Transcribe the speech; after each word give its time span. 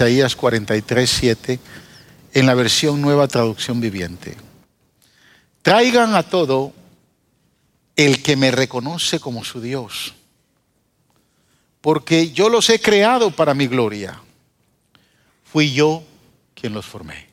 Isaías 0.00 0.34
43, 0.34 1.10
7, 1.10 1.60
en 2.32 2.46
la 2.46 2.54
versión 2.54 3.02
nueva 3.02 3.28
traducción 3.28 3.82
viviente. 3.82 4.34
Traigan 5.60 6.14
a 6.14 6.22
todo 6.22 6.72
el 7.96 8.22
que 8.22 8.34
me 8.34 8.50
reconoce 8.50 9.20
como 9.20 9.44
su 9.44 9.60
Dios, 9.60 10.14
porque 11.82 12.30
yo 12.30 12.48
los 12.48 12.70
he 12.70 12.80
creado 12.80 13.30
para 13.30 13.52
mi 13.52 13.66
gloria. 13.66 14.18
Fui 15.44 15.74
yo 15.74 16.02
quien 16.54 16.72
los 16.72 16.86
formé. 16.86 17.28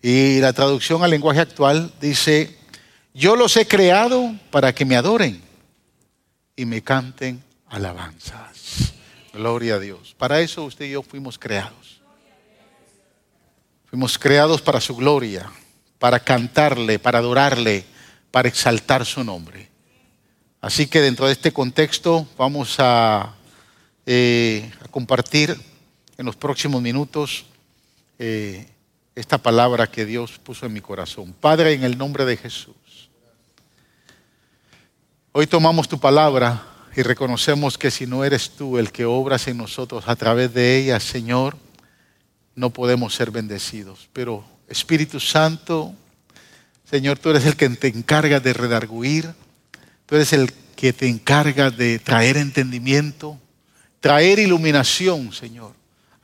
Y 0.00 0.38
la 0.38 0.52
traducción 0.52 1.02
al 1.02 1.10
lenguaje 1.10 1.40
actual 1.40 1.92
dice, 2.00 2.56
yo 3.12 3.34
los 3.34 3.56
he 3.56 3.66
creado 3.66 4.36
para 4.52 4.72
que 4.72 4.84
me 4.84 4.94
adoren 4.94 5.42
y 6.54 6.64
me 6.64 6.80
canten 6.80 7.42
alabanzas. 7.66 8.94
Gloria 9.36 9.74
a 9.74 9.78
Dios. 9.78 10.14
Para 10.16 10.40
eso 10.40 10.64
usted 10.64 10.86
y 10.86 10.92
yo 10.92 11.02
fuimos 11.02 11.38
creados. 11.38 12.00
Fuimos 13.84 14.18
creados 14.18 14.62
para 14.62 14.80
su 14.80 14.96
gloria, 14.96 15.50
para 15.98 16.18
cantarle, 16.18 16.98
para 16.98 17.18
adorarle, 17.18 17.84
para 18.30 18.48
exaltar 18.48 19.04
su 19.04 19.22
nombre. 19.22 19.68
Así 20.62 20.86
que 20.86 21.02
dentro 21.02 21.26
de 21.26 21.32
este 21.32 21.52
contexto 21.52 22.26
vamos 22.38 22.76
a, 22.78 23.34
eh, 24.06 24.70
compartir 24.90 25.54
en 26.16 26.24
los 26.24 26.34
próximos 26.34 26.80
minutos 26.80 27.44
eh, 28.18 28.66
esta 29.14 29.36
palabra 29.36 29.86
que 29.86 30.06
Dios 30.06 30.38
puso 30.38 30.64
en 30.64 30.72
mi 30.72 30.80
corazón. 30.80 31.34
Padre, 31.34 31.74
en 31.74 31.84
el 31.84 31.98
nombre 31.98 32.24
de 32.24 32.38
Jesús. 32.38 33.10
Hoy 35.32 35.46
tomamos 35.46 35.88
tu 35.88 36.00
palabra 36.00 36.75
y 36.96 37.02
reconocemos 37.02 37.78
que 37.78 37.90
si 37.90 38.06
no 38.06 38.24
eres 38.24 38.50
tú 38.50 38.78
el 38.78 38.90
que 38.90 39.04
obras 39.04 39.46
en 39.48 39.58
nosotros 39.58 40.04
a 40.08 40.16
través 40.16 40.52
de 40.54 40.78
ella, 40.78 40.98
Señor, 40.98 41.56
no 42.54 42.70
podemos 42.70 43.14
ser 43.14 43.30
bendecidos. 43.30 44.08
Pero 44.12 44.44
Espíritu 44.68 45.20
Santo, 45.20 45.94
Señor, 46.90 47.18
tú 47.18 47.30
eres 47.30 47.44
el 47.44 47.56
que 47.56 47.68
te 47.68 47.88
encarga 47.88 48.40
de 48.40 48.52
redarguir, 48.52 49.32
tú 50.06 50.16
eres 50.16 50.32
el 50.32 50.50
que 50.74 50.92
te 50.92 51.06
encarga 51.06 51.70
de 51.70 51.98
traer 51.98 52.38
entendimiento, 52.38 53.38
traer 54.00 54.38
iluminación, 54.38 55.32
Señor 55.32 55.76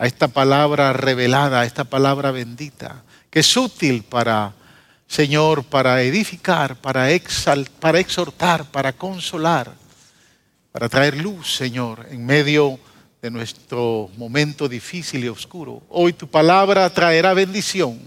a 0.03 0.07
esta 0.07 0.27
palabra 0.27 0.93
revelada, 0.93 1.61
a 1.61 1.65
esta 1.65 1.85
palabra 1.85 2.33
bendita, 2.33 3.05
que 3.31 3.39
es 3.39 3.57
útil 3.57 4.03
para, 4.03 4.53
Señor, 5.07 5.63
para 5.63 6.03
edificar, 6.03 6.75
para, 6.75 7.07
para 7.79 8.01
exhortar, 8.01 8.65
para 8.65 8.93
consolar, 8.95 9.73
para 10.73 10.89
traer 10.89 11.19
luz, 11.19 11.55
Señor, 11.55 12.07
en 12.11 12.25
medio 12.25 12.81
de 13.21 13.31
nuestro 13.31 14.11
momento 14.17 14.69
difícil 14.69 15.23
y 15.25 15.29
oscuro. 15.29 15.83
Hoy 15.91 16.15
tu 16.15 16.29
palabra 16.29 16.89
traerá 16.91 17.35
bendición 17.35 18.01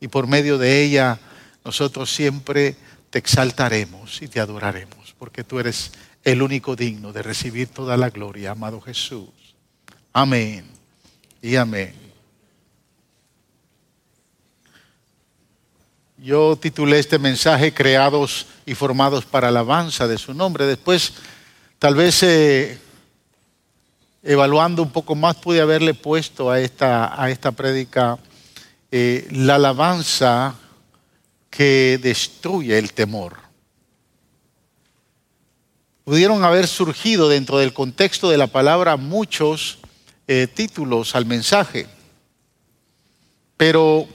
y 0.00 0.08
por 0.08 0.26
medio 0.28 0.56
de 0.56 0.82
ella 0.82 1.18
nosotros 1.64 2.14
siempre 2.14 2.76
te 3.10 3.18
exaltaremos 3.18 4.22
y 4.22 4.28
te 4.28 4.40
adoraremos, 4.40 5.14
porque 5.18 5.44
tú 5.44 5.58
eres 5.58 5.92
el 6.22 6.40
único 6.40 6.76
digno 6.76 7.12
de 7.12 7.22
recibir 7.22 7.68
toda 7.68 7.96
la 7.96 8.10
gloria, 8.10 8.52
amado 8.52 8.80
Jesús. 8.80 9.28
Amén 10.12 10.64
y 11.42 11.56
amén. 11.56 11.94
Yo 16.16 16.56
titulé 16.56 17.00
este 17.00 17.18
mensaje 17.18 17.74
Creados 17.74 18.46
y 18.64 18.74
formados 18.74 19.26
para 19.26 19.48
alabanza 19.48 20.06
de 20.06 20.16
su 20.16 20.32
nombre. 20.32 20.64
Después, 20.64 21.12
tal 21.78 21.94
vez 21.94 22.22
eh, 22.22 22.78
evaluando 24.22 24.82
un 24.82 24.90
poco 24.90 25.14
más, 25.14 25.36
pude 25.36 25.60
haberle 25.60 25.94
puesto 25.94 26.50
a 26.50 26.60
esta, 26.60 27.20
a 27.20 27.30
esta 27.30 27.52
prédica 27.52 28.18
eh, 28.90 29.28
la 29.30 29.56
alabanza 29.56 30.54
que 31.50 31.98
destruye 32.02 32.78
el 32.78 32.92
temor. 32.92 33.36
Pudieron 36.04 36.44
haber 36.44 36.66
surgido 36.66 37.28
dentro 37.28 37.58
del 37.58 37.72
contexto 37.72 38.28
de 38.28 38.38
la 38.38 38.46
palabra 38.46 38.96
muchos 38.96 39.78
eh, 40.26 40.46
títulos 40.46 41.14
al 41.14 41.26
mensaje. 41.26 41.86
Pero 43.56 44.06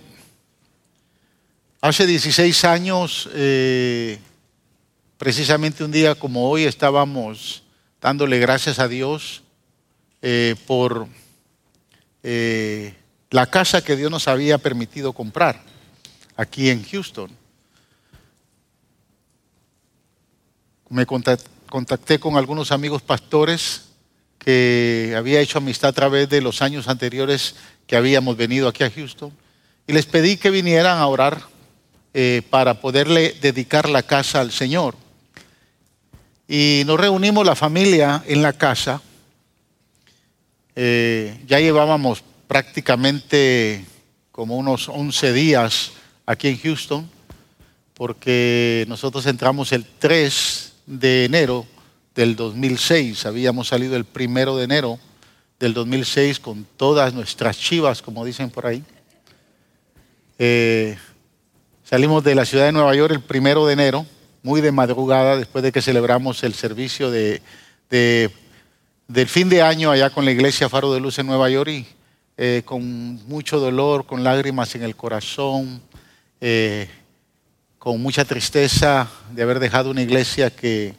hace 1.81 2.05
16 2.05 2.65
años, 2.65 3.29
precisamente 5.19 5.83
un 5.83 5.91
día 5.91 6.15
como 6.15 6.49
hoy, 6.49 6.63
estábamos 6.63 7.61
dándole 8.01 8.39
gracias 8.39 8.79
a 8.79 8.87
Dios 8.87 9.43
eh, 10.21 10.55
por 10.65 11.07
la 13.29 13.45
casa 13.47 13.83
que 13.83 13.97
Dios 13.97 14.09
nos 14.09 14.29
había 14.29 14.57
permitido 14.57 15.11
comprar 15.11 15.61
aquí 16.37 16.69
en 16.69 16.83
Houston. 16.83 17.29
Me 20.89 21.05
contacté 21.05 22.17
con 22.17 22.37
algunos 22.37 22.71
amigos 22.71 23.01
pastores 23.01 23.89
que 24.37 25.13
había 25.17 25.41
hecho 25.41 25.57
amistad 25.57 25.89
a 25.89 25.93
través 25.93 26.29
de 26.29 26.39
los 26.39 26.61
años 26.61 26.87
anteriores 26.87 27.55
que 27.87 27.97
habíamos 27.97 28.37
venido 28.37 28.69
aquí 28.69 28.85
a 28.85 28.89
Houston. 28.89 29.33
Y 29.85 29.91
les 29.91 30.05
pedí 30.05 30.37
que 30.37 30.49
vinieran 30.49 30.97
a 30.97 31.07
orar 31.07 31.41
eh, 32.13 32.41
para 32.49 32.79
poderle 32.79 33.35
dedicar 33.41 33.89
la 33.89 34.01
casa 34.01 34.39
al 34.39 34.51
Señor. 34.51 34.95
Y 36.51 36.81
nos 36.87 36.99
reunimos 36.99 37.45
la 37.45 37.55
familia 37.55 38.23
en 38.25 38.41
la 38.41 38.53
casa. 38.53 39.03
Eh, 40.75 41.39
ya 41.45 41.59
llevábamos 41.59 42.23
prácticamente 42.47 43.85
como 44.31 44.57
unos 44.57 44.89
11 44.89 45.31
días 45.31 45.91
aquí 46.25 46.47
en 46.47 46.57
Houston, 46.57 47.07
porque 47.93 48.83
nosotros 48.87 49.27
entramos 49.27 49.71
el 49.73 49.85
3 49.99 50.73
de 50.87 51.25
enero 51.25 51.67
del 52.15 52.35
2006. 52.35 53.27
Habíamos 53.27 53.67
salido 53.67 53.95
el 53.95 54.05
primero 54.05 54.57
de 54.57 54.63
enero 54.63 54.97
del 55.59 55.75
2006 55.75 56.39
con 56.39 56.65
todas 56.77 57.13
nuestras 57.13 57.59
chivas, 57.59 58.01
como 58.01 58.25
dicen 58.25 58.49
por 58.49 58.65
ahí. 58.65 58.83
Eh, 60.39 60.97
salimos 61.83 62.23
de 62.23 62.33
la 62.33 62.45
ciudad 62.45 62.65
de 62.65 62.71
Nueva 62.71 62.95
York 62.95 63.13
el 63.13 63.21
primero 63.21 63.67
de 63.67 63.73
enero, 63.73 64.07
muy 64.43 64.61
de 64.61 64.71
madrugada, 64.71 65.37
después 65.37 65.63
de 65.63 65.71
que 65.71 65.81
celebramos 65.81 66.43
el 66.43 66.53
servicio 66.53 67.11
de, 67.11 67.41
del 67.89 69.27
fin 69.27 69.49
de 69.49 69.61
año 69.61 69.91
allá 69.91 70.09
con 70.09 70.25
la 70.25 70.31
iglesia 70.31 70.69
Faro 70.69 70.93
de 70.93 70.99
Luz 70.99 71.19
en 71.19 71.27
Nueva 71.27 71.49
York 71.49 71.85
eh, 72.41 72.61
con 72.63 73.15
mucho 73.27 73.59
dolor, 73.59 74.05
con 74.05 74.23
lágrimas 74.23 74.73
en 74.75 74.83
el 74.83 74.95
corazón, 74.95 75.81
eh, 76.39 76.87
con 77.77 78.01
mucha 78.01 78.23
tristeza 78.23 79.11
de 79.33 79.43
haber 79.43 79.59
dejado 79.59 79.91
una 79.91 80.01
iglesia 80.01 80.49
que 80.49 80.93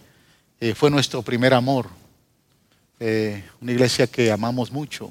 eh, 0.61 0.75
fue 0.75 0.91
nuestro 0.91 1.23
primer 1.23 1.55
amor, 1.55 1.89
una 3.63 3.73
iglesia 3.73 4.07
que 4.07 4.31
amamos 4.31 4.71
mucho. 4.71 5.11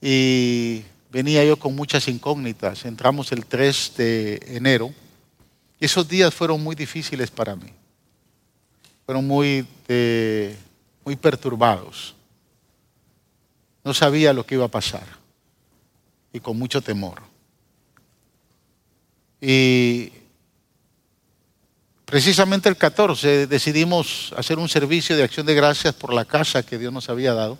Y 0.00 0.84
venía 1.10 1.44
yo 1.44 1.56
con 1.56 1.74
muchas 1.74 2.06
incógnitas. 2.06 2.84
Entramos 2.84 3.32
el 3.32 3.46
3 3.46 3.94
de 3.96 4.40
enero 4.46 4.94
y 5.80 5.86
esos 5.86 6.06
días 6.06 6.32
fueron 6.32 6.62
muy 6.62 6.76
difíciles 6.76 7.30
para 7.30 7.56
mí. 7.56 7.72
Fueron 9.06 9.26
muy, 9.26 9.66
eh, 9.88 10.56
muy 11.04 11.16
perturbados. 11.16 12.14
No 13.82 13.92
sabía 13.94 14.32
lo 14.32 14.46
que 14.46 14.54
iba 14.54 14.66
a 14.66 14.68
pasar 14.68 15.06
y 16.32 16.38
con 16.38 16.58
mucho 16.58 16.80
temor. 16.80 17.22
Y 19.40 20.12
Precisamente 22.10 22.68
el 22.68 22.76
14 22.76 23.46
decidimos 23.46 24.34
hacer 24.36 24.58
un 24.58 24.68
servicio 24.68 25.16
de 25.16 25.22
acción 25.22 25.46
de 25.46 25.54
gracias 25.54 25.94
por 25.94 26.12
la 26.12 26.24
casa 26.24 26.64
que 26.64 26.76
Dios 26.76 26.92
nos 26.92 27.08
había 27.08 27.34
dado. 27.34 27.56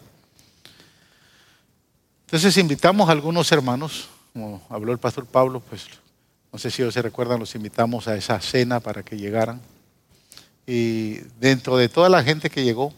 Entonces 2.26 2.56
invitamos 2.56 3.08
a 3.08 3.12
algunos 3.12 3.52
hermanos, 3.52 4.08
como 4.32 4.60
habló 4.68 4.90
el 4.90 4.98
pastor 4.98 5.24
Pablo, 5.24 5.60
pues 5.60 5.86
no 6.52 6.58
sé 6.58 6.70
si 6.70 6.82
ellos 6.82 6.94
se 6.94 7.02
recuerdan, 7.02 7.38
los 7.38 7.54
invitamos 7.54 8.08
a 8.08 8.16
esa 8.16 8.40
cena 8.40 8.80
para 8.80 9.02
que 9.02 9.16
llegaran. 9.16 9.60
Y 10.66 11.14
dentro 11.40 11.76
de 11.76 11.88
toda 11.88 12.08
la 12.08 12.22
gente 12.22 12.50
que 12.50 12.64
llegó, 12.64 12.92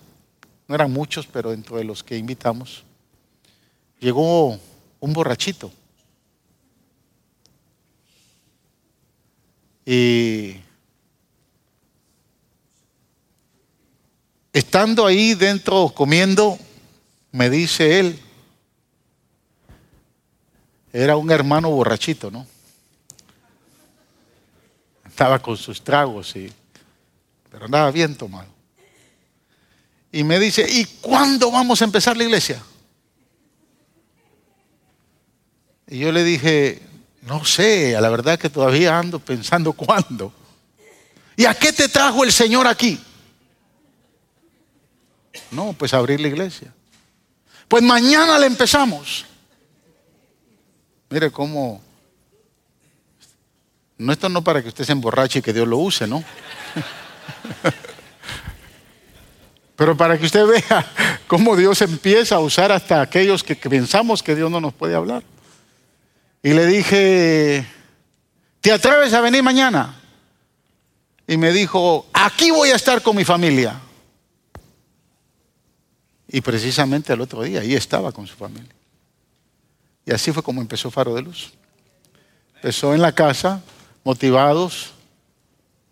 no 0.69 0.75
eran 0.75 0.93
muchos, 0.93 1.27
pero 1.27 1.51
dentro 1.51 1.77
de 1.77 1.85
los 1.85 2.03
que 2.03 2.17
invitamos, 2.17 2.85
llegó 4.01 4.59
un 5.01 5.13
borrachito. 5.13 5.73
Y 9.85 10.57
Estando 14.53 15.07
ahí 15.07 15.35
dentro 15.35 15.89
comiendo, 15.95 16.59
me 17.31 17.49
dice 17.49 17.99
él, 17.99 18.19
era 20.93 21.17
un 21.17 21.31
hermano 21.31 21.71
borrachito, 21.71 22.31
¿no? 22.31 22.47
Estaba 25.13 25.41
con 25.41 25.59
sus 25.59 25.85
tragos, 25.85 26.35
y, 26.37 26.51
pero 27.51 27.67
andaba 27.67 27.91
bien 27.91 28.17
tomado. 28.17 28.49
Y 30.11 30.25
me 30.25 30.39
dice, 30.39 30.67
¿y 30.67 30.87
cuándo 31.03 31.51
vamos 31.51 31.83
a 31.83 31.85
empezar 31.85 32.17
la 32.17 32.25
iglesia? 32.25 32.63
Y 35.87 35.99
yo 35.99 36.13
le 36.13 36.25
dije, 36.25 36.81
no 37.21 37.45
sé, 37.45 37.95
a 37.95 38.01
la 38.01 38.09
verdad 38.09 38.39
que 38.39 38.49
todavía 38.49 38.99
ando 38.99 39.19
pensando 39.19 39.73
cuándo. 39.75 40.33
¿Y 41.37 41.45
a 41.45 41.53
qué 41.53 41.75
te 41.75 41.91
trajo 41.91 42.25
el 42.25 42.33
Señor 42.33 42.67
aquí? 42.67 42.99
No, 45.51 45.75
pues 45.75 45.93
abrir 45.93 46.21
la 46.23 46.29
iglesia. 46.29 46.73
Pues 47.69 47.83
mañana 47.83 48.39
le 48.39 48.47
empezamos. 48.47 49.27
Mire 51.11 51.31
cómo 51.31 51.83
no, 54.03 54.13
esto 54.13 54.29
no 54.29 54.43
para 54.43 54.61
que 54.63 54.69
usted 54.69 54.85
se 54.85 54.91
emborrache 54.91 55.39
y 55.39 55.43
que 55.43 55.53
Dios 55.53 55.69
lo 55.69 55.79
use, 55.79 56.09
¿no? 56.09 56.25
Pero 59.77 59.97
para 59.97 60.19
que 60.19 60.27
usted 60.27 60.45
vea 60.45 60.87
cómo 61.29 61.57
Dios 61.57 61.81
empieza 61.83 62.35
a 62.35 62.41
usar 62.41 62.73
hasta 62.73 63.01
aquellos 63.01 63.45
que, 63.45 63.55
pensamos 63.55 64.23
que 64.23 64.35
Dios 64.35 64.51
no 64.51 64.61
nos 64.61 64.75
puede 64.75 64.97
hablar. 64.97 65.23
Y 66.43 66.53
le 66.53 66.67
dije, 66.67 67.65
¿te 68.61 68.73
atreves 68.73 69.13
a 69.15 69.21
venir 69.21 69.45
mañana? 69.45 70.01
Y 71.29 71.37
me 71.37 71.53
dijo, 71.53 72.07
aquí 72.13 72.51
voy 72.51 72.71
a 72.71 72.77
estar 72.77 73.03
con 73.03 73.15
mi 73.17 73.25
familia. 73.25 73.81
Y 76.27 76.41
precisamente 76.41 77.13
al 77.13 77.21
otro 77.21 77.43
día, 77.43 77.61
ahí 77.61 77.77
estaba 77.77 78.11
con 78.11 78.27
su 78.27 78.35
familia. 78.35 78.75
Y 80.05 80.13
así 80.13 80.33
fue 80.33 80.43
como 80.43 80.61
empezó 80.61 80.91
Faro 80.91 81.15
de 81.15 81.23
Luz. 81.23 81.53
Empezó 82.57 82.95
en 82.95 83.01
la 83.03 83.13
casa, 83.13 83.63
motivados 84.05 84.93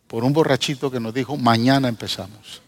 por 0.06 0.24
un 0.24 0.32
borrachito 0.32 0.90
que 0.90 1.00
nos 1.00 1.14
dijo, 1.14 1.36
mañana 1.36 1.88
empezamos. 1.88 2.62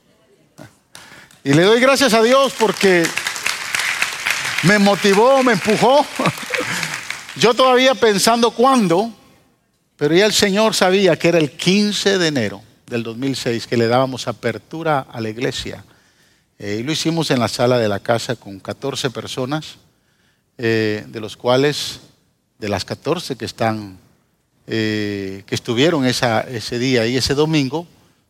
Y 1.44 1.52
le 1.54 1.62
doy 1.62 1.80
gracias 1.80 2.14
a 2.14 2.22
Dios 2.22 2.52
porque 2.58 3.04
me 4.62 4.78
motivó, 4.78 5.42
me 5.42 5.54
empujó. 5.54 6.06
Yo 7.36 7.52
todavía 7.54 7.94
pensando 7.94 8.52
cuándo, 8.52 9.10
pero 9.96 10.14
ya 10.14 10.26
el 10.26 10.32
Señor 10.32 10.74
sabía 10.74 11.18
que 11.18 11.28
era 11.28 11.38
el 11.38 11.50
15 11.50 12.18
de 12.18 12.28
enero 12.28 12.62
del 12.86 13.02
2006 13.02 13.66
que 13.66 13.76
le 13.76 13.88
dábamos 13.88 14.28
apertura 14.28 15.06
a 15.10 15.20
la 15.20 15.30
iglesia. 15.30 15.84
Eh, 16.58 16.78
y 16.80 16.82
lo 16.84 16.92
hicimos 16.92 17.30
en 17.32 17.40
la 17.40 17.48
sala 17.48 17.78
de 17.78 17.88
la 17.88 17.98
casa 17.98 18.36
con 18.36 18.60
14 18.60 19.10
personas, 19.10 19.78
eh, 20.58 21.04
de 21.08 21.20
los 21.20 21.36
cuales, 21.36 22.00
de 22.58 22.68
las 22.68 22.84
14 22.84 23.34
que 23.36 23.46
están, 23.46 23.98
eh, 24.66 25.42
que 25.46 25.54
estuvieron 25.54 26.04
ese 26.04 26.78
día 26.78 27.06
y 27.06 27.16
ese 27.16 27.34
domingo, 27.34 27.86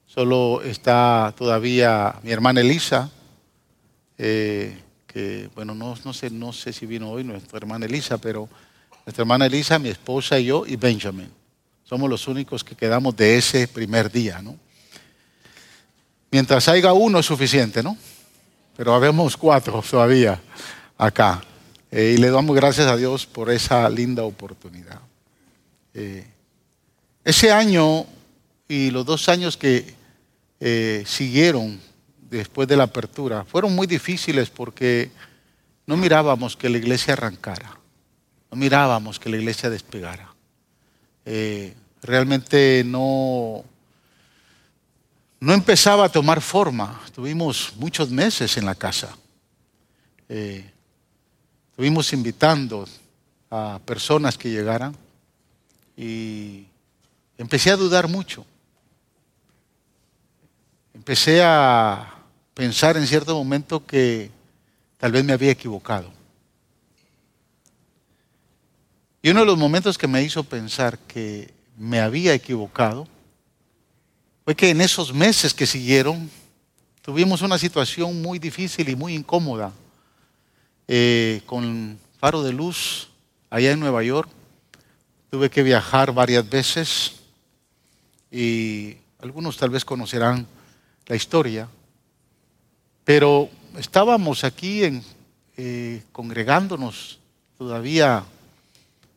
solo 0.06 0.62
está 0.62 1.34
todavía 1.36 2.14
mi 2.22 2.30
hermana 2.30 2.60
Elisa, 2.60 3.10
que 4.16 5.50
bueno, 5.54 5.74
no, 5.74 5.94
no, 6.04 6.12
sé, 6.12 6.30
no 6.30 6.52
sé 6.52 6.72
si 6.72 6.86
vino 6.86 7.10
hoy 7.10 7.24
nuestra 7.24 7.58
hermana 7.58 7.86
Elisa, 7.86 8.18
pero 8.18 8.48
nuestra 9.04 9.22
hermana 9.22 9.46
Elisa, 9.46 9.78
mi 9.78 9.88
esposa 9.88 10.38
y 10.38 10.46
yo 10.46 10.64
y 10.66 10.76
Benjamin. 10.76 11.30
Somos 11.84 12.08
los 12.08 12.26
únicos 12.28 12.64
que 12.64 12.74
quedamos 12.74 13.14
de 13.16 13.36
ese 13.36 13.68
primer 13.68 14.10
día, 14.10 14.40
¿no? 14.40 14.56
Mientras 16.30 16.66
haya 16.68 16.94
uno 16.94 17.18
es 17.18 17.26
suficiente, 17.26 17.82
¿no? 17.82 17.96
Pero 18.74 18.94
habemos 18.94 19.36
cuatro 19.36 19.84
todavía 19.88 20.40
acá. 20.96 21.42
Eh, 21.90 22.14
y 22.16 22.18
le 22.18 22.30
damos 22.30 22.56
gracias 22.56 22.86
a 22.86 22.96
Dios 22.96 23.26
por 23.26 23.50
esa 23.50 23.90
linda 23.90 24.22
oportunidad. 24.22 25.00
Eh, 25.94 26.26
ese 27.24 27.52
año 27.52 28.06
y 28.66 28.90
los 28.90 29.04
dos 29.04 29.28
años 29.28 29.56
que 29.56 29.94
eh, 30.60 31.04
siguieron 31.06 31.80
después 32.30 32.66
de 32.66 32.76
la 32.76 32.84
apertura 32.84 33.44
fueron 33.44 33.74
muy 33.74 33.86
difíciles 33.86 34.48
porque 34.48 35.10
no 35.86 35.96
mirábamos 35.96 36.56
que 36.56 36.68
la 36.68 36.78
iglesia 36.78 37.12
arrancara. 37.12 37.78
No 38.50 38.56
mirábamos 38.56 39.18
que 39.18 39.28
la 39.28 39.36
iglesia 39.36 39.70
despegara. 39.70 40.34
Eh, 41.24 41.74
realmente 42.02 42.82
no, 42.84 43.64
no 45.40 45.52
empezaba 45.52 46.06
a 46.06 46.08
tomar 46.08 46.40
forma. 46.40 47.02
Estuvimos 47.04 47.74
muchos 47.76 48.10
meses 48.10 48.56
en 48.56 48.66
la 48.66 48.74
casa. 48.74 49.16
Estuvimos 51.70 52.12
invitando 52.14 52.88
a 53.50 53.78
personas 53.84 54.38
que 54.38 54.48
llegaran 54.48 54.96
y 55.96 56.66
empecé 57.38 57.70
a 57.70 57.76
dudar 57.76 58.08
mucho. 58.08 58.44
Empecé 60.94 61.42
a 61.42 62.14
pensar 62.54 62.96
en 62.96 63.06
cierto 63.06 63.34
momento 63.34 63.84
que 63.84 64.30
tal 64.98 65.12
vez 65.12 65.24
me 65.24 65.32
había 65.32 65.50
equivocado. 65.50 66.12
Y 69.22 69.30
uno 69.30 69.40
de 69.40 69.46
los 69.46 69.58
momentos 69.58 69.96
que 69.96 70.08
me 70.08 70.22
hizo 70.22 70.42
pensar 70.44 70.98
que 70.98 71.52
me 71.76 72.00
había 72.00 72.34
equivocado 72.34 73.06
fue 74.44 74.56
que 74.56 74.70
en 74.70 74.80
esos 74.80 75.14
meses 75.14 75.54
que 75.54 75.66
siguieron 75.66 76.30
tuvimos 77.02 77.42
una 77.42 77.58
situación 77.58 78.20
muy 78.20 78.38
difícil 78.38 78.88
y 78.88 78.96
muy 78.96 79.14
incómoda 79.14 79.72
eh, 80.88 81.42
con 81.46 81.98
faro 82.18 82.42
de 82.42 82.52
luz 82.52 83.08
allá 83.48 83.72
en 83.72 83.80
Nueva 83.80 84.02
York. 84.02 84.28
Tuve 85.32 85.48
que 85.48 85.62
viajar 85.62 86.12
varias 86.12 86.46
veces 86.46 87.12
y 88.30 88.98
algunos 89.18 89.56
tal 89.56 89.70
vez 89.70 89.82
conocerán 89.82 90.46
la 91.06 91.16
historia, 91.16 91.68
pero 93.02 93.48
estábamos 93.78 94.44
aquí 94.44 95.00
eh, 95.56 96.02
congregándonos 96.12 97.18
todavía 97.56 98.26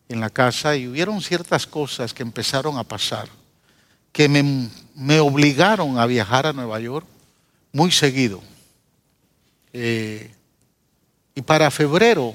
en 0.07 0.21
la 0.21 0.29
casa 0.29 0.77
y 0.77 0.87
hubieron 0.87 1.21
ciertas 1.21 1.67
cosas 1.67 2.13
que 2.13 2.23
empezaron 2.23 2.77
a 2.77 2.85
pasar 2.85 3.27
que 4.13 4.29
me, 4.29 5.19
obligaron 5.19 5.99
a 5.99 6.05
viajar 6.05 6.47
a 6.47 6.53
Nueva 6.53 6.79
York 6.79 7.05
muy 7.73 7.91
seguido. 7.91 8.41
Eh, 9.73 10.33
y 11.35 11.41
para 11.41 11.69
febrero 11.69 12.33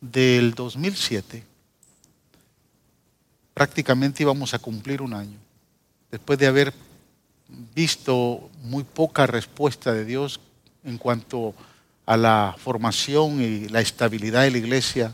del 0.00 0.54
2007, 0.54 1.51
prácticamente 3.62 4.24
íbamos 4.24 4.54
a 4.54 4.58
cumplir 4.58 5.00
un 5.02 5.14
año, 5.14 5.38
después 6.10 6.36
de 6.36 6.48
haber 6.48 6.74
visto 7.72 8.50
muy 8.64 8.82
poca 8.82 9.24
respuesta 9.24 9.92
de 9.92 10.04
Dios 10.04 10.40
en 10.82 10.98
cuanto 10.98 11.54
a 12.04 12.16
la 12.16 12.56
formación 12.58 13.40
y 13.40 13.68
la 13.68 13.80
estabilidad 13.80 14.42
de 14.42 14.50
la 14.50 14.58
iglesia 14.58 15.12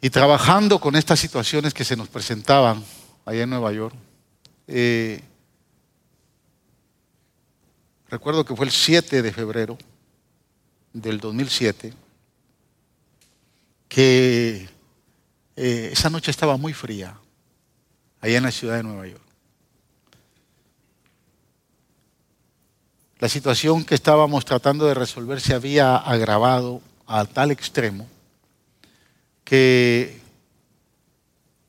y 0.00 0.08
trabajando 0.10 0.78
con 0.78 0.94
estas 0.94 1.18
situaciones 1.18 1.74
que 1.74 1.84
se 1.84 1.96
nos 1.96 2.06
presentaban 2.06 2.84
allá 3.24 3.42
en 3.42 3.50
Nueva 3.50 3.72
York, 3.72 3.96
eh, 4.68 5.20
recuerdo 8.08 8.44
que 8.44 8.54
fue 8.54 8.66
el 8.66 8.72
7 8.72 9.20
de 9.20 9.32
febrero 9.32 9.76
del 10.92 11.18
2007, 11.18 11.92
que 13.88 14.77
eh, 15.60 15.90
esa 15.92 16.08
noche 16.08 16.30
estaba 16.30 16.56
muy 16.56 16.72
fría, 16.72 17.18
allá 18.20 18.36
en 18.38 18.44
la 18.44 18.52
ciudad 18.52 18.76
de 18.76 18.84
Nueva 18.84 19.08
York. 19.08 19.22
La 23.18 23.28
situación 23.28 23.84
que 23.84 23.96
estábamos 23.96 24.44
tratando 24.44 24.86
de 24.86 24.94
resolver 24.94 25.40
se 25.40 25.54
había 25.54 25.96
agravado 25.96 26.80
a 27.08 27.24
tal 27.24 27.50
extremo 27.50 28.06
que 29.42 30.20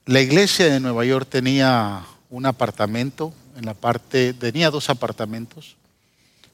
la 0.06 0.22
iglesia 0.22 0.72
de 0.72 0.80
Nueva 0.80 1.04
York 1.06 1.28
tenía 1.28 2.06
un 2.30 2.46
apartamento, 2.46 3.34
en 3.58 3.66
la 3.66 3.74
parte, 3.74 4.36
tenía 4.36 4.70
dos 4.70 4.92
apartamentos, 4.92 5.78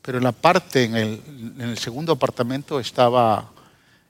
pero 0.01 0.19
en 0.19 0.23
la 0.23 0.31
parte, 0.31 0.85
en 0.85 0.95
el, 1.59 1.77
segundo 1.77 2.13
apartamento 2.13 2.79
estaba 2.79 3.51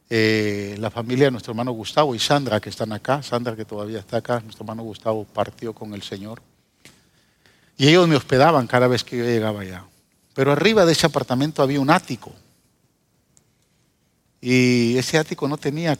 eh, 0.09 0.75
la 0.79 0.91
familia 0.91 1.25
de 1.25 1.31
nuestro 1.31 1.51
hermano 1.51 1.71
Gustavo 1.71 2.13
y 2.13 2.19
Sandra, 2.19 2.59
que 2.59 2.69
están 2.69 2.91
acá, 2.91 3.23
Sandra 3.23 3.55
que 3.55 3.65
todavía 3.65 3.99
está 3.99 4.17
acá, 4.17 4.39
nuestro 4.39 4.63
hermano 4.63 4.83
Gustavo 4.83 5.25
partió 5.25 5.73
con 5.73 5.93
el 5.93 6.03
Señor. 6.03 6.41
Y 7.77 7.87
ellos 7.87 8.07
me 8.07 8.15
hospedaban 8.15 8.67
cada 8.67 8.87
vez 8.87 9.03
que 9.03 9.17
yo 9.17 9.25
llegaba 9.25 9.61
allá. 9.61 9.85
Pero 10.33 10.51
arriba 10.51 10.85
de 10.85 10.91
ese 10.91 11.07
apartamento 11.07 11.61
había 11.61 11.79
un 11.79 11.89
ático. 11.89 12.31
Y 14.39 14.97
ese 14.97 15.17
ático 15.17 15.47
no 15.47 15.57
tenía 15.57 15.97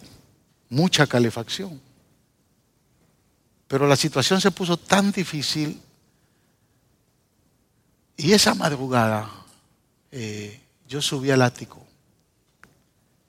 mucha 0.69 1.07
calefacción. 1.07 1.81
Pero 3.67 3.87
la 3.87 3.95
situación 3.95 4.39
se 4.39 4.51
puso 4.51 4.77
tan 4.77 5.11
difícil 5.11 5.81
y 8.17 8.31
esa 8.31 8.53
madrugada 8.53 9.29
eh, 10.11 10.61
yo 10.87 11.01
subí 11.01 11.31
al 11.31 11.41
ático 11.41 11.84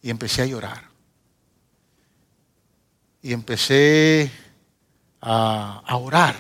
y 0.07 0.11
empecé 0.11 0.43
a 0.43 0.47
llorar. 0.47 0.85
Y 3.23 3.33
empecé 3.33 4.31
a, 5.21 5.83
orar. 5.97 6.37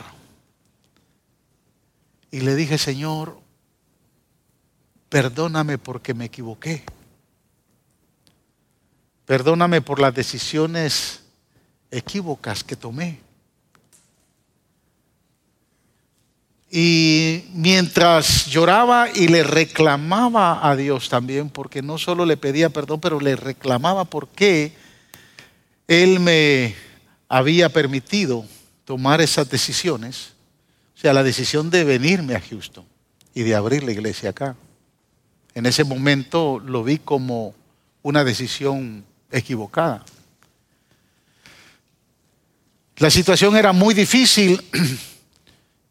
Y 2.30 2.42
le 2.42 2.54
dije, 2.54 2.78
Señor, 2.78 3.40
perdóname 5.08 5.78
porque 5.78 6.14
me 6.14 6.26
equivoqué. 6.26 6.84
Perdóname 9.24 9.82
por 9.82 9.98
las 9.98 10.14
decisiones 10.14 11.24
equívocas 11.90 12.62
que 12.62 12.76
tomé. 12.76 13.18
Y 16.78 17.46
mientras 17.54 18.48
lloraba 18.48 19.08
y 19.08 19.28
le 19.28 19.42
reclamaba 19.42 20.68
a 20.68 20.76
Dios 20.76 21.08
también, 21.08 21.48
porque 21.48 21.80
no 21.80 21.96
solo 21.96 22.26
le 22.26 22.36
pedía 22.36 22.68
perdón, 22.68 23.00
pero 23.00 23.18
le 23.18 23.34
reclamaba 23.34 24.04
por 24.04 24.28
qué 24.28 24.74
Él 25.88 26.20
me 26.20 26.74
había 27.30 27.70
permitido 27.70 28.44
tomar 28.84 29.22
esas 29.22 29.48
decisiones, 29.48 30.34
o 30.94 31.00
sea, 31.00 31.14
la 31.14 31.22
decisión 31.22 31.70
de 31.70 31.84
venirme 31.84 32.34
a 32.34 32.42
Houston 32.42 32.84
y 33.32 33.40
de 33.42 33.54
abrir 33.54 33.82
la 33.82 33.92
iglesia 33.92 34.28
acá. 34.28 34.54
En 35.54 35.64
ese 35.64 35.82
momento 35.82 36.58
lo 36.62 36.84
vi 36.84 36.98
como 36.98 37.54
una 38.02 38.22
decisión 38.22 39.02
equivocada. 39.30 40.04
La 42.98 43.08
situación 43.08 43.56
era 43.56 43.72
muy 43.72 43.94
difícil 43.94 44.62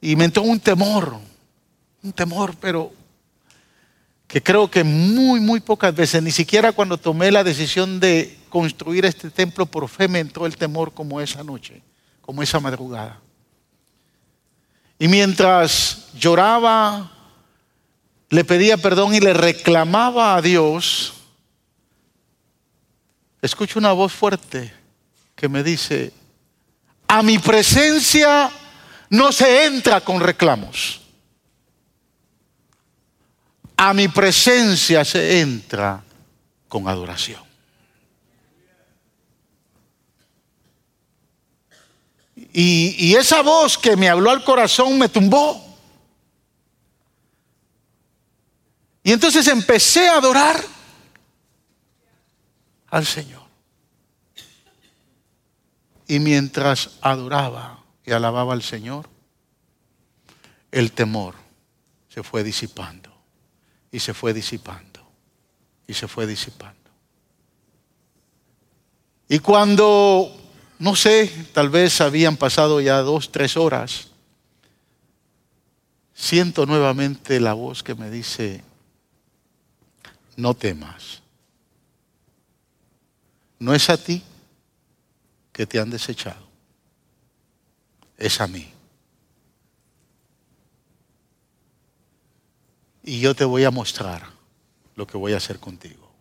y 0.02 0.16
me 0.16 0.26
entró 0.26 0.44
un 0.44 0.60
temor, 0.60 1.18
un 2.04 2.14
temor, 2.14 2.56
pero 2.60 2.92
que 4.28 4.42
creo 4.42 4.70
que 4.70 4.84
muy, 4.84 5.40
muy 5.40 5.60
pocas 5.60 5.96
veces, 5.96 6.22
ni 6.22 6.32
siquiera 6.32 6.72
cuando 6.72 6.98
tomé 6.98 7.32
la 7.32 7.44
decisión 7.44 8.00
de 8.00 8.38
construir 8.50 9.06
este 9.06 9.30
templo 9.30 9.66
por 9.66 9.88
fe, 9.88 10.08
me 10.08 10.20
entró 10.20 10.46
el 10.46 10.58
temor 10.58 10.94
como 10.94 11.22
esa 11.22 11.44
noche, 11.44 11.82
como 12.22 12.42
esa 12.42 12.60
madrugada. 12.60 13.20
Y 14.98 15.08
mientras 15.08 16.08
lloraba, 16.18 17.12
le 18.30 18.44
pedía 18.44 18.78
perdón 18.78 19.14
y 19.14 19.20
le 19.20 19.34
reclamaba 19.34 20.36
a 20.36 20.42
Dios, 20.42 21.14
escucho 23.42 23.80
una 23.80 23.92
voz 23.92 24.12
fuerte 24.12 24.74
que 25.36 25.50
me 25.50 25.64
dice, 25.64 26.12
a 27.08 27.22
mi 27.22 27.38
presencia 27.38 28.50
no 29.10 29.32
se 29.32 29.66
entra 29.66 30.02
con 30.02 30.20
reclamos. 30.20 31.02
A 33.78 33.94
mi 33.94 34.08
presencia 34.08 35.04
se 35.04 35.42
entra 35.42 36.04
con 36.68 36.88
adoración. 36.88 37.44
Y, 42.54 42.96
y, 42.98 43.16
esa 43.16 43.42
voz 43.42 43.78
que 43.78 43.98
me 43.98 44.08
habló 44.08 44.32
al 44.32 44.44
corazón 44.44 44.98
me 44.98 45.10
tumbó. 45.10 45.62
Y 49.04 49.12
entonces 49.12 49.48
empecé 49.48 50.08
a 50.08 50.18
adorar 50.18 50.64
al 52.90 53.06
Señor. 53.06 53.44
Y 56.08 56.20
mientras 56.20 56.92
adoraba 57.02 57.85
y 58.06 58.12
alababa 58.12 58.54
al 58.54 58.62
Señor, 58.62 59.10
el 60.72 60.92
temor 60.92 61.36
se 62.10 62.24
fue 62.24 62.44
disipando 62.44 63.12
y 63.92 64.00
se 64.00 64.14
fue 64.14 64.34
disipando 64.34 65.06
y 65.88 65.94
se 65.94 66.08
fue 66.08 66.28
disipando. 66.28 66.76
Y 69.28 69.40
cuando, 69.40 70.32
no 70.80 70.96
sé, 70.96 71.32
tal 71.54 71.70
vez 71.70 72.00
habían 72.02 72.38
pasado 72.38 72.80
ya 72.80 73.00
dos, 73.00 73.32
tres 73.32 73.58
horas, 73.58 74.10
siento 76.14 76.66
nuevamente 76.66 77.40
la 77.40 77.54
voz 77.54 77.82
que 77.84 77.96
me 77.96 78.10
dice, 78.10 78.64
no 80.38 80.54
temas. 80.54 81.22
No 83.60 83.74
es 83.74 83.90
a 83.90 83.98
ti 83.98 84.22
que 85.52 85.66
te 85.66 85.80
han 85.80 85.90
desechado, 85.90 86.45
es 88.18 88.42
a 88.42 88.48
mí. 88.48 88.72
Y 93.04 93.20
yo 93.20 93.36
te 93.36 93.46
voy 93.46 93.64
a 93.64 93.72
mostrar 93.72 94.30
lo 94.96 95.06
que 95.06 95.18
voy 95.18 95.34
a 95.34 95.38
hacer 95.38 95.60
contigo. 95.60 96.12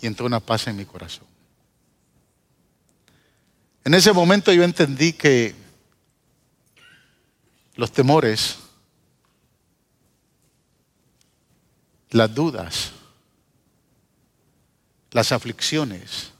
Y 0.00 0.06
entró 0.06 0.26
una 0.26 0.40
paz 0.40 0.66
en 0.68 0.76
mi 0.76 0.84
corazón. 0.84 1.26
En 3.84 3.94
ese 3.94 4.12
momento 4.12 4.52
yo 4.52 4.62
entendí 4.62 5.12
que 5.12 5.54
los 7.76 7.92
temores, 7.92 8.58
las 12.10 12.34
dudas, 12.34 12.92
las 15.12 15.32
aflicciones, 15.32 16.32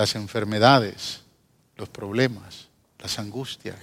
las 0.00 0.14
enfermedades, 0.14 1.20
los 1.76 1.90
problemas, 1.90 2.68
las 3.00 3.18
angustias, 3.18 3.76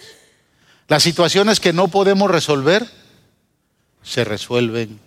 las 0.88 1.04
situaciones 1.04 1.60
que 1.60 1.74
no 1.74 1.90
podemos 1.90 2.32
resolver, 2.32 2.90
se 4.02 4.24
resuelven 4.24 5.00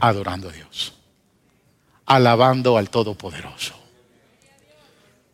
adorando 0.00 0.48
a 0.48 0.52
Dios, 0.52 0.94
alabando 2.04 2.76
al 2.76 2.90
Todopoderoso. 2.90 3.74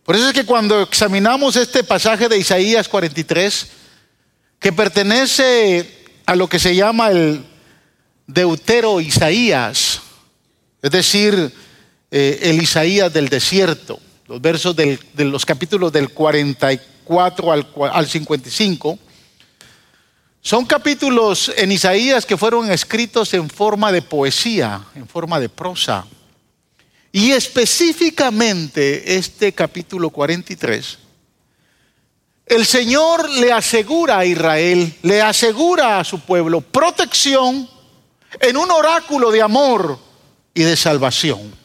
Por 0.02 0.16
eso 0.16 0.28
es 0.28 0.34
que 0.34 0.44
cuando 0.44 0.82
examinamos 0.82 1.56
este 1.56 1.82
pasaje 1.82 2.28
de 2.28 2.36
Isaías 2.36 2.90
43, 2.90 3.68
que 4.58 4.72
pertenece 4.74 6.10
a 6.26 6.36
lo 6.36 6.46
que 6.46 6.58
se 6.58 6.76
llama 6.76 7.08
el 7.08 7.42
Deutero 8.26 9.00
Isaías, 9.00 10.02
es 10.82 10.90
decir, 10.90 11.54
eh, 12.10 12.38
el 12.42 12.60
Isaías 12.60 13.10
del 13.10 13.30
desierto, 13.30 14.00
los 14.28 14.40
versos 14.42 14.76
de 14.76 14.98
los 15.16 15.46
capítulos 15.46 15.90
del 15.90 16.10
44 16.10 17.50
al, 17.50 17.66
al 17.90 18.06
55, 18.06 18.98
son 20.42 20.66
capítulos 20.66 21.50
en 21.56 21.72
Isaías 21.72 22.26
que 22.26 22.36
fueron 22.36 22.70
escritos 22.70 23.32
en 23.34 23.48
forma 23.48 23.90
de 23.90 24.02
poesía, 24.02 24.82
en 24.94 25.08
forma 25.08 25.40
de 25.40 25.48
prosa. 25.48 26.06
Y 27.10 27.32
específicamente 27.32 29.16
este 29.16 29.52
capítulo 29.52 30.10
43, 30.10 30.98
el 32.46 32.66
Señor 32.66 33.30
le 33.30 33.50
asegura 33.50 34.18
a 34.18 34.26
Israel, 34.26 34.94
le 35.02 35.22
asegura 35.22 35.98
a 35.98 36.04
su 36.04 36.20
pueblo 36.20 36.60
protección 36.60 37.68
en 38.40 38.56
un 38.58 38.70
oráculo 38.70 39.30
de 39.30 39.40
amor 39.40 39.98
y 40.52 40.62
de 40.62 40.76
salvación. 40.76 41.57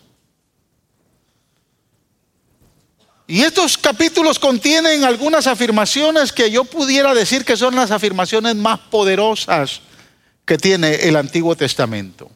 Y 3.25 3.41
estos 3.41 3.77
capítulos 3.77 4.37
contienen 4.37 5.03
algunas 5.05 5.47
afirmaciones 5.47 6.33
que 6.33 6.51
yo 6.51 6.65
pudiera 6.65 7.13
decir 7.13 7.45
que 7.45 7.55
son 7.55 7.75
las 7.75 7.91
afirmaciones 7.91 8.55
más 8.55 8.79
poderosas 8.79 9.81
que 10.45 10.57
tiene 10.57 10.95
el 10.95 11.15
Antiguo 11.15 11.55
Testamento. 11.55 12.29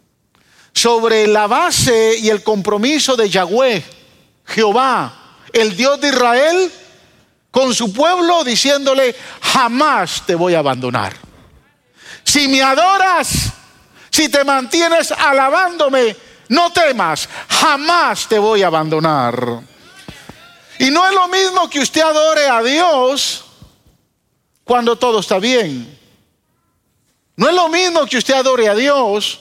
Sobre 0.73 1.27
la 1.27 1.47
base 1.47 2.17
y 2.19 2.29
el 2.29 2.41
compromiso 2.41 3.15
de 3.17 3.29
Yahweh, 3.29 3.83
Jehová, 4.45 5.13
el 5.51 5.75
Dios 5.75 5.99
de 5.99 6.09
Israel, 6.09 6.71
con 7.51 7.73
su 7.73 7.91
pueblo 7.91 8.43
diciéndole, 8.43 9.15
jamás 9.41 10.23
te 10.25 10.35
voy 10.35 10.53
a 10.53 10.59
abandonar. 10.59 11.15
Si 12.23 12.47
me 12.47 12.61
adoras, 12.61 13.51
si 14.09 14.29
te 14.29 14.43
mantienes 14.43 15.11
alabándome, 15.11 16.15
no 16.49 16.71
temas, 16.71 17.27
jamás 17.49 18.27
te 18.27 18.39
voy 18.39 18.63
a 18.63 18.67
abandonar. 18.67 19.61
Y 20.79 20.89
no 20.91 21.05
es 21.07 21.13
lo 21.13 21.27
mismo 21.27 21.69
que 21.69 21.79
usted 21.79 22.01
adore 22.01 22.47
a 22.47 22.61
Dios 22.61 23.45
cuando 24.63 24.97
todo 24.97 25.19
está 25.19 25.39
bien. 25.39 25.97
No 27.35 27.49
es 27.49 27.55
lo 27.55 27.69
mismo 27.69 28.05
que 28.05 28.17
usted 28.17 28.33
adore 28.33 28.67
a 28.67 28.75
Dios 28.75 29.39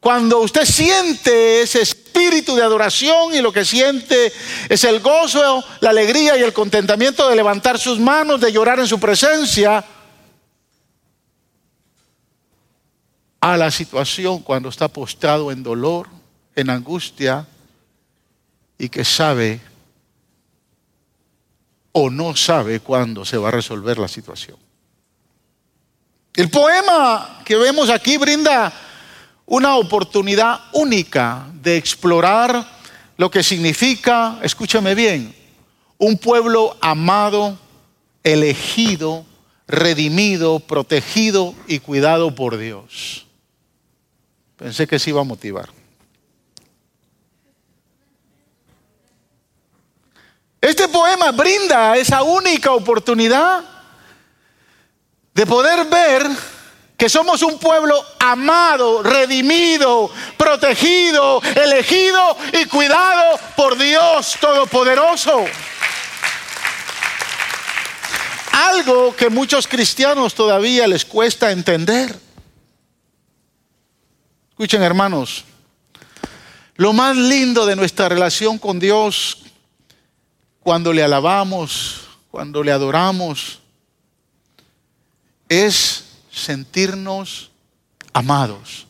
cuando 0.00 0.40
usted 0.40 0.64
siente 0.64 1.62
ese 1.62 1.80
espíritu 1.80 2.54
de 2.54 2.62
adoración 2.62 3.34
y 3.34 3.40
lo 3.40 3.52
que 3.52 3.64
siente 3.64 4.32
es 4.68 4.84
el 4.84 5.00
gozo, 5.00 5.64
la 5.80 5.90
alegría 5.90 6.36
y 6.36 6.42
el 6.42 6.52
contentamiento 6.52 7.28
de 7.28 7.36
levantar 7.36 7.78
sus 7.78 7.98
manos, 7.98 8.40
de 8.40 8.52
llorar 8.52 8.78
en 8.80 8.86
su 8.86 9.00
presencia, 9.00 9.84
a 13.40 13.56
la 13.58 13.70
situación 13.70 14.40
cuando 14.40 14.70
está 14.70 14.88
postrado 14.88 15.50
en 15.52 15.62
dolor, 15.62 16.08
en 16.54 16.70
angustia 16.70 17.46
y 18.78 18.88
que 18.88 19.04
sabe 19.04 19.60
o 21.96 22.10
no 22.10 22.34
sabe 22.34 22.80
cuándo 22.80 23.24
se 23.24 23.38
va 23.38 23.48
a 23.48 23.52
resolver 23.52 23.98
la 23.98 24.08
situación. 24.08 24.58
El 26.34 26.50
poema 26.50 27.40
que 27.44 27.54
vemos 27.56 27.88
aquí 27.88 28.16
brinda 28.16 28.72
una 29.46 29.76
oportunidad 29.76 30.60
única 30.72 31.46
de 31.62 31.76
explorar 31.76 32.66
lo 33.16 33.30
que 33.30 33.44
significa, 33.44 34.40
escúchame 34.42 34.96
bien, 34.96 35.32
un 35.96 36.18
pueblo 36.18 36.76
amado, 36.80 37.56
elegido, 38.24 39.24
redimido, 39.68 40.58
protegido 40.58 41.54
y 41.68 41.78
cuidado 41.78 42.34
por 42.34 42.56
Dios. 42.56 43.26
Pensé 44.56 44.88
que 44.88 44.98
se 44.98 45.10
iba 45.10 45.20
a 45.20 45.24
motivar. 45.24 45.83
Este 50.64 50.88
poema 50.88 51.30
brinda 51.30 51.94
esa 51.94 52.22
única 52.22 52.72
oportunidad 52.72 53.62
de 55.34 55.44
poder 55.44 55.84
ver 55.90 56.26
que 56.96 57.10
somos 57.10 57.42
un 57.42 57.58
pueblo 57.58 58.02
amado, 58.18 59.02
redimido, 59.02 60.10
protegido, 60.38 61.42
elegido 61.54 62.38
y 62.54 62.64
cuidado 62.64 63.38
por 63.54 63.76
Dios 63.76 64.38
Todopoderoso. 64.40 65.44
Algo 68.52 69.14
que 69.14 69.28
muchos 69.28 69.68
cristianos 69.68 70.34
todavía 70.34 70.86
les 70.86 71.04
cuesta 71.04 71.50
entender. 71.50 72.18
Escuchen 74.48 74.82
hermanos, 74.82 75.44
lo 76.76 76.94
más 76.94 77.18
lindo 77.18 77.66
de 77.66 77.76
nuestra 77.76 78.08
relación 78.08 78.58
con 78.58 78.80
Dios, 78.80 79.44
cuando 80.64 80.94
le 80.94 81.02
alabamos, 81.02 82.08
cuando 82.30 82.64
le 82.64 82.72
adoramos, 82.72 83.60
es 85.46 86.06
sentirnos 86.32 87.50
amados, 88.14 88.86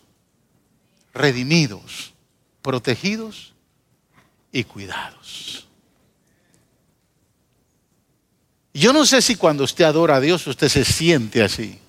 redimidos, 1.13 2.13
protegidos 2.63 3.53
y 4.53 4.63
cuidados. 4.63 5.67
Yo 8.73 8.93
no 8.93 9.05
sé 9.05 9.21
si 9.21 9.35
cuando 9.35 9.65
usted 9.65 9.85
adora 9.85 10.17
a 10.17 10.21
Dios 10.21 10.47
usted 10.47 10.69
se 10.69 10.85
siente 10.85 11.43
así, 11.43 11.81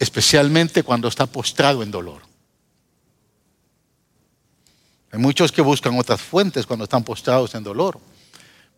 especialmente 0.00 0.82
cuando 0.82 1.06
está 1.06 1.26
postrado 1.26 1.84
en 1.84 1.92
dolor. 1.92 2.31
Hay 5.12 5.18
muchos 5.18 5.52
que 5.52 5.60
buscan 5.60 5.98
otras 5.98 6.22
fuentes 6.22 6.64
cuando 6.64 6.84
están 6.84 7.04
postrados 7.04 7.54
en 7.54 7.62
dolor, 7.62 8.00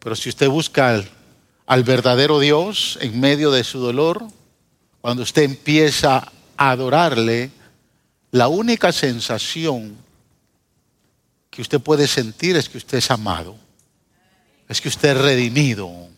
pero 0.01 0.17
si 0.17 0.29
usted 0.29 0.49
busca 0.49 0.91
al, 0.91 1.09
al 1.65 1.85
verdadero 1.85 2.41
Dios 2.41 2.99
en 3.01 3.21
medio 3.21 3.53
de 3.53 3.63
su 3.63 3.79
dolor, 3.79 4.27
cuando 5.01 5.23
usted 5.23 5.43
empieza 5.43 6.33
a 6.57 6.71
adorarle, 6.71 7.53
la 8.33 8.49
única 8.49 8.91
sensación 8.91 9.97
que 11.51 11.63
usted 11.63 11.81
puede 11.81 12.09
sentir 12.09 12.57
es 12.57 12.69
que 12.69 12.79
usted 12.79 12.99
es 12.99 13.13
amado, 13.13 13.55
es 14.69 14.81
que 14.81 14.89
usted 14.89 15.11
es 15.11 15.23
redimido, 15.23 16.09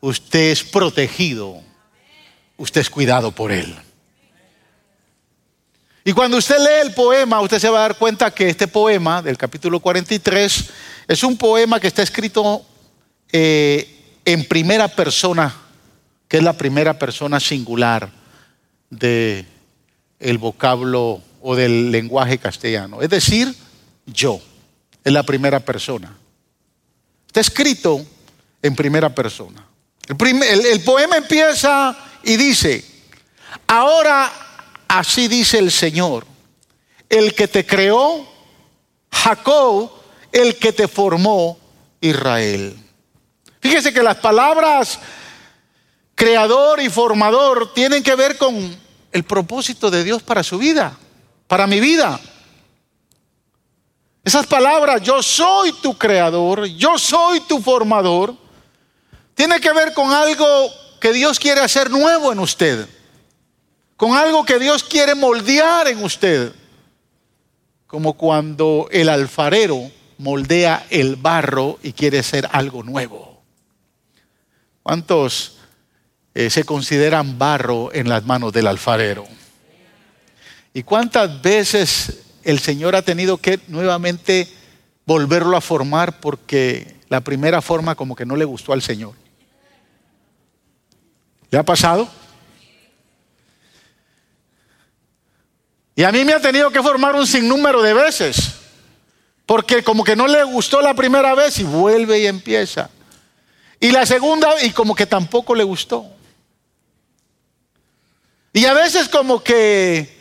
usted 0.00 0.50
es 0.50 0.64
protegido, 0.64 1.60
usted 2.56 2.80
es 2.80 2.88
cuidado 2.88 3.32
por 3.32 3.52
Él. 3.52 3.76
Y 6.04 6.12
cuando 6.12 6.38
usted 6.38 6.58
lee 6.58 6.86
el 6.88 6.94
poema, 6.94 7.40
usted 7.40 7.58
se 7.58 7.68
va 7.68 7.78
a 7.78 7.82
dar 7.82 7.98
cuenta 7.98 8.30
que 8.30 8.48
este 8.48 8.66
poema 8.66 9.20
del 9.20 9.36
capítulo 9.36 9.80
43 9.80 10.70
es 11.08 11.22
un 11.22 11.36
poema 11.36 11.78
que 11.78 11.88
está 11.88 12.02
escrito 12.02 12.64
eh, 13.32 14.18
en 14.24 14.44
primera 14.46 14.88
persona 14.88 15.54
que 16.30 16.36
es 16.36 16.44
la 16.44 16.52
primera 16.52 16.96
persona 16.96 17.40
singular 17.40 18.08
del 18.88 19.44
el 20.20 20.38
vocablo 20.38 21.20
o 21.42 21.56
del 21.56 21.90
lenguaje 21.90 22.38
castellano. 22.38 23.02
Es 23.02 23.10
decir, 23.10 23.52
yo, 24.06 24.40
es 25.02 25.12
la 25.12 25.24
primera 25.24 25.58
persona. 25.58 26.16
Está 27.26 27.40
escrito 27.40 28.06
en 28.62 28.76
primera 28.76 29.12
persona. 29.12 29.66
El, 30.06 30.66
el 30.66 30.80
poema 30.82 31.16
empieza 31.16 31.98
y 32.22 32.36
dice, 32.36 32.84
ahora 33.66 34.30
así 34.90 35.28
dice 35.28 35.58
el 35.58 35.70
Señor, 35.70 36.26
el 37.08 37.32
que 37.34 37.46
te 37.46 37.64
creó, 37.64 38.26
Jacob, 39.12 39.88
el 40.32 40.56
que 40.56 40.72
te 40.72 40.88
formó, 40.88 41.58
Israel. 42.00 42.76
Fíjese 43.60 43.92
que 43.92 44.02
las 44.02 44.16
palabras 44.16 44.98
creador 46.16 46.80
y 46.80 46.90
formador 46.90 47.72
tienen 47.72 48.02
que 48.02 48.16
ver 48.16 48.36
con 48.36 48.76
el 49.12 49.22
propósito 49.22 49.92
de 49.92 50.02
Dios 50.02 50.22
para 50.22 50.42
su 50.42 50.58
vida, 50.58 50.98
para 51.46 51.68
mi 51.68 51.78
vida. 51.78 52.18
Esas 54.24 54.46
palabras, 54.46 55.02
yo 55.02 55.22
soy 55.22 55.72
tu 55.74 55.96
creador, 55.96 56.66
yo 56.66 56.98
soy 56.98 57.40
tu 57.42 57.60
formador, 57.60 58.34
tiene 59.36 59.60
que 59.60 59.72
ver 59.72 59.94
con 59.94 60.12
algo 60.12 60.46
que 61.00 61.12
Dios 61.12 61.38
quiere 61.38 61.60
hacer 61.60 61.90
nuevo 61.90 62.32
en 62.32 62.40
usted, 62.40 62.88
con 64.00 64.14
algo 64.14 64.46
que 64.46 64.58
Dios 64.58 64.82
quiere 64.82 65.14
moldear 65.14 65.86
en 65.86 66.02
usted, 66.02 66.54
como 67.86 68.14
cuando 68.14 68.88
el 68.90 69.10
alfarero 69.10 69.90
moldea 70.16 70.86
el 70.88 71.16
barro 71.16 71.78
y 71.82 71.92
quiere 71.92 72.20
hacer 72.20 72.48
algo 72.50 72.82
nuevo. 72.82 73.42
¿Cuántos 74.82 75.58
eh, 76.32 76.48
se 76.48 76.64
consideran 76.64 77.38
barro 77.38 77.92
en 77.92 78.08
las 78.08 78.24
manos 78.24 78.54
del 78.54 78.68
alfarero. 78.68 79.26
¿Y 80.72 80.82
cuántas 80.82 81.42
veces 81.42 82.22
el 82.44 82.60
Señor 82.60 82.96
ha 82.96 83.02
tenido 83.02 83.36
que 83.36 83.60
nuevamente 83.68 84.48
volverlo 85.04 85.58
a 85.58 85.60
formar 85.60 86.20
porque 86.20 86.96
la 87.10 87.20
primera 87.20 87.60
forma 87.60 87.94
como 87.96 88.16
que 88.16 88.24
no 88.24 88.36
le 88.36 88.46
gustó 88.46 88.72
al 88.72 88.80
Señor? 88.80 89.12
¿Le 91.50 91.58
ha 91.58 91.64
pasado? 91.64 92.08
Y 95.94 96.02
a 96.04 96.12
mí 96.12 96.24
me 96.24 96.32
ha 96.32 96.40
tenido 96.40 96.70
que 96.70 96.82
formar 96.82 97.14
un 97.14 97.26
sinnúmero 97.26 97.82
de 97.82 97.94
veces, 97.94 98.54
porque 99.46 99.82
como 99.82 100.04
que 100.04 100.16
no 100.16 100.26
le 100.26 100.42
gustó 100.44 100.80
la 100.80 100.94
primera 100.94 101.34
vez 101.34 101.58
y 101.58 101.64
vuelve 101.64 102.20
y 102.20 102.26
empieza. 102.26 102.90
Y 103.80 103.90
la 103.90 104.06
segunda 104.06 104.62
y 104.62 104.70
como 104.70 104.94
que 104.94 105.06
tampoco 105.06 105.54
le 105.54 105.64
gustó. 105.64 106.06
Y 108.52 108.64
a 108.64 108.72
veces 108.74 109.08
como 109.08 109.42
que, 109.42 110.18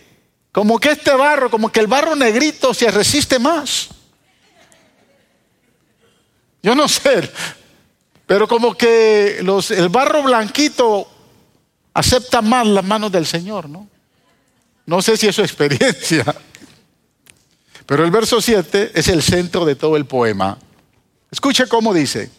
como 0.52 0.80
que 0.80 0.92
este 0.92 1.12
barro, 1.12 1.50
como 1.50 1.72
que 1.72 1.80
el 1.80 1.88
barro 1.88 2.16
negrito 2.16 2.74
se 2.74 2.90
resiste 2.92 3.40
más. 3.40 3.90
Yo 6.62 6.76
no 6.76 6.88
sé, 6.88 7.32
pero 8.26 8.48
como 8.48 8.76
que 8.76 9.40
los, 9.44 9.72
el 9.72 9.90
barro 9.90 10.24
blanquito 10.24 11.08
acepta 11.94 12.42
más 12.42 12.68
las 12.68 12.84
manos 12.84 13.12
del 13.12 13.26
Señor, 13.26 13.70
¿no? 13.70 13.88
No 14.90 15.04
sé 15.04 15.16
si 15.18 15.28
es 15.28 15.36
su 15.36 15.44
experiencia. 15.44 16.26
Pero 17.86 18.04
el 18.04 18.10
verso 18.10 18.42
7 18.42 18.94
es 18.96 19.08
el 19.08 19.22
centro 19.22 19.64
de 19.64 19.76
todo 19.76 19.96
el 19.96 20.06
poema. 20.06 20.58
Escuche 21.30 21.68
cómo 21.68 21.94
dice. 21.94 22.32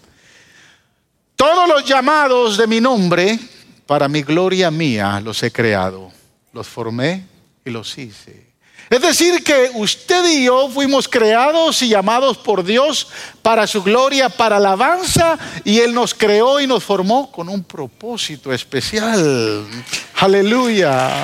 Todos 1.37 1.69
los 1.69 1.85
llamados 1.85 2.57
de 2.57 2.67
mi 2.67 2.81
nombre 2.81 3.39
para 3.87 4.09
mi 4.09 4.23
gloria 4.23 4.69
mía 4.73 5.21
los 5.21 5.41
he 5.45 5.53
creado, 5.53 6.11
los 6.53 6.67
formé 6.67 7.25
y 7.65 7.71
los 7.71 7.97
hice. 7.97 8.51
Es 8.91 9.01
decir, 9.01 9.45
que 9.45 9.71
usted 9.75 10.29
y 10.31 10.47
yo 10.47 10.69
fuimos 10.71 11.07
creados 11.07 11.81
y 11.83 11.91
llamados 11.91 12.37
por 12.37 12.65
Dios 12.65 13.07
para 13.43 13.69
su 13.69 13.85
gloria, 13.85 14.29
para 14.29 14.57
alabanza, 14.57 15.39
y 15.65 15.79
Él 15.79 15.95
nos 15.95 16.15
creó 16.15 16.59
y 16.59 16.67
nos 16.67 16.83
formó 16.83 17.31
con 17.31 17.49
un 17.49 17.63
propósito 17.63 18.53
especial. 18.53 19.69
Aleluya. 20.17 21.23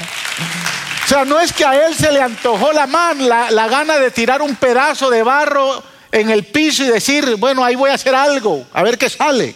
O 1.07 1.09
sea, 1.09 1.25
no 1.25 1.39
es 1.39 1.53
que 1.53 1.65
a 1.65 1.87
Él 1.87 1.95
se 1.95 2.11
le 2.11 2.21
antojó 2.21 2.73
la 2.73 2.89
man, 2.89 3.29
la, 3.29 3.49
la 3.53 3.69
gana 3.69 3.97
de 3.97 4.11
tirar 4.11 4.43
un 4.43 4.57
pedazo 4.57 5.09
de 5.09 5.23
barro 5.23 5.81
en 6.11 6.31
el 6.31 6.47
piso 6.47 6.83
y 6.83 6.89
decir, 6.89 7.37
bueno, 7.37 7.63
ahí 7.63 7.77
voy 7.77 7.91
a 7.91 7.95
hacer 7.95 8.13
algo, 8.13 8.67
a 8.73 8.83
ver 8.83 8.99
qué 8.99 9.09
sale. 9.09 9.55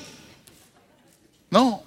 No. 1.50 1.82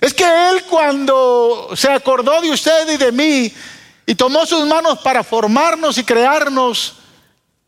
Es 0.00 0.14
que 0.14 0.22
Él 0.22 0.62
cuando 0.70 1.70
se 1.74 1.90
acordó 1.90 2.40
de 2.40 2.52
usted 2.52 2.88
y 2.92 2.98
de 2.98 3.10
mí 3.10 3.52
y 4.06 4.14
tomó 4.14 4.46
sus 4.46 4.64
manos 4.64 5.00
para 5.00 5.24
formarnos 5.24 5.98
y 5.98 6.04
crearnos, 6.04 6.94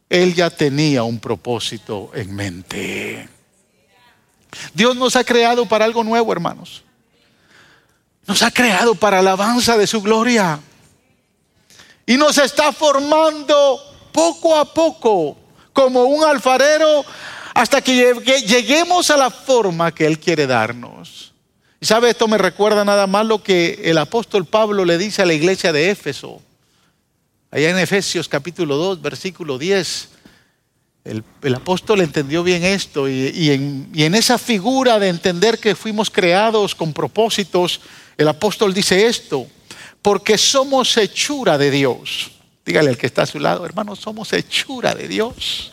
Él 0.08 0.32
ya 0.32 0.48
tenía 0.48 1.02
un 1.02 1.18
propósito 1.18 2.12
en 2.14 2.32
mente. 2.32 3.28
Dios 4.72 4.94
nos 4.94 5.16
ha 5.16 5.24
creado 5.24 5.66
para 5.66 5.84
algo 5.84 6.04
nuevo, 6.04 6.30
hermanos. 6.30 6.84
Nos 8.26 8.42
ha 8.42 8.50
creado 8.50 8.94
para 8.94 9.20
alabanza 9.20 9.76
de 9.76 9.86
su 9.86 10.02
gloria. 10.02 10.60
Y 12.06 12.16
nos 12.16 12.38
está 12.38 12.72
formando 12.72 13.80
poco 14.12 14.56
a 14.56 14.72
poco 14.72 15.36
como 15.72 16.04
un 16.04 16.24
alfarero 16.24 17.04
hasta 17.54 17.80
que 17.80 18.14
lleguemos 18.46 19.10
a 19.10 19.16
la 19.16 19.30
forma 19.30 19.92
que 19.92 20.06
Él 20.06 20.18
quiere 20.18 20.46
darnos. 20.46 21.32
Y 21.80 21.86
sabe, 21.86 22.10
esto 22.10 22.26
me 22.26 22.38
recuerda 22.38 22.84
nada 22.84 23.06
más 23.06 23.26
lo 23.26 23.42
que 23.42 23.80
el 23.84 23.98
apóstol 23.98 24.46
Pablo 24.46 24.84
le 24.84 24.98
dice 24.98 25.22
a 25.22 25.26
la 25.26 25.34
iglesia 25.34 25.72
de 25.72 25.90
Éfeso. 25.90 26.40
Allá 27.50 27.70
en 27.70 27.78
Efesios 27.78 28.28
capítulo 28.28 28.76
2, 28.76 29.02
versículo 29.02 29.58
10. 29.58 30.15
El, 31.06 31.54
apóstol 31.54 32.00
entendió 32.00 32.42
bien 32.42 32.64
esto 32.64 33.08
y, 33.08 33.50
en, 33.50 34.14
esa 34.14 34.38
figura 34.38 34.98
de 34.98 35.08
entender 35.08 35.60
que 35.60 35.76
fuimos 35.76 36.10
creados 36.10 36.74
con 36.74 36.92
propósitos, 36.92 37.80
el 38.16 38.26
apóstol 38.26 38.74
dice 38.74 39.06
esto, 39.06 39.46
porque 40.02 40.36
somos 40.36 40.96
hechura 40.96 41.56
de 41.58 41.70
Dios. 41.70 42.32
Dígale 42.64 42.90
al 42.90 42.98
que 42.98 43.06
está 43.06 43.22
a 43.22 43.26
su 43.26 43.38
lado, 43.38 43.64
hermano, 43.64 43.94
somos 43.94 44.32
hechura 44.32 44.96
de 44.96 45.06
Dios. 45.06 45.70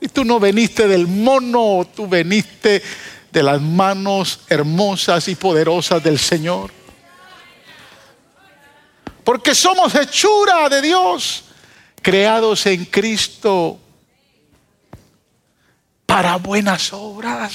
Y 0.00 0.06
tú 0.06 0.24
no 0.24 0.38
veniste 0.38 0.86
del 0.86 1.08
mono, 1.08 1.84
tú 1.92 2.06
veniste 2.06 2.82
de 3.32 3.42
las 3.42 3.60
manos 3.60 4.40
hermosas 4.48 5.26
y 5.26 5.34
poderosas 5.34 6.04
del 6.04 6.20
Señor. 6.20 6.70
Porque 9.24 9.56
somos 9.56 9.92
hechura 9.96 10.68
de 10.68 10.82
Dios, 10.82 11.44
creados 12.02 12.66
en 12.66 12.84
Cristo 12.84 13.78
para 16.04 16.36
buenas 16.36 16.92
obras. 16.92 17.54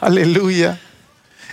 Aleluya. 0.00 0.78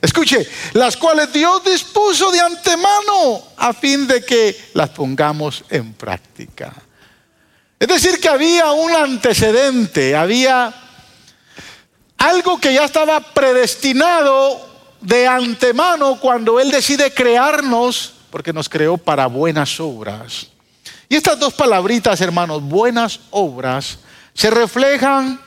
Escuche, 0.02 0.48
las 0.74 0.96
cuales 0.96 1.34
Dios 1.34 1.64
dispuso 1.64 2.32
de 2.32 2.40
antemano 2.40 3.42
a 3.58 3.74
fin 3.74 4.06
de 4.06 4.24
que 4.24 4.70
las 4.74 4.90
pongamos 4.90 5.64
en 5.70 5.94
práctica. 5.94 6.72
Es 7.80 7.88
decir, 7.88 8.20
que 8.20 8.30
había 8.30 8.72
un 8.72 8.92
antecedente, 8.92 10.16
había 10.16 10.74
algo 12.18 12.60
que 12.60 12.74
ya 12.74 12.86
estaba 12.86 13.20
predestinado 13.20 14.68
de 15.02 15.28
antemano 15.28 16.20
cuando 16.20 16.60
Él 16.60 16.72
decide 16.72 17.12
crearnos, 17.14 18.14
porque 18.30 18.54
nos 18.54 18.70
creó 18.70 18.98
para 18.98 19.28
buenas 19.28 19.80
obras. 19.80 20.48
Y 21.10 21.16
estas 21.16 21.40
dos 21.40 21.54
palabritas, 21.54 22.20
hermanos, 22.22 22.62
buenas 22.62 23.20
obras, 23.32 24.00
se 24.34 24.50
reflejan 24.50 25.40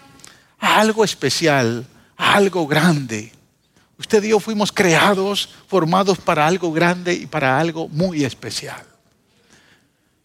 a 0.59 0.81
algo 0.81 1.05
especial, 1.05 1.87
a 2.17 2.35
algo 2.35 2.67
grande. 2.67 3.33
Usted 3.99 4.25
y 4.25 4.31
yo 4.31 4.41
fuimos 4.41 4.73
creados, 4.73 5.51
formados 5.69 6.19
para 6.19 6.47
algo 6.47 6.73
grande 6.73 7.13
y 7.13 7.27
para 7.27 7.61
algo 7.61 7.89
muy 7.89 8.25
especial. 8.25 8.83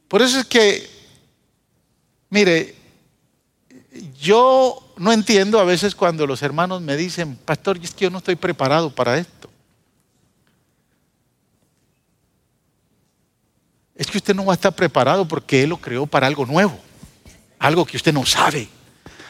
Por 0.08 0.22
eso 0.22 0.40
es 0.40 0.46
que, 0.46 0.90
mire, 2.30 2.76
yo 4.20 4.94
no 4.98 5.12
entiendo 5.12 5.60
a 5.60 5.66
veces 5.66 5.94
cuando 5.94 6.26
los 6.26 6.42
hermanos 6.42 6.82
me 6.82 6.96
dicen, 6.96 7.36
pastor, 7.36 7.78
es 7.82 7.92
que 7.92 8.06
yo 8.06 8.10
no 8.10 8.20
estoy 8.20 8.36
preparado 8.36 8.90
para 8.90 9.18
esto. 9.18 9.34
Es 13.96 14.08
que 14.08 14.18
usted 14.18 14.36
no 14.36 14.46
va 14.46 14.54
a 14.54 14.56
estar 14.56 14.74
preparado 14.74 15.28
porque 15.28 15.64
Él 15.64 15.70
lo 15.70 15.78
creó 15.78 16.06
para 16.06 16.28
algo 16.28 16.46
nuevo, 16.46 16.78
algo 17.60 17.86
que 17.86 17.98
usted 17.98 18.14
no 18.14 18.26
sabe, 18.26 18.68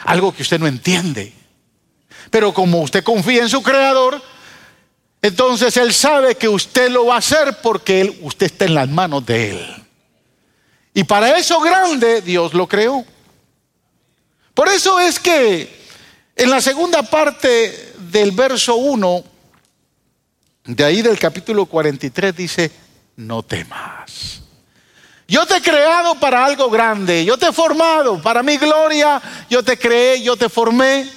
algo 0.03 0.33
que 0.33 0.41
usted 0.41 0.59
no 0.59 0.67
entiende. 0.67 1.33
Pero 2.31 2.53
como 2.53 2.81
usted 2.81 3.03
confía 3.03 3.43
en 3.43 3.49
su 3.49 3.61
creador, 3.61 4.21
entonces 5.21 5.77
Él 5.77 5.93
sabe 5.93 6.35
que 6.35 6.49
usted 6.49 6.89
lo 6.89 7.07
va 7.07 7.15
a 7.15 7.19
hacer 7.19 7.57
porque 7.61 8.19
usted 8.21 8.47
está 8.47 8.65
en 8.65 8.73
las 8.73 8.89
manos 8.89 9.25
de 9.25 9.51
Él. 9.51 9.83
Y 10.93 11.03
para 11.03 11.37
eso 11.37 11.59
grande 11.59 12.21
Dios 12.21 12.53
lo 12.53 12.67
creó. 12.67 13.05
Por 14.53 14.69
eso 14.69 14.99
es 14.99 15.19
que 15.19 15.85
en 16.35 16.49
la 16.49 16.61
segunda 16.61 17.03
parte 17.03 17.93
del 18.11 18.31
verso 18.31 18.75
1, 18.77 19.23
de 20.65 20.83
ahí 20.83 21.01
del 21.01 21.19
capítulo 21.19 21.65
43, 21.65 22.35
dice, 22.35 22.71
no 23.17 23.43
temas. 23.43 24.44
Yo 25.27 25.45
te 25.45 25.57
he 25.57 25.61
creado 25.61 26.15
para 26.15 26.45
algo 26.45 26.69
grande, 26.69 27.25
yo 27.25 27.37
te 27.37 27.47
he 27.47 27.51
formado 27.51 28.21
para 28.21 28.43
mi 28.43 28.57
gloria, 28.57 29.21
yo 29.49 29.63
te 29.63 29.77
creé, 29.77 30.21
yo 30.21 30.37
te 30.37 30.49
formé. 30.49 31.09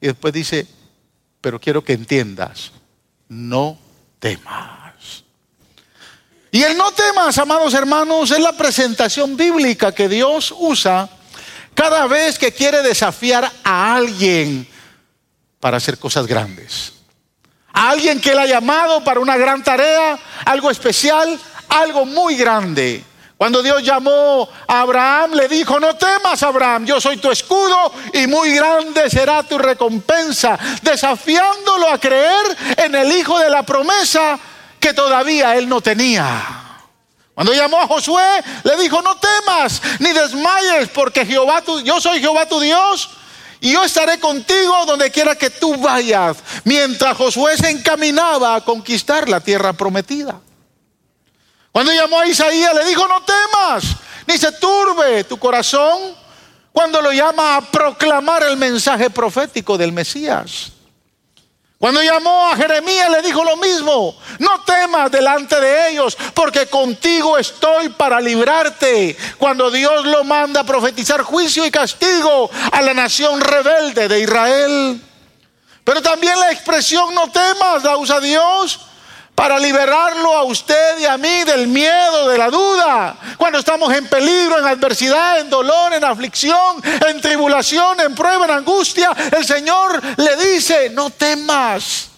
Y 0.00 0.06
después 0.06 0.34
dice, 0.34 0.66
pero 1.40 1.58
quiero 1.58 1.82
que 1.82 1.94
entiendas, 1.94 2.72
no 3.28 3.78
temas. 4.18 5.24
Y 6.50 6.62
el 6.62 6.76
no 6.76 6.92
temas, 6.92 7.38
amados 7.38 7.74
hermanos, 7.74 8.30
es 8.30 8.40
la 8.40 8.52
presentación 8.52 9.36
bíblica 9.36 9.92
que 9.92 10.08
Dios 10.08 10.54
usa 10.56 11.08
cada 11.74 12.06
vez 12.06 12.38
que 12.38 12.52
quiere 12.52 12.82
desafiar 12.82 13.50
a 13.62 13.94
alguien 13.94 14.66
para 15.60 15.76
hacer 15.76 15.98
cosas 15.98 16.26
grandes. 16.26 16.92
A 17.72 17.90
alguien 17.90 18.20
que 18.20 18.30
él 18.30 18.38
ha 18.38 18.46
llamado 18.46 19.04
para 19.04 19.20
una 19.20 19.36
gran 19.36 19.62
tarea, 19.62 20.18
algo 20.44 20.70
especial, 20.70 21.38
algo 21.68 22.04
muy 22.04 22.36
grande. 22.36 23.04
Cuando 23.38 23.62
Dios 23.62 23.84
llamó 23.84 24.48
a 24.66 24.80
Abraham, 24.80 25.34
le 25.34 25.46
dijo, 25.46 25.78
no 25.78 25.94
temas, 25.94 26.42
Abraham, 26.42 26.84
yo 26.84 27.00
soy 27.00 27.18
tu 27.18 27.30
escudo 27.30 27.92
y 28.12 28.26
muy 28.26 28.52
grande 28.52 29.08
será 29.08 29.44
tu 29.44 29.56
recompensa, 29.56 30.58
desafiándolo 30.82 31.88
a 31.88 31.98
creer 31.98 32.56
en 32.76 32.96
el 32.96 33.12
Hijo 33.12 33.38
de 33.38 33.48
la 33.48 33.62
promesa 33.62 34.36
que 34.80 34.92
todavía 34.92 35.56
él 35.56 35.68
no 35.68 35.80
tenía. 35.80 36.68
Cuando 37.32 37.54
llamó 37.54 37.80
a 37.80 37.86
Josué, 37.86 38.42
le 38.64 38.76
dijo, 38.76 39.00
no 39.02 39.16
temas 39.16 39.80
ni 40.00 40.12
desmayes, 40.12 40.88
porque 40.88 41.24
Jehová 41.24 41.62
tu, 41.62 41.78
yo 41.82 42.00
soy 42.00 42.18
Jehová 42.18 42.46
tu 42.46 42.58
Dios. 42.58 43.10
Y 43.60 43.72
yo 43.72 43.84
estaré 43.84 44.18
contigo 44.18 44.84
donde 44.86 45.12
quiera 45.12 45.36
que 45.36 45.50
tú 45.50 45.76
vayas. 45.76 46.38
Mientras 46.64 47.16
Josué 47.16 47.56
se 47.56 47.70
encaminaba 47.70 48.56
a 48.56 48.64
conquistar 48.64 49.28
la 49.28 49.38
tierra 49.38 49.72
prometida. 49.72 50.40
Cuando 51.72 51.92
llamó 51.92 52.20
a 52.20 52.26
Isaías, 52.26 52.74
le 52.74 52.84
dijo, 52.84 53.06
no 53.06 53.22
temas, 53.22 53.84
ni 54.26 54.38
se 54.38 54.52
turbe 54.52 55.24
tu 55.24 55.38
corazón. 55.38 56.16
Cuando 56.72 57.00
lo 57.02 57.12
llama 57.12 57.56
a 57.56 57.60
proclamar 57.60 58.42
el 58.44 58.56
mensaje 58.56 59.10
profético 59.10 59.76
del 59.76 59.92
Mesías. 59.92 60.72
Cuando 61.78 62.02
llamó 62.02 62.48
a 62.48 62.56
Jeremías 62.56 63.08
le 63.08 63.22
dijo 63.22 63.44
lo 63.44 63.56
mismo, 63.56 64.16
no 64.40 64.64
temas 64.64 65.12
delante 65.12 65.60
de 65.60 65.90
ellos, 65.90 66.16
porque 66.34 66.66
contigo 66.66 67.38
estoy 67.38 67.88
para 67.90 68.20
librarte. 68.20 69.16
Cuando 69.38 69.70
Dios 69.70 70.04
lo 70.04 70.24
manda 70.24 70.60
a 70.60 70.64
profetizar 70.64 71.22
juicio 71.22 71.64
y 71.64 71.70
castigo 71.70 72.50
a 72.72 72.82
la 72.82 72.94
nación 72.94 73.40
rebelde 73.40 74.08
de 74.08 74.20
Israel. 74.20 75.00
Pero 75.84 76.02
también 76.02 76.38
la 76.40 76.50
expresión 76.50 77.14
no 77.14 77.30
temas 77.30 77.84
la 77.84 77.96
usa 77.96 78.20
Dios 78.20 78.80
para 79.38 79.56
liberarlo 79.56 80.36
a 80.36 80.42
usted 80.42 80.98
y 80.98 81.04
a 81.04 81.16
mí 81.16 81.44
del 81.44 81.68
miedo, 81.68 82.28
de 82.28 82.36
la 82.36 82.50
duda. 82.50 83.16
Cuando 83.36 83.60
estamos 83.60 83.94
en 83.94 84.08
peligro, 84.08 84.58
en 84.58 84.66
adversidad, 84.66 85.38
en 85.38 85.48
dolor, 85.48 85.94
en 85.94 86.02
aflicción, 86.02 86.82
en 87.06 87.20
tribulación, 87.20 88.00
en 88.00 88.16
prueba, 88.16 88.46
en 88.46 88.50
angustia, 88.50 89.12
el 89.30 89.46
Señor 89.46 90.02
le 90.16 90.36
dice, 90.38 90.90
no 90.90 91.10
temas, 91.10 92.08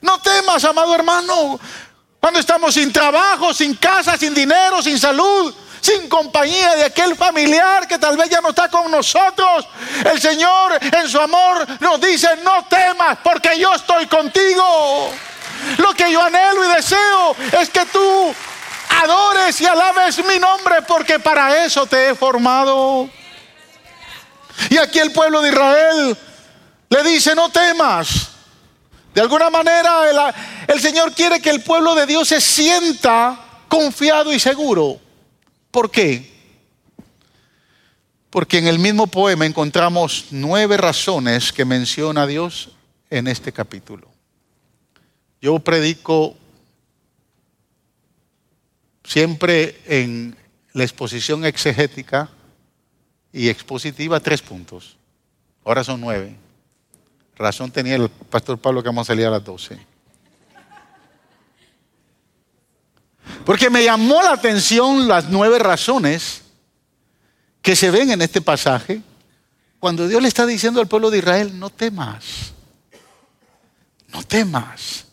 no 0.00 0.20
temas, 0.20 0.64
amado 0.64 0.92
hermano. 0.96 1.60
Cuando 2.18 2.40
estamos 2.40 2.74
sin 2.74 2.92
trabajo, 2.92 3.54
sin 3.54 3.76
casa, 3.76 4.18
sin 4.18 4.34
dinero, 4.34 4.82
sin 4.82 4.98
salud, 4.98 5.54
sin 5.80 6.08
compañía 6.08 6.74
de 6.74 6.86
aquel 6.86 7.14
familiar 7.14 7.86
que 7.86 8.00
tal 8.00 8.16
vez 8.16 8.28
ya 8.28 8.40
no 8.40 8.48
está 8.48 8.68
con 8.68 8.90
nosotros. 8.90 9.68
El 10.12 10.20
Señor 10.20 10.76
en 10.80 11.08
su 11.08 11.20
amor 11.20 11.68
nos 11.78 12.00
dice, 12.00 12.30
no 12.42 12.66
temas 12.66 13.18
porque 13.22 13.56
yo 13.60 13.72
estoy 13.74 14.06
contigo. 14.08 15.12
Lo 15.78 15.94
que 15.94 16.10
yo 16.10 16.22
anhelo 16.22 16.64
y 16.64 16.74
deseo 16.74 17.36
es 17.60 17.70
que 17.70 17.86
tú 17.86 18.34
adores 19.02 19.60
y 19.60 19.66
alabes 19.66 20.24
mi 20.24 20.38
nombre 20.38 20.82
porque 20.86 21.18
para 21.18 21.64
eso 21.64 21.86
te 21.86 22.10
he 22.10 22.14
formado. 22.14 23.08
Y 24.70 24.76
aquí 24.78 24.98
el 24.98 25.12
pueblo 25.12 25.40
de 25.40 25.48
Israel 25.50 26.16
le 26.88 27.02
dice, 27.02 27.34
no 27.34 27.48
temas. 27.48 28.28
De 29.14 29.20
alguna 29.20 29.50
manera 29.50 30.10
el, 30.10 30.74
el, 30.74 30.80
Señor 30.80 31.12
quiere 31.12 31.40
que 31.40 31.50
el 31.50 31.62
pueblo 31.62 31.94
de 31.94 32.06
Dios 32.06 32.28
se 32.28 32.40
sienta 32.40 33.38
confiado 33.68 34.32
y 34.32 34.40
seguro. 34.40 34.98
¿Por 35.70 35.90
qué? 35.90 36.32
Porque 38.30 38.58
en 38.58 38.66
el 38.66 38.80
mismo 38.80 39.06
poema 39.06 39.46
encontramos 39.46 40.26
nueve 40.30 40.76
razones 40.76 41.52
que 41.52 41.64
menciona 41.64 42.26
Dios 42.26 42.70
en 43.08 43.28
este 43.28 43.52
capítulo. 43.52 44.13
Yo 45.44 45.58
predico 45.58 46.34
siempre 49.04 49.78
en 49.84 50.34
la 50.72 50.84
exposición 50.84 51.44
exegética 51.44 52.30
y 53.30 53.50
expositiva 53.50 54.20
tres 54.20 54.40
puntos. 54.40 54.96
Ahora 55.62 55.84
son 55.84 56.00
nueve. 56.00 56.34
Razón 57.36 57.70
tenía 57.70 57.96
el 57.96 58.08
pastor 58.08 58.56
Pablo 58.56 58.82
que 58.82 58.88
vamos 58.88 59.06
a 59.06 59.12
salir 59.12 59.26
a 59.26 59.30
las 59.32 59.44
doce. 59.44 59.78
Porque 63.44 63.68
me 63.68 63.84
llamó 63.84 64.22
la 64.22 64.32
atención 64.32 65.06
las 65.06 65.28
nueve 65.28 65.58
razones 65.58 66.40
que 67.60 67.76
se 67.76 67.90
ven 67.90 68.12
en 68.12 68.22
este 68.22 68.40
pasaje 68.40 69.02
cuando 69.78 70.08
Dios 70.08 70.22
le 70.22 70.28
está 70.28 70.46
diciendo 70.46 70.80
al 70.80 70.88
pueblo 70.88 71.10
de 71.10 71.18
Israel, 71.18 71.58
no 71.58 71.68
temas, 71.68 72.54
no 74.08 74.22
temas. 74.22 75.04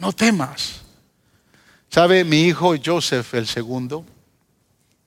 No 0.00 0.14
temas. 0.14 0.80
¿Sabe? 1.90 2.24
Mi 2.24 2.44
hijo 2.44 2.74
Joseph, 2.82 3.34
el 3.34 3.46
segundo, 3.46 4.06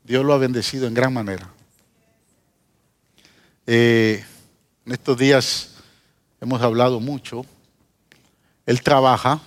Dios 0.03 0.23
lo 0.23 0.34
ha 0.34 0.38
bendecido 0.38 0.86
en 0.86 0.93
gran 0.93 1.12
manera. 1.12 1.49
Eh, 3.65 4.23
en 4.86 4.91
estos 4.91 5.17
días 5.17 5.71
hemos 6.39 6.62
hablado 6.62 6.99
mucho. 6.99 7.43
Él 8.67 8.84
trabaja 8.84 9.41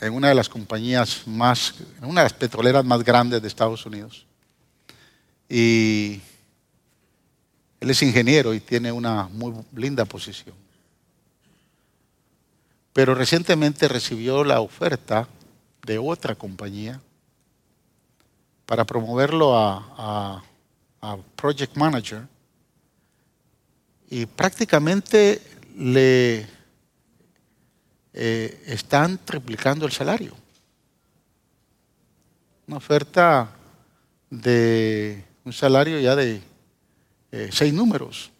en 0.00 0.14
una 0.14 0.30
de 0.30 0.34
las 0.34 0.48
compañías 0.48 1.26
más, 1.26 1.74
en 1.98 2.06
una 2.06 2.22
de 2.22 2.24
las 2.24 2.32
petroleras 2.32 2.82
más 2.82 3.04
grandes 3.04 3.42
de 3.42 3.48
Estados 3.48 3.84
Unidos. 3.84 4.26
Y 5.50 6.18
Él 7.78 7.90
es 7.90 8.02
ingeniero 8.02 8.54
y 8.54 8.60
tiene 8.60 8.90
una 8.90 9.28
muy 9.28 9.52
linda 9.76 10.06
posición. 10.06 10.54
Pero 12.92 13.14
recientemente 13.14 13.88
recibió 13.88 14.44
la 14.44 14.60
oferta 14.60 15.28
de 15.86 15.98
otra 15.98 16.34
compañía 16.34 17.00
para 18.66 18.84
promoverlo 18.84 19.56
a, 19.56 20.42
Project 21.34 21.76
Manager 21.76 22.22
y 24.08 24.24
prácticamente 24.24 25.42
le 25.76 26.46
eh, 28.12 28.62
están 28.66 29.18
triplicando 29.18 29.84
el 29.84 29.90
salario. 29.90 30.36
Una 32.68 32.76
oferta 32.76 33.50
de 34.30 35.24
un 35.44 35.52
salario 35.52 35.98
ya 35.98 36.14
de 36.14 36.40
eh, 37.32 37.50
seis 37.52 37.74
números. 37.74 38.31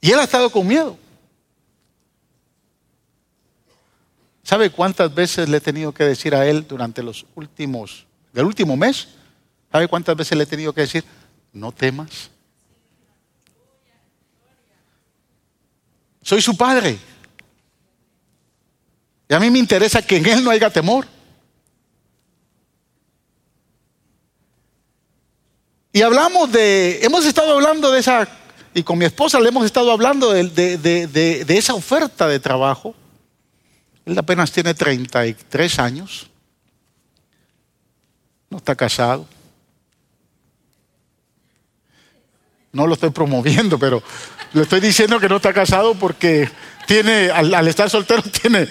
Y 0.00 0.10
él 0.10 0.18
ha 0.18 0.24
estado 0.24 0.50
con 0.50 0.66
miedo. 0.66 0.96
¿Sabe 4.42 4.70
cuántas 4.70 5.14
veces 5.14 5.48
le 5.48 5.58
he 5.58 5.60
tenido 5.60 5.92
que 5.92 6.04
decir 6.04 6.34
a 6.34 6.46
él 6.46 6.66
durante 6.66 7.02
los 7.02 7.26
últimos, 7.34 8.06
del 8.32 8.46
último 8.46 8.76
mes? 8.76 9.08
¿Sabe 9.70 9.86
cuántas 9.86 10.16
veces 10.16 10.36
le 10.36 10.44
he 10.44 10.46
tenido 10.46 10.72
que 10.72 10.80
decir, 10.80 11.04
no 11.52 11.70
temas? 11.70 12.30
Soy 16.22 16.42
su 16.42 16.56
padre. 16.56 16.98
Y 19.28 19.34
a 19.34 19.38
mí 19.38 19.50
me 19.50 19.58
interesa 19.58 20.02
que 20.02 20.16
en 20.16 20.26
él 20.26 20.42
no 20.42 20.50
haya 20.50 20.70
temor. 20.70 21.06
Y 25.92 26.02
hablamos 26.02 26.50
de, 26.50 27.00
hemos 27.02 27.24
estado 27.26 27.52
hablando 27.52 27.90
de 27.90 28.00
esa, 28.00 28.28
y 28.74 28.82
con 28.82 28.98
mi 28.98 29.04
esposa 29.04 29.40
le 29.40 29.48
hemos 29.48 29.64
estado 29.64 29.90
hablando 29.90 30.32
de, 30.32 31.44
esa 31.48 31.74
oferta 31.74 32.28
de 32.28 32.38
trabajo. 32.38 32.94
Él 34.06 34.18
apenas 34.18 34.52
tiene 34.52 34.74
33 34.74 35.78
años, 35.78 36.30
no 38.48 38.58
está 38.58 38.74
casado. 38.74 39.26
No 42.72 42.86
lo 42.86 42.94
estoy 42.94 43.10
promoviendo, 43.10 43.78
pero 43.78 44.02
le 44.52 44.62
estoy 44.62 44.80
diciendo 44.80 45.18
que 45.18 45.28
no 45.28 45.36
está 45.36 45.52
casado 45.52 45.94
porque 45.96 46.48
tiene, 46.86 47.30
al 47.30 47.66
estar 47.66 47.90
soltero, 47.90 48.22
tiene 48.22 48.68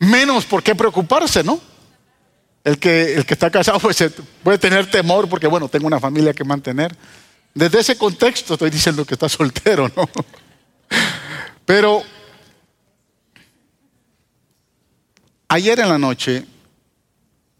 menos 0.00 0.44
por 0.44 0.62
qué 0.62 0.74
preocuparse, 0.74 1.44
¿no? 1.44 1.60
El 2.64 2.78
que, 2.78 3.14
el 3.14 3.24
que 3.24 3.34
está 3.34 3.50
casado 3.50 3.78
pues, 3.78 4.04
puede 4.42 4.58
tener 4.58 4.90
temor 4.90 5.28
porque, 5.28 5.46
bueno, 5.46 5.68
tengo 5.68 5.86
una 5.86 6.00
familia 6.00 6.34
que 6.34 6.44
mantener. 6.44 6.94
Desde 7.58 7.80
ese 7.80 7.98
contexto 7.98 8.54
estoy 8.54 8.70
diciendo 8.70 9.04
que 9.04 9.14
está 9.14 9.28
soltero, 9.28 9.90
¿no? 9.96 10.08
Pero 11.66 12.04
ayer 15.48 15.80
en 15.80 15.88
la 15.88 15.98
noche, 15.98 16.44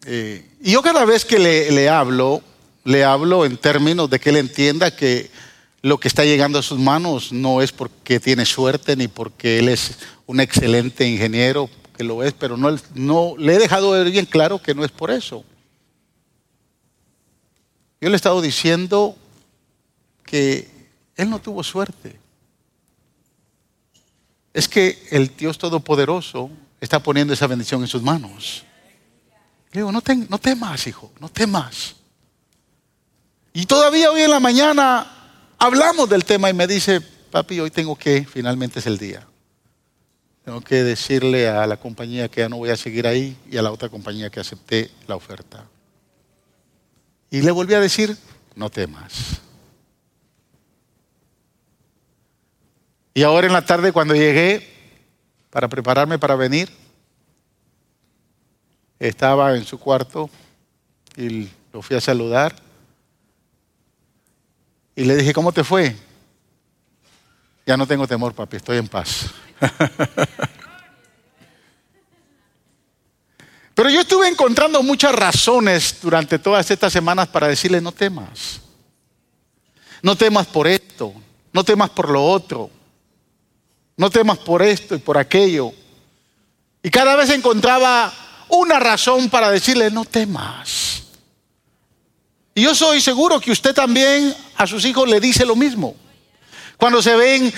eh, 0.07 0.51
y 0.61 0.71
yo 0.71 0.83
cada 0.83 1.05
vez 1.05 1.25
que 1.25 1.41
le, 1.41 1.73
le 1.73 1.89
hablo, 1.89 2.45
le 2.85 3.03
hablo 3.03 3.45
en 3.45 3.57
términos 3.57 4.09
de 4.09 4.21
que 4.21 4.31
él 4.31 4.37
entienda 4.37 4.95
que 4.95 5.33
lo 5.83 5.99
que 5.99 6.07
está 6.07 6.25
llegando 6.25 6.61
a 6.61 6.63
sus 6.63 6.79
manos 6.79 7.33
no 7.33 7.61
es 7.61 7.73
porque 7.73 8.21
tiene 8.21 8.47
suerte 8.47 8.95
ni 8.95 9.09
porque 9.09 9.59
él 9.59 9.69
es 9.69 9.99
un 10.27 10.39
excelente 10.39 11.09
ingeniero, 11.09 11.69
que 11.97 12.05
lo 12.05 12.23
es, 12.23 12.35
pero 12.35 12.57
no, 12.57 12.79
no 12.95 13.35
le 13.37 13.57
he 13.57 13.59
dejado 13.59 14.05
bien 14.05 14.27
claro 14.27 14.63
que 14.63 14.77
no 14.77 14.85
es 14.85 14.93
por 14.93 15.11
eso. 15.11 15.45
Yo 18.01 18.09
le 18.09 18.15
he 18.15 18.15
estado 18.15 18.41
diciendo 18.41 19.17
que 20.29 20.69
él 21.17 21.31
no 21.31 21.41
tuvo 21.41 21.63
suerte. 21.63 22.19
Es 24.53 24.69
que 24.69 25.07
el 25.11 25.35
Dios 25.37 25.57
Todopoderoso 25.57 26.51
está 26.81 27.03
poniendo 27.03 27.33
esa 27.33 27.47
bendición 27.47 27.81
en 27.81 27.89
sus 27.89 28.03
manos. 28.03 28.65
Le 29.73 29.81
digo, 29.81 29.91
no, 29.91 30.03
no 30.29 30.39
temas, 30.39 30.87
hijo, 30.87 31.13
no 31.19 31.29
temas. 31.29 31.97
Y 33.55 33.65
todavía 33.65 34.11
hoy 34.11 34.23
en 34.23 34.31
la 34.31 34.41
mañana 34.41 35.35
hablamos 35.59 36.09
del 36.09 36.25
tema 36.25 36.51
y 36.51 36.55
me 36.55 36.67
dice, 36.67 37.01
papi, 37.01 37.61
hoy 37.61 37.71
tengo 37.71 37.97
que, 37.97 38.25
finalmente 38.25 38.81
es 38.81 38.87
el 38.87 38.99
día. 38.99 39.27
Tengo 40.45 40.61
que 40.61 40.83
decirle 40.83 41.49
a 41.49 41.67
la 41.67 41.79
compañía 41.79 42.29
que 42.29 42.43
ya 42.43 42.49
no 42.49 42.57
voy 42.57 42.71
a 42.71 42.77
seguir 42.77 43.07
ahí 43.07 43.37
y 43.51 43.57
a 43.57 43.63
la 43.63 43.73
otra 43.73 43.89
compañía 43.89 44.31
que 44.31 44.41
acepté 44.41 44.91
la 45.07 45.17
oferta. 45.17 45.65
Y 47.31 47.43
le 47.43 47.51
volví 47.51 47.75
a 47.75 47.81
decir, 47.81 48.17
no 48.55 48.71
temas. 48.71 49.41
Y 53.19 53.25
ahora 53.25 53.49
en 53.49 53.53
la 53.53 53.67
tarde 53.67 53.91
cuando 53.91 54.15
llegué 54.15 54.65
para 55.51 55.67
prepararme 55.67 56.21
para 56.21 56.37
venir, 56.37 56.71
estaba 59.01 59.57
en 59.57 59.65
su 59.65 59.77
cuarto 59.77 60.31
y 61.17 61.49
lo 61.73 61.83
fui 61.83 61.97
a 61.97 62.01
saludar. 62.01 62.55
Y 64.95 65.03
le 65.03 65.17
dije, 65.17 65.33
¿cómo 65.33 65.51
te 65.51 65.65
fue? 65.65 65.97
Ya 67.67 67.77
no 67.77 67.89
tengo 67.89 68.07
temor, 68.07 68.35
papi, 68.35 68.59
estoy 68.59 68.79
en 68.79 68.87
paz. 68.87 69.27
Pero 73.75 73.91
yo 73.91 74.03
estuve 74.03 74.29
encontrando 74.29 74.81
muchas 74.85 75.13
razones 75.13 75.99
durante 76.01 76.39
todas 76.39 76.71
estas 76.71 76.93
semanas 76.93 77.27
para 77.27 77.49
decirle, 77.49 77.81
no 77.81 77.91
temas. 77.91 78.61
No 80.03 80.15
temas 80.15 80.47
por 80.47 80.69
esto, 80.69 81.13
no 81.53 81.65
temas 81.65 81.91
por 81.91 82.11
lo 82.11 82.25
otro, 82.25 82.78
no 83.99 84.09
temas 84.09 84.39
por 84.39 84.63
esto 84.63 84.95
y 84.95 84.99
por 84.99 85.19
aquello. 85.19 85.73
Y 86.83 86.89
cada 86.89 87.17
vez 87.17 87.29
encontraba 87.31 88.11
una 88.49 88.79
razón 88.79 89.29
para 89.29 89.51
decirle, 89.51 89.91
no 89.91 90.05
temas. 90.05 91.03
Y 92.55 92.63
yo 92.63 92.75
soy 92.75 93.01
seguro 93.01 93.41
que 93.41 93.51
usted 93.51 93.75
también 93.75 94.35
a 94.57 94.67
sus 94.67 94.85
hijos 94.85 95.09
le 95.09 95.21
dice 95.21 95.45
lo 95.45 95.57
mismo. 95.57 95.97
Cuando 96.77 97.03
se 97.03 97.17
ven 97.17 97.53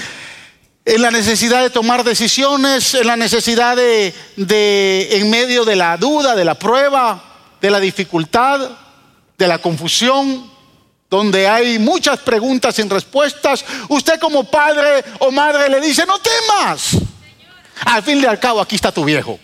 en 0.85 1.03
la 1.03 1.11
necesidad 1.11 1.63
de 1.63 1.69
tomar 1.69 2.05
decisiones, 2.05 2.95
en 2.95 3.07
la 3.07 3.17
necesidad 3.17 3.77
de, 3.77 4.15
en 5.11 5.31
medio 5.31 5.67
de 5.67 5.77
la 5.77 5.99
duda, 5.99 6.35
de 6.35 6.47
la 6.47 6.59
prueba, 6.59 7.23
de 7.61 7.71
la 7.71 7.81
dificultad, 7.81 8.79
de 9.37 9.47
la 9.47 9.59
confusión, 9.59 10.51
donde 11.11 11.49
hay 11.49 11.81
muchas 11.81 12.21
preguntas 12.21 12.77
sin 12.77 12.89
respuestas, 12.89 13.65
usted 13.89 14.21
como 14.21 14.45
padre 14.45 15.05
o 15.19 15.33
madre 15.33 15.69
le 15.69 15.81
dice, 15.81 16.07
no 16.07 16.21
temas. 16.21 16.97
Al 17.85 18.03
fin 18.05 18.21
y 18.21 18.25
al 18.27 18.39
cabo, 18.39 18.61
aquí 18.61 18.77
está 18.77 18.93
tu 18.93 19.05
viejo. 19.05 19.39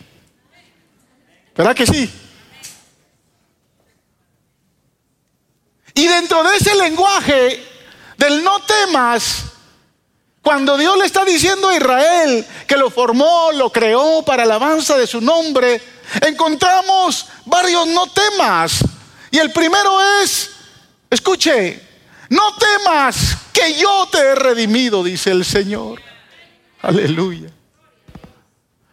¿Verdad 1.57 1.75
que 1.75 1.87
sí? 1.87 2.09
Y 5.95 6.07
dentro 6.07 6.45
de 6.45 6.57
ese 6.57 6.75
lenguaje 6.75 7.67
del 8.17 8.45
no 8.45 8.61
temas, 8.61 9.45
cuando 10.43 10.77
Dios 10.77 10.97
le 10.99 11.07
está 11.07 11.25
diciendo 11.25 11.71
a 11.71 11.77
Israel 11.77 12.47
que 12.69 12.77
lo 12.77 12.91
formó, 12.91 13.51
lo 13.53 13.73
creó 13.73 14.23
para 14.23 14.45
alabanza 14.45 14.97
de 14.97 15.07
su 15.07 15.21
nombre, 15.21 15.81
encontramos 16.21 17.27
varios 17.47 17.89
no 17.89 18.07
temas. 18.07 18.85
Y 19.31 19.39
el 19.39 19.51
primero 19.51 19.99
es, 20.23 20.51
escuche, 21.11 21.81
no 22.31 22.57
temas 22.57 23.37
que 23.53 23.75
yo 23.75 24.09
te 24.11 24.19
he 24.19 24.35
redimido, 24.35 25.03
dice 25.05 25.31
el 25.31 25.45
Señor. 25.45 26.01
Aleluya. 26.83 27.51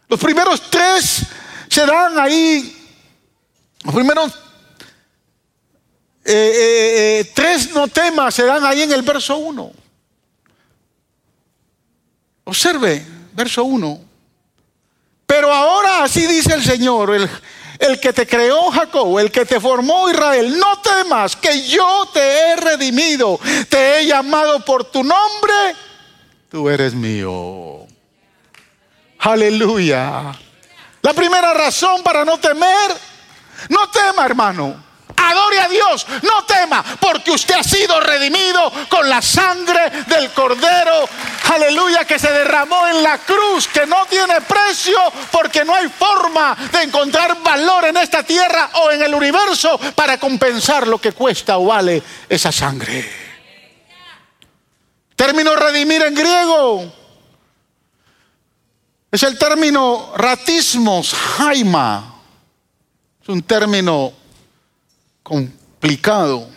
Los 0.08 0.20
primeros 0.20 0.70
tres 0.70 1.26
se 1.68 1.86
dan 1.86 2.20
ahí, 2.20 2.76
los 3.84 3.94
primeros 3.94 4.32
eh, 6.26 6.32
eh, 6.32 7.20
eh, 7.20 7.32
tres 7.34 7.72
no 7.74 7.88
temas 7.88 8.34
se 8.34 8.44
dan 8.44 8.64
ahí 8.66 8.84
en 8.84 8.92
el 8.92 9.02
verso 9.02 9.38
1. 9.38 9.72
Observe, 12.46 13.06
verso 13.34 13.64
1. 13.64 14.02
Pero 15.26 15.52
ahora 15.52 16.04
así 16.04 16.26
dice 16.26 16.54
el 16.54 16.64
Señor, 16.64 17.16
el, 17.16 17.30
el 17.84 18.00
que 18.00 18.14
te 18.14 18.26
creó 18.26 18.72
Jacob, 18.72 19.20
el 19.20 19.32
que 19.32 19.46
te 19.46 19.60
formó 19.60 20.10
Israel, 20.10 20.58
no 20.58 20.80
temas 20.80 21.36
que 21.36 21.68
yo 21.68 22.08
te 22.14 22.22
he 22.22 22.56
redimido, 22.56 23.40
te 23.68 24.00
he 24.00 24.06
llamado 24.06 24.64
por 24.64 24.86
tu 24.86 25.04
nombre, 25.04 25.76
tú 26.50 26.70
eres 26.70 26.94
mío. 26.94 27.86
Aleluya. 29.20 30.34
La 31.02 31.14
primera 31.14 31.54
razón 31.54 32.02
para 32.04 32.24
no 32.24 32.38
temer, 32.38 32.98
no 33.70 33.90
tema 33.90 34.26
hermano, 34.26 34.82
adore 35.16 35.60
a 35.60 35.68
Dios, 35.68 36.06
no 36.22 36.44
tema, 36.46 36.84
porque 37.00 37.32
usted 37.32 37.56
ha 37.56 37.64
sido 37.64 38.00
redimido 38.00 38.72
con 38.90 39.10
la 39.10 39.22
sangre 39.22 39.90
del 40.08 40.32
Cordero, 40.32 41.08
aleluya, 41.54 42.06
que 42.06 42.20
se 42.20 42.32
derramó 42.32 42.88
en 42.88 43.04
la 43.04 43.18
cruz, 43.20 43.68
que 43.68 43.86
no 43.86 44.06
tiene 44.06 44.42
precio, 44.42 44.98
porque 45.32 45.64
no 45.66 45.74
hay 45.76 45.88
forma 45.90 46.56
de 46.72 46.84
encontrar 46.84 47.42
valor 47.42 47.86
en 47.86 47.98
esta 47.98 48.24
tierra 48.24 48.70
o 48.76 48.92
en 48.92 49.02
el 49.02 49.14
universo 49.14 49.80
para 49.96 50.18
compensar 50.18 50.88
lo 50.88 51.00
que 51.00 51.12
cuesta 51.12 51.58
o 51.58 51.66
vale 51.66 52.02
esa 52.30 52.52
sangre. 52.52 53.24
Término 55.16 55.56
redimir 55.56 56.02
en 56.02 56.16
griego 56.16 57.04
es 59.14 59.22
el 59.22 59.38
término 59.38 60.12
ratismos, 60.18 61.14
jaima. 61.14 62.16
Es 63.22 63.30
un 63.30 63.44
término 63.44 64.12
complicado. 65.24 66.50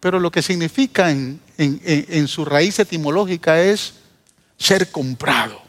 Pero 0.00 0.18
lo 0.18 0.30
que 0.30 0.42
significa 0.42 1.10
en, 1.10 2.28
su 2.28 2.44
raíz 2.44 2.80
etimológica 2.80 3.62
es 3.62 3.94
ser 4.58 4.90
comprado, 4.90 5.62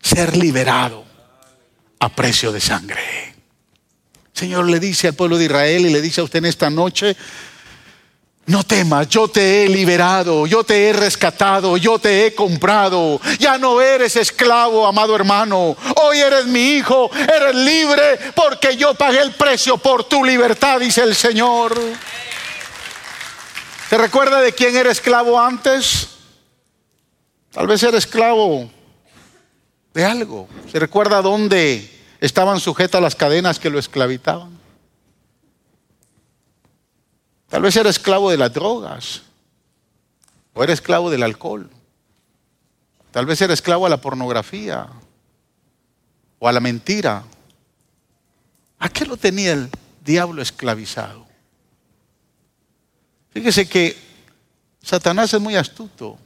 ser 0.00 0.36
liberado 0.36 1.04
a 1.98 2.14
precio 2.14 2.52
de 2.52 2.60
sangre. 2.60 3.34
Señor 4.34 4.68
le 4.68 4.80
dice 4.80 5.08
al 5.08 5.14
pueblo 5.14 5.38
de 5.38 5.46
Israel 5.46 5.86
y 5.86 5.90
le 5.90 6.02
dice 6.02 6.20
a 6.20 6.24
usted 6.24 6.40
en 6.40 6.46
esta 6.46 6.68
noche, 6.68 7.16
no 8.44 8.64
temas, 8.64 9.08
yo 9.08 9.28
te 9.28 9.64
he 9.64 9.68
liberado, 9.68 10.46
yo 10.46 10.64
te 10.64 10.88
he 10.88 10.92
rescatado, 10.92 11.76
yo 11.76 11.98
te 11.98 12.26
he 12.26 12.34
comprado. 12.34 13.20
Ya 13.38 13.56
no 13.56 13.80
eres 13.80 14.16
esclavo, 14.16 14.86
amado 14.86 15.14
hermano. 15.14 15.76
Hoy 16.02 16.18
eres 16.18 16.46
mi 16.46 16.72
hijo, 16.72 17.10
eres 17.14 17.54
libre 17.54 18.18
porque 18.34 18.76
yo 18.76 18.94
pagué 18.94 19.20
el 19.20 19.32
precio 19.32 19.78
por 19.78 20.04
tu 20.04 20.24
libertad, 20.24 20.80
dice 20.80 21.02
el 21.02 21.14
Señor. 21.14 21.78
¿Se 23.88 23.96
recuerda 23.96 24.40
de 24.40 24.52
quién 24.52 24.76
era 24.76 24.90
esclavo 24.90 25.38
antes? 25.38 26.08
Tal 27.52 27.66
vez 27.66 27.82
era 27.82 27.98
esclavo 27.98 28.68
de 29.94 30.04
algo. 30.04 30.48
¿Se 30.70 30.78
recuerda 30.78 31.22
dónde 31.22 31.90
estaban 32.20 32.58
sujetas 32.58 33.00
las 33.00 33.14
cadenas 33.14 33.58
que 33.58 33.70
lo 33.70 33.78
esclavitaban? 33.78 34.51
Tal 37.52 37.60
vez 37.60 37.76
era 37.76 37.90
esclavo 37.90 38.30
de 38.30 38.38
las 38.38 38.50
drogas, 38.50 39.20
o 40.54 40.64
era 40.64 40.72
esclavo 40.72 41.10
del 41.10 41.22
alcohol, 41.22 41.68
tal 43.10 43.26
vez 43.26 43.42
era 43.42 43.52
esclavo 43.52 43.84
a 43.84 43.90
la 43.90 44.00
pornografía, 44.00 44.88
o 46.38 46.48
a 46.48 46.52
la 46.52 46.60
mentira. 46.60 47.22
¿A 48.78 48.88
qué 48.88 49.04
lo 49.04 49.18
tenía 49.18 49.52
el 49.52 49.68
diablo 50.02 50.40
esclavizado? 50.40 51.26
Fíjese 53.34 53.68
que 53.68 53.98
Satanás 54.82 55.34
es 55.34 55.40
muy 55.42 55.54
astuto. 55.54 56.16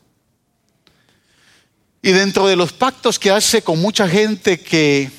Y 2.02 2.12
dentro 2.12 2.46
de 2.46 2.54
los 2.54 2.72
pactos 2.72 3.18
que 3.18 3.32
hace 3.32 3.62
con 3.62 3.80
mucha 3.80 4.08
gente 4.08 4.60
que 4.60 5.10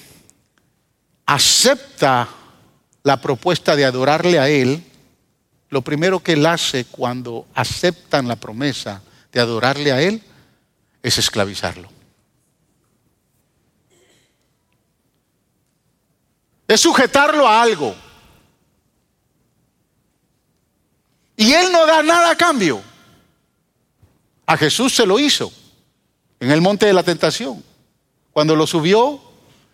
acepta 1.25 2.29
la 3.03 3.19
propuesta 3.19 3.75
de 3.75 3.83
adorarle 3.83 4.39
a 4.39 4.47
él, 4.47 4.85
lo 5.69 5.81
primero 5.81 6.19
que 6.19 6.33
él 6.33 6.45
hace 6.45 6.85
cuando 6.85 7.47
aceptan 7.53 8.27
la 8.27 8.35
promesa 8.35 9.01
de 9.31 9.39
adorarle 9.39 9.91
a 9.91 10.01
él 10.01 10.21
es 11.03 11.17
esclavizarlo. 11.17 11.89
Es 16.67 16.81
sujetarlo 16.81 17.47
a 17.47 17.61
algo. 17.61 17.95
Y 21.35 21.53
él 21.53 21.71
no 21.71 21.85
da 21.85 22.01
nada 22.01 22.31
a 22.31 22.35
cambio. 22.35 22.81
A 24.45 24.57
Jesús 24.57 24.95
se 24.95 25.05
lo 25.05 25.19
hizo 25.19 25.51
en 26.39 26.51
el 26.51 26.61
monte 26.61 26.85
de 26.85 26.93
la 26.93 27.03
tentación, 27.03 27.63
cuando 28.31 28.55
lo 28.55 28.67
subió 28.67 29.21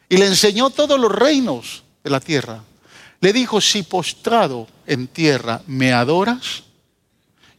y 0.09 0.17
le 0.17 0.25
enseñó 0.25 0.69
todos 0.69 0.99
los 0.99 1.11
reinos 1.11 1.83
de 2.03 2.09
la 2.09 2.19
tierra. 2.19 2.63
Le 3.23 3.31
dijo, 3.31 3.61
si 3.61 3.83
postrado 3.83 4.67
en 4.85 5.07
tierra 5.07 5.61
me 5.67 5.93
adoras, 5.93 6.63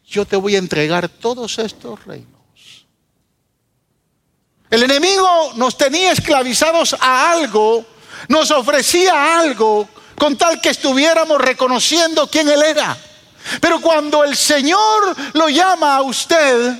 yo 0.06 0.26
te 0.26 0.36
voy 0.36 0.56
a 0.56 0.58
entregar 0.58 1.08
todos 1.08 1.58
estos 1.58 2.04
reinos. 2.04 2.28
El 4.68 4.82
enemigo 4.82 5.54
nos 5.56 5.78
tenía 5.78 6.12
esclavizados 6.12 6.94
a 7.00 7.30
algo, 7.30 7.82
nos 8.28 8.50
ofrecía 8.50 9.40
algo 9.40 9.88
con 10.18 10.36
tal 10.36 10.60
que 10.60 10.68
estuviéramos 10.68 11.40
reconociendo 11.40 12.28
quién 12.28 12.50
Él 12.50 12.62
era. 12.62 12.94
Pero 13.58 13.80
cuando 13.80 14.22
el 14.22 14.36
Señor 14.36 15.16
lo 15.32 15.48
llama 15.48 15.96
a 15.96 16.02
usted, 16.02 16.78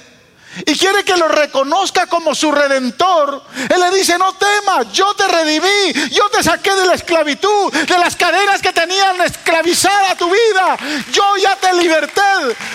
y 0.67 0.77
quiere 0.77 1.05
que 1.05 1.17
lo 1.17 1.29
reconozca 1.29 2.07
como 2.07 2.35
su 2.35 2.53
redentor, 2.53 3.43
Él 3.69 3.81
le 3.81 3.99
dice, 3.99 4.19
no 4.19 4.35
temas, 4.35 4.93
yo 4.93 5.15
te 5.15 5.27
redimí, 5.27 6.11
yo 6.11 6.29
te 6.31 6.43
saqué 6.43 6.75
de 6.75 6.87
la 6.87 6.95
esclavitud, 6.95 7.73
de 7.73 7.99
las 7.99 8.17
cadenas 8.17 8.61
que 8.63 8.73
tenían 8.73 9.21
esclavizada 9.23 10.17
tu 10.17 10.27
vida, 10.31 10.77
yo 11.13 11.25
ya 11.43 11.57
te 11.57 11.73
liberté 11.75 12.23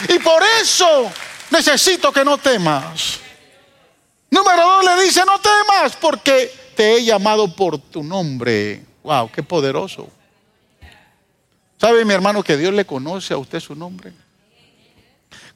y 0.10 0.20
por 0.20 0.44
eso 0.62 1.12
necesito 1.52 2.12
que 2.12 2.26
no 2.26 2.38
temas. 2.38 3.20
Número 4.32 4.62
dos 4.62 4.86
le 4.86 5.04
dice, 5.04 5.24
no 5.26 5.40
temas 5.40 5.96
porque 5.96 6.54
te 6.76 6.96
he 6.96 7.04
llamado 7.04 7.54
por 7.54 7.78
tu 7.78 8.04
nombre. 8.04 8.84
Wow, 9.04 9.32
qué 9.32 9.42
poderoso. 9.42 10.08
¿Sabe 11.80 12.04
mi 12.06 12.14
hermano 12.14 12.44
que 12.44 12.58
Dios 12.58 12.74
le 12.74 12.86
conoce 12.86 13.34
a 13.34 13.38
usted 13.38 13.60
su 13.60 13.74
nombre? 13.74 14.14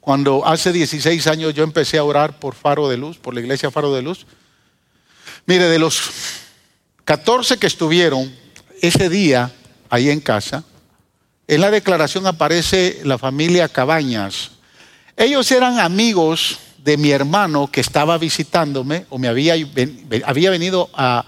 Cuando 0.04 0.46
hace 0.46 0.74
16 0.74 1.28
años 1.28 1.54
yo 1.54 1.64
empecé 1.64 1.98
a 1.98 2.04
orar 2.04 2.38
por 2.38 2.56
Faro 2.56 2.90
de 2.90 2.98
Luz, 2.98 3.18
por 3.18 3.34
la 3.34 3.40
iglesia 3.40 3.72
Faro 3.72 3.94
de 3.94 4.02
Luz. 4.02 4.26
Mire, 5.46 5.70
de 5.70 5.80
los 5.80 6.12
14 7.06 7.58
que 7.58 7.68
estuvieron 7.68 8.36
ese 8.82 9.08
día 9.08 9.50
ahí 9.90 10.10
en 10.10 10.20
casa, 10.20 10.66
en 11.48 11.62
la 11.62 11.72
declaración 11.72 12.28
aparece 12.28 13.00
la 13.06 13.18
familia 13.18 13.70
Cabañas. 13.70 14.52
Ellos 15.16 15.50
eran 15.54 15.80
amigos 15.80 16.60
de 16.80 16.98
mi 16.98 17.12
hermano 17.12 17.72
que 17.72 17.80
estaba 17.80 18.18
visitándome 18.18 19.06
o 19.10 19.18
me 19.18 19.30
había, 19.30 19.56
venido 19.56 20.90
a, 20.94 21.24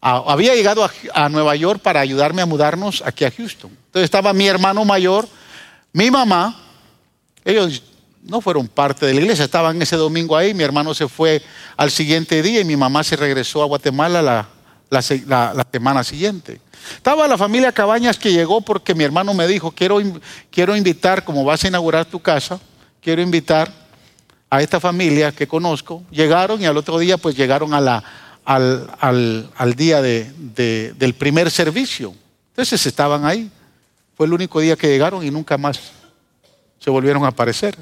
había 0.00 0.56
llegado 0.56 0.90
a, 1.14 1.28
Nueva 1.28 1.54
York 1.54 1.80
para 1.80 2.00
ayudarme 2.00 2.42
a 2.42 2.46
mudarnos 2.46 3.04
aquí 3.06 3.24
a 3.24 3.30
Houston. 3.30 3.70
Entonces 3.70 4.02
estaba 4.02 4.32
mi 4.32 4.48
hermano 4.48 4.84
mayor, 4.84 5.28
mi 5.92 6.10
mamá, 6.10 6.60
ellos 7.44 7.84
no 8.26 8.40
fueron 8.40 8.68
parte 8.68 9.06
de 9.06 9.14
la 9.14 9.20
iglesia, 9.20 9.44
estaban 9.44 9.80
ese 9.80 9.96
domingo 9.96 10.36
ahí, 10.36 10.52
mi 10.52 10.64
hermano 10.64 10.94
se 10.94 11.08
fue 11.08 11.42
al 11.76 11.90
siguiente 11.90 12.42
día 12.42 12.60
y 12.60 12.64
mi 12.64 12.76
mamá 12.76 13.04
se 13.04 13.16
regresó 13.16 13.62
a 13.62 13.66
Guatemala 13.66 14.48
la, 14.90 15.02
semana 15.72 16.04
siguiente. 16.04 16.60
Estaba 16.96 17.26
la 17.28 17.38
familia 17.38 17.72
Cabañas 17.72 18.18
que 18.18 18.32
llegó 18.32 18.60
porque 18.60 18.94
mi 18.94 19.04
hermano 19.04 19.32
me 19.34 19.46
dijo, 19.46 19.70
quiero, 19.70 20.00
quiero 20.50 20.76
invitar, 20.76 21.24
como 21.24 21.44
vas 21.44 21.64
a 21.64 21.68
inaugurar 21.68 22.04
tu 22.04 22.20
casa, 22.20 22.60
quiero 23.00 23.22
invitar 23.22 23.72
a 24.50 24.62
esta 24.62 24.80
familia 24.80 25.32
que 25.32 25.46
conozco. 25.46 26.02
Llegaron 26.10 26.60
y 26.60 26.66
al 26.66 26.76
otro 26.76 26.98
día 26.98 27.18
pues 27.18 27.36
llegaron 27.36 27.74
a 27.74 27.80
la, 27.80 28.04
al, 28.44 29.74
día 29.76 30.02
de, 30.02 30.94
del 30.96 31.14
primer 31.14 31.50
servicio. 31.50 32.14
Entonces 32.50 32.86
estaban 32.86 33.24
ahí. 33.24 33.50
Fue 34.16 34.26
el 34.26 34.32
único 34.32 34.60
día 34.60 34.76
que 34.76 34.88
llegaron 34.88 35.24
y 35.24 35.30
nunca 35.30 35.58
más 35.58 35.78
se 36.78 36.90
volvieron 36.90 37.24
a 37.24 37.28
aparecer. 37.28 37.76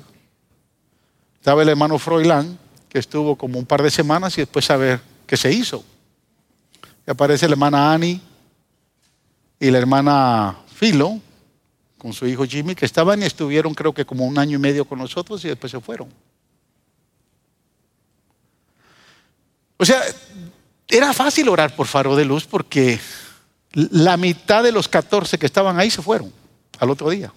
Estaba 1.44 1.60
el 1.60 1.68
hermano 1.68 1.98
Froilán, 1.98 2.58
que 2.88 2.98
estuvo 2.98 3.36
como 3.36 3.58
un 3.58 3.66
par 3.66 3.82
de 3.82 3.90
semanas 3.90 4.38
y 4.38 4.40
después 4.40 4.70
a 4.70 4.78
ver 4.78 5.02
qué 5.26 5.36
se 5.36 5.52
hizo. 5.52 5.84
Y 7.06 7.10
aparece 7.10 7.46
la 7.46 7.52
hermana 7.52 7.92
Annie 7.92 8.18
y 9.60 9.70
la 9.70 9.76
hermana 9.76 10.56
Filo 10.74 11.20
con 11.98 12.14
su 12.14 12.26
hijo 12.26 12.46
Jimmy, 12.46 12.74
que 12.74 12.86
estaban 12.86 13.20
y 13.22 13.26
estuvieron 13.26 13.74
creo 13.74 13.92
que 13.92 14.06
como 14.06 14.24
un 14.24 14.38
año 14.38 14.56
y 14.56 14.58
medio 14.58 14.86
con 14.86 14.98
nosotros 14.98 15.44
y 15.44 15.48
después 15.48 15.70
se 15.70 15.80
fueron. 15.80 16.08
O 19.76 19.84
sea, 19.84 20.00
era 20.88 21.12
fácil 21.12 21.50
orar 21.50 21.76
por 21.76 21.86
Faro 21.86 22.16
de 22.16 22.24
Luz 22.24 22.46
porque 22.46 22.98
la 23.74 24.16
mitad 24.16 24.62
de 24.62 24.72
los 24.72 24.88
14 24.88 25.36
que 25.36 25.44
estaban 25.44 25.78
ahí 25.78 25.90
se 25.90 26.00
fueron 26.00 26.32
al 26.78 26.88
otro 26.88 27.10
día. 27.10 27.30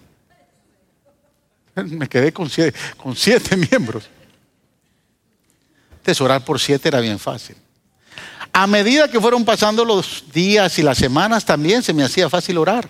Me 1.90 2.08
quedé 2.08 2.32
con 2.32 2.48
siete, 2.48 2.78
con 2.96 3.14
siete 3.16 3.56
miembros. 3.70 4.08
Entonces 5.90 6.20
orar 6.20 6.44
por 6.44 6.58
siete 6.58 6.88
era 6.88 7.00
bien 7.00 7.18
fácil. 7.18 7.56
A 8.52 8.66
medida 8.66 9.08
que 9.08 9.20
fueron 9.20 9.44
pasando 9.44 9.84
los 9.84 10.24
días 10.32 10.78
y 10.78 10.82
las 10.82 10.98
semanas, 10.98 11.44
también 11.44 11.82
se 11.82 11.92
me 11.92 12.02
hacía 12.02 12.30
fácil 12.30 12.58
orar 12.58 12.88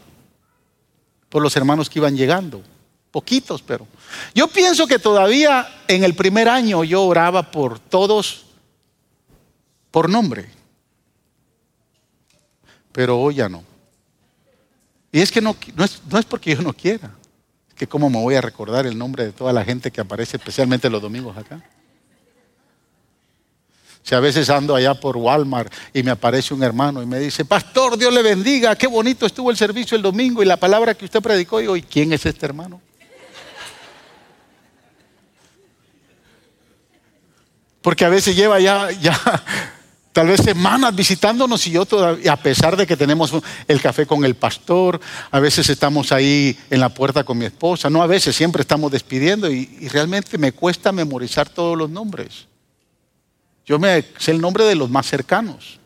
por 1.29 1.43
los 1.43 1.55
hermanos 1.57 1.91
que 1.91 1.99
iban 1.99 2.17
llegando. 2.17 2.63
Poquitos, 3.11 3.63
pero. 3.63 3.87
Yo 4.35 4.49
pienso 4.49 4.87
que 4.87 4.99
todavía 4.99 5.67
en 5.89 6.05
el 6.05 6.15
primer 6.15 6.49
año 6.49 6.85
yo 6.85 7.03
oraba 7.05 7.51
por 7.51 7.79
todos 7.79 8.47
por 9.91 10.09
nombre. 10.09 10.49
Pero 12.93 13.19
hoy 13.21 13.37
ya 13.37 13.49
no. 13.49 13.65
Y 15.11 15.21
es 15.21 15.33
que 15.33 15.41
no, 15.41 15.57
es, 15.79 16.03
no 16.09 16.19
es 16.19 16.25
porque 16.25 16.55
yo 16.55 16.63
no 16.63 16.73
quiera, 16.73 17.11
que 17.79 17.87
cómo 17.87 18.11
me 18.11 18.19
voy 18.19 18.35
a 18.35 18.41
recordar 18.41 18.87
el 18.87 18.99
nombre 18.99 19.25
de 19.25 19.33
toda 19.33 19.53
la 19.53 19.65
gente 19.65 19.91
que 19.91 20.01
aparece, 20.01 20.37
especialmente 20.37 20.91
los 20.91 21.01
domingos 21.01 21.37
acá. 21.37 21.63
Si 24.03 24.15
a 24.15 24.21
veces 24.21 24.51
ando 24.51 24.75
allá 24.75 24.95
por 24.95 25.17
Walmart 25.17 25.73
y 25.95 26.03
me 26.03 26.11
aparece 26.11 26.55
un 26.55 26.63
hermano 26.63 27.03
y 27.03 27.07
me 27.07 27.19
dice, 27.19 27.45
pastor, 27.45 27.97
Dios 27.97 28.13
le 28.13 28.23
bendiga, 28.23 28.75
qué 28.75 28.87
bonito 28.87 29.27
estuvo 29.27 29.51
el 29.51 29.57
servicio 29.57 29.97
el 29.97 30.03
domingo 30.03 30.43
y 30.43 30.47
la 30.47 30.57
palabra 30.57 30.95
que 30.95 31.05
usted 31.05 31.21
predicó, 31.23 31.61
y 31.61 31.63
digo, 31.63 31.77
¿y 31.77 31.83
quién 31.83 32.13
es 32.13 32.27
este 32.27 32.47
hermano? 32.47 32.81
Porque 37.81 38.05
a 38.05 38.09
veces 38.09 38.35
lleva 38.35 38.59
ya, 38.59 38.91
ya 38.91 39.15
tal 40.19 40.27
vez 40.27 40.41
semanas 40.41 40.97
visitándonos 40.97 41.65
y 41.69 41.71
yo 41.71 41.87
todavía, 41.87 42.33
a 42.33 42.37
pesar 42.37 42.77
de 42.77 42.89
que 42.89 42.97
tenemos 42.97 43.33
el 43.69 43.81
café 43.81 44.05
con 44.05 44.25
el 44.25 44.35
pastor, 44.35 45.01
a 45.31 45.39
veces 45.39 45.71
estamos 45.71 46.11
ahí 46.11 46.59
en 46.71 46.81
la 46.81 46.89
puerta 46.89 47.23
con 47.23 47.39
mi 47.39 47.45
esposa, 47.45 47.89
no 47.89 48.03
a 48.03 48.09
veces, 48.09 48.35
siempre 48.35 48.63
estamos 48.63 48.91
despidiendo 48.91 49.49
y, 49.49 49.67
realmente 49.91 50.37
me 50.37 50.51
cuesta 50.51 50.91
memorizar 50.91 51.49
todos 51.49 51.79
los 51.79 51.89
nombres. 51.89 52.49
Yo 53.65 53.79
me 53.79 54.07
sé 54.19 54.33
el 54.33 54.41
nombre 54.41 54.65
de 54.65 54.75
los 54.75 54.91
más 54.91 55.07
cercanos. 55.07 55.79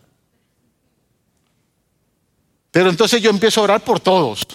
Pero 2.71 2.89
entonces 2.89 3.21
yo 3.21 3.29
empiezo 3.29 3.61
a 3.61 3.65
orar 3.65 3.85
por 3.85 4.01
todos. 4.01 4.47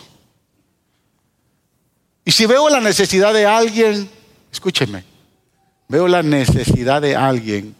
Y 2.25 2.31
si 2.31 2.47
veo 2.47 2.67
la 2.67 2.81
necesidad 2.81 3.31
de 3.31 3.45
alguien, 3.45 4.09
escúcheme, 4.51 5.03
veo 5.87 6.07
la 6.07 6.23
necesidad 6.23 6.99
de 6.99 7.15
alguien, 7.15 7.75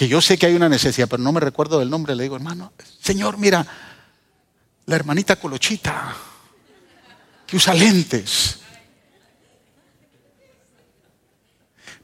que 0.00 0.08
yo 0.08 0.22
sé 0.22 0.38
que 0.38 0.46
hay 0.46 0.54
una 0.54 0.70
necesidad, 0.70 1.06
pero 1.10 1.22
no 1.22 1.30
me 1.30 1.40
recuerdo 1.40 1.78
del 1.78 1.90
nombre, 1.90 2.16
le 2.16 2.22
digo, 2.22 2.34
hermano, 2.34 2.72
Señor, 3.02 3.36
mira, 3.36 3.66
la 4.86 4.96
hermanita 4.96 5.36
Colochita, 5.36 6.16
que 7.46 7.56
usa 7.58 7.74
lentes. 7.74 8.60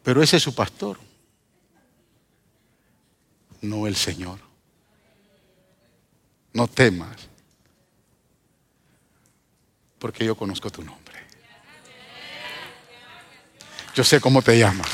Pero 0.03 0.23
ese 0.23 0.37
es 0.37 0.43
su 0.43 0.55
pastor, 0.55 1.01
no 3.63 3.87
el 3.87 3.97
Señor. 3.97 4.41
No 6.53 6.69
temas, 6.69 7.17
porque 9.99 10.23
yo 10.23 10.35
conozco 10.35 10.69
tu 10.69 10.83
nombre. 10.83 11.17
Yo 13.95 14.05
sé 14.05 14.21
cómo 14.21 14.43
te 14.43 14.59
llamas. 14.59 14.91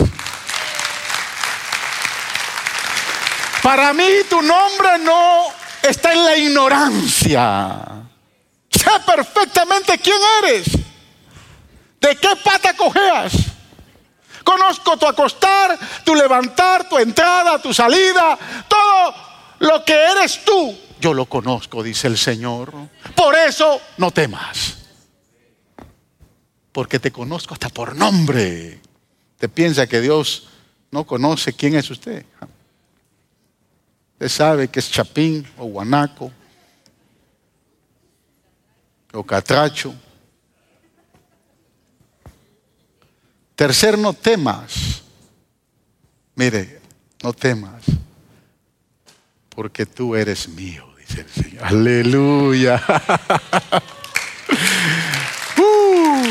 Para 3.63 3.93
mí 3.93 4.05
tu 4.29 4.43
nombre 4.43 4.99
no 4.99 5.45
está 5.83 6.13
en 6.13 6.25
la 6.25 6.37
ignorancia. 6.37 7.81
Sé 8.69 8.91
perfectamente 9.07 9.99
quién 9.99 10.19
eres. 10.43 10.73
¿De 12.01 12.17
qué 12.17 12.31
pata 12.43 12.75
cojeas? 12.75 13.33
Conozco 14.43 14.97
tu 14.97 15.07
acostar, 15.07 15.79
tu 16.05 16.17
levantar, 16.17 16.89
tu 16.89 16.99
entrada, 16.99 17.61
tu 17.61 17.73
salida, 17.73 18.37
todo 18.67 19.15
lo 19.61 19.85
que 19.85 19.95
eres 19.95 20.45
tú. 20.45 20.77
Yo 21.01 21.15
lo 21.15 21.27
conozco, 21.27 21.83
dice 21.85 22.09
el 22.09 22.19
Señor. 22.19 22.73
Por 23.15 23.37
eso 23.37 23.81
no 23.99 24.11
temas. 24.11 24.79
Porque 26.73 26.99
te 26.99 27.13
conozco 27.13 27.55
hasta 27.55 27.69
por 27.69 27.95
nombre. 27.95 28.81
¿Te 29.39 29.49
piensa 29.49 29.87
que 29.87 30.01
Dios 30.01 30.49
no 30.91 31.05
conoce 31.05 31.53
quién 31.53 31.77
es 31.77 31.89
usted? 31.91 32.25
Usted 34.23 34.37
sabe 34.37 34.69
que 34.69 34.79
es 34.79 34.89
Chapín 34.89 35.45
o 35.59 35.65
Guanaco 35.65 36.31
o 39.13 39.25
Catracho 39.25 39.93
Tercer, 43.57 43.99
no 43.99 44.13
temas. 44.13 45.03
Mire, 46.37 46.81
no 47.21 47.33
temas, 47.33 47.83
porque 49.49 49.87
tú 49.87 50.15
eres 50.15 50.49
mío, 50.49 50.87
dice 50.97 51.23
el 51.23 51.29
Señor. 51.29 51.65
Aleluya. 51.65 52.81
Uh. 55.59 56.25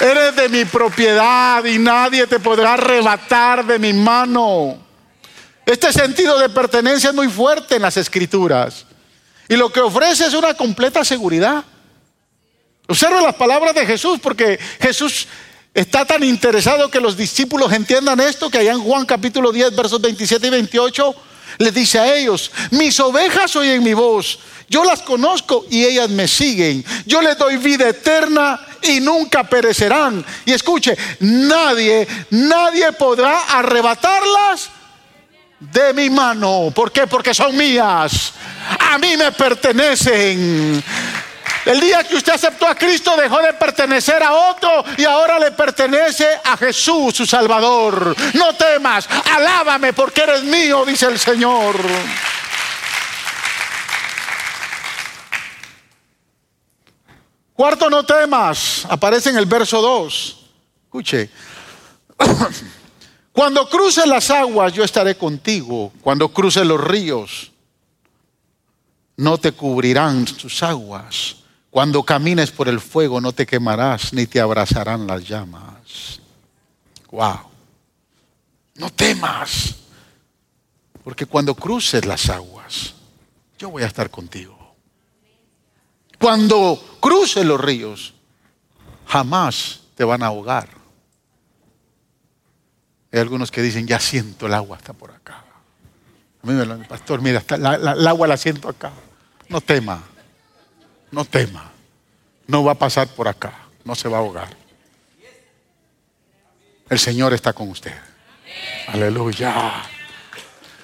eres 0.00 0.36
de 0.36 0.48
mi 0.48 0.64
propiedad 0.64 1.64
y 1.64 1.78
nadie 1.78 2.26
te 2.26 2.38
podrá 2.40 2.74
arrebatar 2.74 3.66
de 3.66 3.78
mi 3.78 3.92
mano. 3.92 4.85
Este 5.66 5.92
sentido 5.92 6.38
de 6.38 6.48
pertenencia 6.48 7.10
es 7.10 7.14
muy 7.14 7.28
fuerte 7.28 7.76
en 7.76 7.82
las 7.82 7.96
escrituras. 7.96 8.86
Y 9.48 9.56
lo 9.56 9.70
que 9.70 9.80
ofrece 9.80 10.26
es 10.26 10.32
una 10.32 10.54
completa 10.54 11.04
seguridad. 11.04 11.64
Observa 12.88 13.20
las 13.20 13.34
palabras 13.34 13.74
de 13.74 13.84
Jesús, 13.84 14.18
porque 14.22 14.58
Jesús 14.80 15.26
Está 15.76 16.06
tan 16.06 16.24
interesado 16.24 16.90
que 16.90 17.00
los 17.00 17.18
discípulos 17.18 17.70
entiendan 17.70 18.18
esto 18.20 18.48
que 18.48 18.56
allá 18.56 18.72
en 18.72 18.80
Juan 18.80 19.04
capítulo 19.04 19.52
10, 19.52 19.76
versos 19.76 20.00
27 20.00 20.46
y 20.46 20.50
28, 20.50 21.14
les 21.58 21.74
dice 21.74 21.98
a 21.98 22.16
ellos, 22.16 22.50
mis 22.70 22.98
ovejas 22.98 23.54
oyen 23.56 23.84
mi 23.84 23.92
voz, 23.92 24.38
yo 24.70 24.84
las 24.84 25.02
conozco 25.02 25.66
y 25.70 25.84
ellas 25.84 26.08
me 26.08 26.28
siguen, 26.28 26.82
yo 27.04 27.20
les 27.20 27.36
doy 27.36 27.58
vida 27.58 27.90
eterna 27.90 28.58
y 28.80 29.00
nunca 29.00 29.44
perecerán. 29.44 30.24
Y 30.46 30.52
escuche, 30.52 30.96
nadie, 31.20 32.08
nadie 32.30 32.92
podrá 32.92 33.58
arrebatarlas 33.58 34.70
de 35.60 35.92
mi 35.92 36.10
mano. 36.10 36.70
¿Por 36.74 36.92
qué? 36.92 37.06
Porque 37.06 37.34
son 37.34 37.56
mías. 37.56 38.32
A 38.78 38.98
mí 38.98 39.16
me 39.16 39.32
pertenecen. 39.32 40.82
El 41.64 41.80
día 41.80 42.04
que 42.04 42.14
usted 42.14 42.32
aceptó 42.32 42.66
a 42.68 42.76
Cristo 42.76 43.16
dejó 43.16 43.42
de 43.42 43.52
pertenecer 43.54 44.22
a 44.22 44.32
otro 44.32 44.84
y 44.96 45.04
ahora 45.04 45.38
le 45.38 45.50
pertenece 45.50 46.28
a 46.44 46.56
Jesús, 46.56 47.16
su 47.16 47.26
Salvador. 47.26 48.14
No 48.34 48.54
temas, 48.54 49.08
alábame 49.34 49.92
porque 49.92 50.22
eres 50.22 50.44
mío, 50.44 50.84
dice 50.84 51.06
el 51.06 51.18
Señor. 51.18 51.76
Cuarto, 57.52 57.90
no 57.90 58.04
temas, 58.04 58.86
aparece 58.88 59.30
en 59.30 59.38
el 59.38 59.46
verso 59.46 59.80
2. 59.80 60.46
Escuche, 60.84 61.30
cuando 63.36 63.68
cruces 63.68 64.06
las 64.06 64.30
aguas 64.30 64.72
yo 64.72 64.82
estaré 64.82 65.14
contigo, 65.14 65.92
cuando 66.00 66.30
cruces 66.30 66.66
los 66.66 66.82
ríos 66.82 67.52
no 69.18 69.36
te 69.36 69.52
cubrirán 69.52 70.26
sus 70.26 70.62
aguas. 70.62 71.36
Cuando 71.68 72.02
camines 72.02 72.50
por 72.50 72.66
el 72.66 72.80
fuego 72.80 73.20
no 73.20 73.32
te 73.32 73.44
quemarás 73.44 74.14
ni 74.14 74.26
te 74.26 74.40
abrazarán 74.40 75.06
las 75.06 75.28
llamas. 75.28 76.18
Wow. 77.10 77.40
No 78.76 78.88
temas. 78.88 79.74
Porque 81.04 81.26
cuando 81.26 81.54
cruces 81.54 82.06
las 82.06 82.30
aguas, 82.30 82.94
yo 83.58 83.68
voy 83.68 83.82
a 83.82 83.86
estar 83.86 84.08
contigo. 84.08 84.56
Cuando 86.18 86.82
cruces 87.00 87.44
los 87.44 87.60
ríos, 87.60 88.14
jamás 89.06 89.80
te 89.94 90.04
van 90.04 90.22
a 90.22 90.28
ahogar. 90.28 90.75
Hay 93.12 93.20
algunos 93.20 93.50
que 93.50 93.62
dicen, 93.62 93.86
ya 93.86 94.00
siento 94.00 94.46
el 94.46 94.54
agua 94.54 94.76
hasta 94.76 94.92
por 94.92 95.10
acá. 95.10 95.44
A 96.42 96.46
mí 96.46 96.52
me 96.52 96.64
lo 96.64 96.78
pastor, 96.86 97.20
mira, 97.22 97.42
el 97.48 98.06
agua 98.06 98.26
la 98.26 98.36
siento 98.36 98.68
acá. 98.68 98.92
No 99.48 99.60
tema 99.60 100.02
no 101.10 101.24
tema, 101.24 101.70
no 102.46 102.64
va 102.64 102.72
a 102.72 102.74
pasar 102.74 103.08
por 103.08 103.28
acá, 103.28 103.52
no 103.84 103.94
se 103.94 104.08
va 104.08 104.18
a 104.18 104.20
ahogar. 104.20 104.48
El 106.88 106.98
Señor 106.98 107.32
está 107.32 107.52
con 107.52 107.70
usted. 107.70 107.94
Aleluya. 108.88 109.82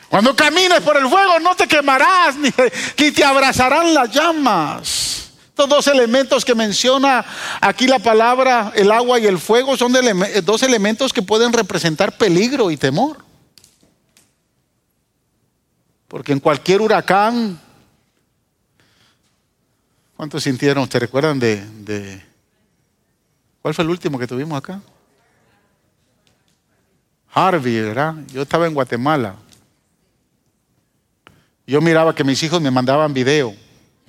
Cuando 0.09 0.35
camines 0.35 0.81
por 0.81 0.97
el 0.97 1.09
fuego 1.09 1.39
no 1.39 1.55
te 1.55 1.67
quemarás 1.67 2.37
ni, 2.37 2.51
te 2.51 3.25
abrazarán 3.25 3.95
las 3.95 4.11
llamas. 4.11 5.02
Estos 5.53 5.69
dos 5.69 5.87
elementos 5.87 6.45
que 6.45 6.55
menciona 6.55 7.25
aquí 7.61 7.87
la 7.87 7.99
palabra, 7.99 8.73
el 8.75 8.91
agua 8.91 9.19
y 9.21 9.27
el 9.27 9.39
fuego, 9.39 9.77
son 9.77 9.93
dos 10.45 10.63
elementos 10.63 11.13
que 11.13 11.23
pueden 11.23 11.53
representar 11.53 12.17
peligro 12.17 12.71
y 12.71 12.77
temor. 12.77 13.19
Porque 16.09 16.33
en 16.33 16.41
cualquier 16.41 16.81
huracán 16.81 17.61
¿Cuántos 20.23 20.45
sintieron? 20.45 20.89
¿Te 20.89 21.01
recuerdan 21.01 21.41
de, 21.41 22.23
¿Cuál 23.61 23.75
fue 23.75 23.83
el 23.83 23.91
último 23.91 24.21
que 24.21 24.29
tuvimos 24.29 24.57
acá? 24.57 24.81
Harvey, 27.33 27.81
¿verdad? 27.81 28.15
Yo 28.33 28.43
estaba 28.43 28.69
en 28.69 28.73
Guatemala. 28.73 29.35
Yo 31.67 31.81
miraba 31.81 32.15
que 32.15 32.23
mis 32.23 32.41
hijos 32.41 32.61
me 32.61 32.71
mandaban 32.71 33.13
video. 33.13 33.53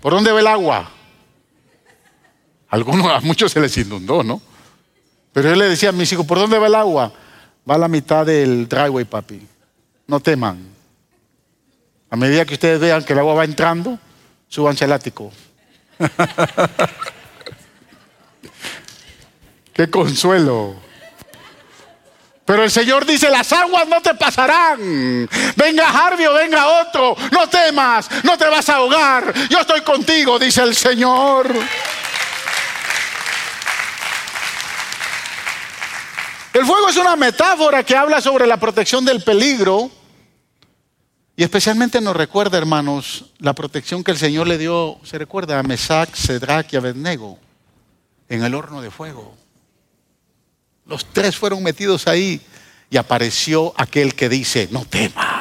¿Por 0.01 0.13
dónde 0.13 0.31
va 0.31 0.39
el 0.39 0.45
agua? 0.45 0.87
Algunos, 2.73 3.05
a 3.11 3.19
muchos 3.19 3.51
se 3.51 3.59
les 3.59 3.77
inundó, 3.77 4.23
¿no? 4.23 4.41
Pero 5.31 5.49
yo 5.49 5.55
le 5.55 5.69
decía 5.69 5.89
a 5.89 5.91
mis 5.91 6.11
hijos, 6.11 6.25
¿por 6.25 6.39
dónde 6.39 6.57
va 6.57 6.65
el 6.65 6.73
agua? 6.73 7.13
Va 7.69 7.75
a 7.75 7.77
la 7.77 7.87
mitad 7.87 8.25
del 8.25 8.67
driveway, 8.67 9.05
papi. 9.05 9.47
No 10.07 10.19
teman. 10.19 10.57
A 12.09 12.15
medida 12.15 12.45
que 12.45 12.55
ustedes 12.55 12.79
vean 12.79 13.03
que 13.03 13.13
el 13.13 13.19
agua 13.19 13.35
va 13.35 13.45
entrando, 13.45 13.99
Súbanse 14.49 14.85
al 14.85 14.93
ático. 14.93 15.31
Qué 19.73 19.89
consuelo. 19.91 20.75
Pero 22.45 22.63
el 22.63 22.71
Señor 22.71 23.05
dice, 23.05 23.29
las 23.29 23.53
aguas 23.53 23.87
no 23.87 24.01
te 24.01 24.15
pasarán. 24.15 25.29
Venga 25.55 25.89
Harvey 25.89 26.25
o 26.25 26.33
venga 26.33 26.81
otro. 26.81 27.15
No 27.31 27.47
temas, 27.47 28.09
no 28.23 28.35
te 28.35 28.47
vas 28.47 28.67
a 28.69 28.77
ahogar. 28.77 29.31
Yo 29.49 29.59
estoy 29.59 29.81
contigo, 29.81 30.39
dice 30.39 30.63
el 30.63 30.75
Señor. 30.75 31.51
El 36.53 36.67
fuego 36.67 36.87
es 36.87 36.97
una 36.97 37.15
metáfora 37.15 37.83
que 37.83 37.95
habla 37.95 38.21
sobre 38.21 38.45
la 38.45 38.57
protección 38.57 39.03
del 39.03 39.23
peligro. 39.23 39.89
Y 41.35 41.43
especialmente 41.43 41.99
nos 41.99 42.15
recuerda, 42.15 42.59
hermanos, 42.59 43.25
la 43.39 43.53
protección 43.53 44.03
que 44.03 44.11
el 44.11 44.19
Señor 44.19 44.47
le 44.47 44.59
dio, 44.59 44.99
se 45.03 45.17
recuerda 45.17 45.57
a 45.57 45.63
Mesac, 45.63 46.15
Cedrac 46.15 46.71
y 46.71 46.75
Abednego 46.75 47.39
en 48.29 48.43
el 48.43 48.53
horno 48.53 48.81
de 48.81 48.91
fuego. 48.91 49.35
Los 50.85 51.05
tres 51.11 51.35
fueron 51.35 51.63
metidos 51.63 52.07
ahí 52.07 52.39
y 52.91 52.97
apareció 52.97 53.73
aquel 53.75 54.13
que 54.13 54.29
dice, 54.29 54.67
no 54.69 54.85
temas. 54.85 55.32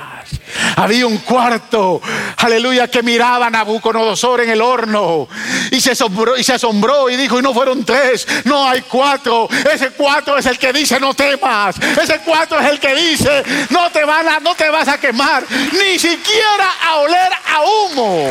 Había 0.76 1.06
un 1.06 1.18
cuarto, 1.18 2.00
aleluya, 2.38 2.88
que 2.88 3.02
miraba 3.02 3.46
a 3.46 3.50
Nabucodonosor 3.50 4.42
en 4.42 4.50
el 4.50 4.60
horno 4.60 5.28
y 5.70 5.80
se, 5.80 5.92
asombró, 5.92 7.08
y 7.10 7.16
dijo, 7.16 7.38
y 7.38 7.42
no 7.42 7.54
fueron 7.54 7.84
tres, 7.84 8.26
no 8.44 8.68
hay 8.68 8.82
cuatro. 8.82 9.48
Ese 9.72 9.90
cuatro 9.90 10.38
es 10.38 10.46
el 10.46 10.58
que 10.58 10.72
dice, 10.72 10.98
no 11.00 11.14
temas. 11.14 11.76
Ese 11.78 12.20
cuatro 12.24 12.60
es 12.60 12.68
el 12.68 12.80
que 12.80 12.94
dice, 12.94 13.42
no 13.70 13.90
te 13.90 14.04
vas 14.04 14.88
a 14.88 14.98
quemar, 14.98 15.44
ni 15.50 15.98
siquiera 15.98 16.72
a 16.82 16.96
oler 16.96 17.32
a 17.46 17.62
humo. 17.62 18.28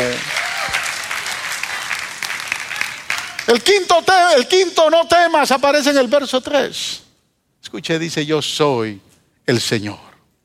El 3.47 3.62
quinto, 3.62 4.04
el 4.38 4.47
quinto 4.47 4.89
no 4.89 5.08
temas 5.08 5.52
aparece 5.52 5.89
en 5.89 5.97
el 5.97 6.08
verso 6.08 6.39
3. 6.41 7.02
Escuche, 7.62 7.99
dice, 7.99 8.26
yo 8.26 8.41
soy 8.41 9.02
el 9.45 9.60
Señor. 9.60 9.99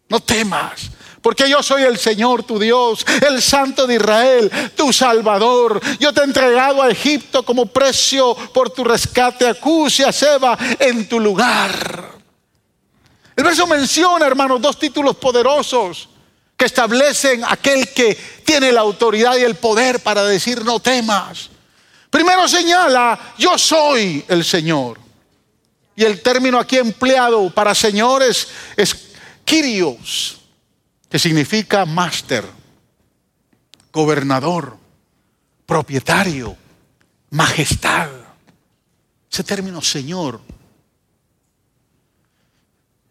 No 0.09 0.21
temas, 0.21 0.91
porque 1.27 1.51
yo 1.51 1.61
soy 1.61 1.83
el 1.83 1.99
Señor 1.99 2.45
tu 2.45 2.57
Dios, 2.57 3.05
el 3.29 3.43
Santo 3.43 3.85
de 3.85 3.97
Israel, 3.97 4.49
tu 4.77 4.93
Salvador. 4.93 5.81
Yo 5.99 6.13
te 6.13 6.21
he 6.21 6.25
entregado 6.25 6.81
a 6.81 6.89
Egipto 6.89 7.43
como 7.43 7.67
precio 7.67 8.33
por 8.55 8.71
tu 8.71 8.85
rescate 8.85 9.45
a 9.49 9.55
Cus 9.55 9.99
y 9.99 10.05
a 10.05 10.13
Seba 10.13 10.57
en 10.79 11.09
tu 11.09 11.19
lugar. 11.19 12.13
El 13.35 13.43
verso 13.43 13.67
menciona, 13.67 14.25
hermanos, 14.25 14.63
dos 14.63 14.79
títulos 14.79 15.17
poderosos 15.17 16.09
que 16.57 16.67
establecen 16.67 17.43
aquel 17.43 17.93
que 17.93 18.15
tiene 18.45 18.71
la 18.71 18.83
autoridad 18.83 19.37
y 19.37 19.43
el 19.43 19.57
poder 19.57 19.99
para 19.99 20.23
decir 20.23 20.65
no 20.65 20.79
temas. 20.79 21.51
Primero 22.09 22.47
señala, 22.47 23.35
yo 23.37 23.59
soy 23.59 24.25
el 24.29 24.45
Señor. 24.45 25.01
Y 25.97 26.05
el 26.05 26.23
término 26.23 26.61
aquí 26.61 26.77
empleado 26.77 27.51
para 27.51 27.75
señores 27.75 28.47
es 28.77 29.09
Kyrios, 29.45 30.36
que 31.17 31.21
significa 31.21 31.87
máster, 31.87 32.45
gobernador, 33.91 34.77
propietario, 35.65 36.55
majestad. 37.31 38.11
Ese 39.33 39.43
término 39.43 39.81
señor. 39.81 40.43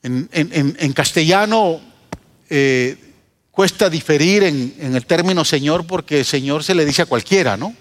En, 0.03 0.93
castellano 0.93 1.81
eh, 2.47 2.95
cuesta 3.49 3.89
diferir 3.89 4.43
en, 4.43 4.75
en 4.77 4.95
el 4.95 5.07
término 5.07 5.43
señor 5.43 5.87
porque 5.87 6.23
señor 6.23 6.63
se 6.63 6.75
le 6.75 6.85
dice 6.85 7.01
a 7.01 7.07
cualquiera, 7.07 7.57
¿no? 7.57 7.75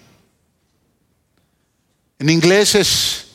En 2.18 2.30
inglés 2.30 2.74
es 2.76 3.26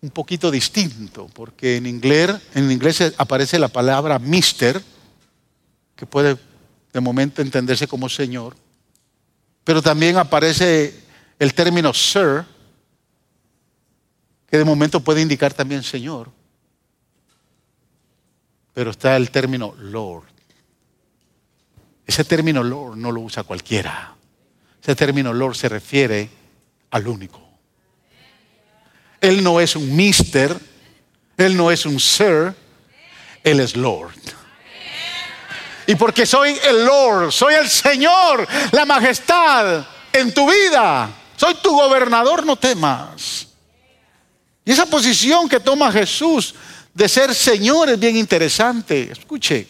un 0.00 0.10
poquito 0.10 0.52
distinto, 0.52 1.28
porque 1.34 1.74
en 1.74 1.86
inglés, 1.86 2.36
en 2.54 2.70
inglés 2.70 3.14
aparece 3.18 3.58
la 3.58 3.66
palabra 3.66 4.20
mister, 4.20 4.80
que 5.96 6.06
puede 6.06 6.36
de 6.92 7.00
momento 7.00 7.42
entenderse 7.42 7.88
como 7.88 8.08
señor, 8.08 8.54
pero 9.64 9.82
también 9.82 10.16
aparece 10.16 10.94
el 11.38 11.54
término 11.54 11.92
sir, 11.92 12.44
que 14.48 14.58
de 14.58 14.64
momento 14.64 15.00
puede 15.00 15.22
indicar 15.22 15.52
también 15.52 15.82
señor, 15.82 16.30
pero 18.72 18.90
está 18.90 19.16
el 19.16 19.30
término 19.30 19.74
lord. 19.78 20.24
Ese 22.06 22.22
término 22.24 22.62
lord 22.62 22.96
no 22.96 23.10
lo 23.10 23.22
usa 23.22 23.42
cualquiera. 23.42 24.14
Ese 24.80 24.94
término 24.94 25.32
lord 25.32 25.56
se 25.56 25.68
refiere 25.68 26.30
al 26.90 27.08
único 27.08 27.46
él 29.20 29.42
no 29.42 29.60
es 29.60 29.76
un 29.76 29.94
mister, 29.96 30.56
Él 31.36 31.56
no 31.56 31.70
es 31.70 31.86
un 31.86 31.98
sir, 31.98 32.54
Él 33.42 33.60
es 33.60 33.76
Lord. 33.76 34.14
Y 35.86 35.94
porque 35.94 36.26
soy 36.26 36.58
el 36.64 36.84
Lord, 36.84 37.32
soy 37.32 37.54
el 37.54 37.68
Señor, 37.68 38.46
la 38.72 38.84
majestad 38.84 39.86
en 40.12 40.32
tu 40.34 40.50
vida, 40.50 41.08
soy 41.36 41.54
tu 41.62 41.70
gobernador, 41.70 42.44
no 42.44 42.56
temas. 42.56 43.46
Y 44.64 44.72
esa 44.72 44.86
posición 44.86 45.48
que 45.48 45.60
toma 45.60 45.92
Jesús 45.92 46.54
de 46.92 47.08
ser 47.08 47.34
Señor 47.34 47.88
es 47.90 48.00
bien 48.00 48.16
interesante. 48.16 49.12
Escuche, 49.12 49.68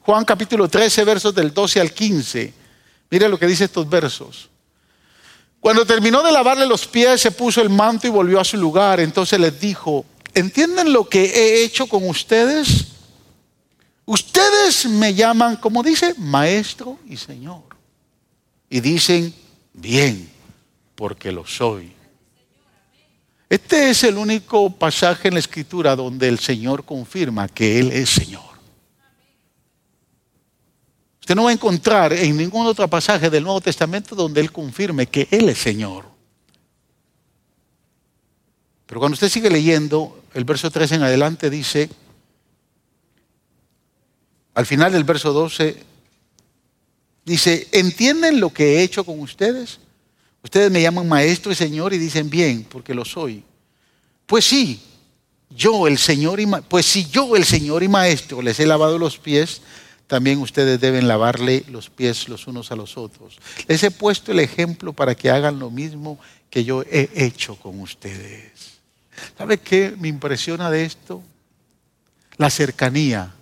Juan 0.00 0.24
capítulo 0.24 0.68
13, 0.68 1.04
versos 1.04 1.34
del 1.34 1.52
12 1.52 1.80
al 1.80 1.92
15. 1.92 2.54
Mire 3.10 3.28
lo 3.28 3.38
que 3.38 3.46
dice 3.46 3.64
estos 3.64 3.88
versos. 3.88 4.48
Cuando 5.60 5.84
terminó 5.84 6.22
de 6.22 6.32
lavarle 6.32 6.64
los 6.64 6.86
pies, 6.86 7.20
se 7.20 7.32
puso 7.32 7.60
el 7.60 7.68
manto 7.68 8.06
y 8.06 8.10
volvió 8.10 8.40
a 8.40 8.44
su 8.44 8.56
lugar. 8.56 8.98
Entonces 8.98 9.38
les 9.38 9.60
dijo, 9.60 10.06
¿entienden 10.32 10.92
lo 10.92 11.06
que 11.06 11.24
he 11.24 11.64
hecho 11.64 11.86
con 11.86 12.08
ustedes? 12.08 12.86
Ustedes 14.10 14.86
me 14.86 15.14
llaman, 15.14 15.54
como 15.54 15.84
dice, 15.84 16.16
maestro 16.18 16.98
y 17.06 17.16
señor. 17.16 17.62
Y 18.68 18.80
dicen, 18.80 19.32
bien, 19.72 20.28
porque 20.96 21.30
lo 21.30 21.46
soy. 21.46 21.92
Este 23.48 23.90
es 23.90 24.02
el 24.02 24.16
único 24.16 24.68
pasaje 24.68 25.28
en 25.28 25.34
la 25.34 25.40
escritura 25.40 25.94
donde 25.94 26.26
el 26.26 26.40
Señor 26.40 26.84
confirma 26.84 27.46
que 27.46 27.78
Él 27.78 27.92
es 27.92 28.10
Señor. 28.10 28.42
Usted 31.20 31.36
no 31.36 31.44
va 31.44 31.50
a 31.50 31.52
encontrar 31.52 32.12
en 32.12 32.36
ningún 32.36 32.66
otro 32.66 32.88
pasaje 32.90 33.30
del 33.30 33.44
Nuevo 33.44 33.60
Testamento 33.60 34.16
donde 34.16 34.40
Él 34.40 34.50
confirme 34.50 35.06
que 35.06 35.28
Él 35.30 35.48
es 35.50 35.58
Señor. 35.58 36.06
Pero 38.86 38.98
cuando 38.98 39.14
usted 39.14 39.28
sigue 39.28 39.50
leyendo, 39.50 40.24
el 40.34 40.42
verso 40.42 40.68
3 40.68 40.90
en 40.90 41.02
adelante 41.04 41.48
dice, 41.48 41.88
al 44.60 44.66
final 44.66 44.92
del 44.92 45.04
verso 45.04 45.32
12, 45.32 45.74
dice, 47.24 47.66
¿entienden 47.72 48.40
lo 48.40 48.50
que 48.50 48.76
he 48.76 48.82
hecho 48.82 49.04
con 49.04 49.18
ustedes? 49.20 49.78
Ustedes 50.42 50.70
me 50.70 50.82
llaman 50.82 51.08
maestro 51.08 51.50
y 51.50 51.54
señor 51.54 51.94
y 51.94 51.98
dicen 51.98 52.28
bien, 52.28 52.66
porque 52.68 52.94
lo 52.94 53.06
soy. 53.06 53.42
Pues 54.26 54.44
sí, 54.44 54.82
yo 55.48 55.86
el 55.86 55.96
Señor 55.96 56.40
y 56.40 56.46
pues 56.68 56.84
si 56.84 57.06
yo 57.06 57.36
el 57.36 57.46
Señor 57.46 57.82
y 57.82 57.88
maestro 57.88 58.42
les 58.42 58.60
he 58.60 58.66
lavado 58.66 58.98
los 58.98 59.16
pies, 59.16 59.62
también 60.06 60.40
ustedes 60.40 60.78
deben 60.78 61.08
lavarle 61.08 61.64
los 61.68 61.88
pies 61.88 62.28
los 62.28 62.46
unos 62.46 62.70
a 62.70 62.76
los 62.76 62.98
otros. 62.98 63.38
Les 63.66 63.82
he 63.82 63.90
puesto 63.90 64.30
el 64.30 64.40
ejemplo 64.40 64.92
para 64.92 65.14
que 65.14 65.30
hagan 65.30 65.58
lo 65.58 65.70
mismo 65.70 66.20
que 66.50 66.64
yo 66.64 66.82
he 66.82 67.08
hecho 67.14 67.56
con 67.56 67.80
ustedes. 67.80 68.78
¿Sabe 69.38 69.56
qué 69.56 69.94
me 69.98 70.08
impresiona 70.08 70.70
de 70.70 70.84
esto? 70.84 71.22
La 72.36 72.50
cercanía 72.50 73.34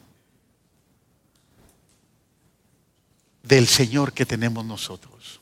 del 3.48 3.66
Señor 3.66 4.12
que 4.12 4.26
tenemos 4.26 4.64
nosotros. 4.64 5.40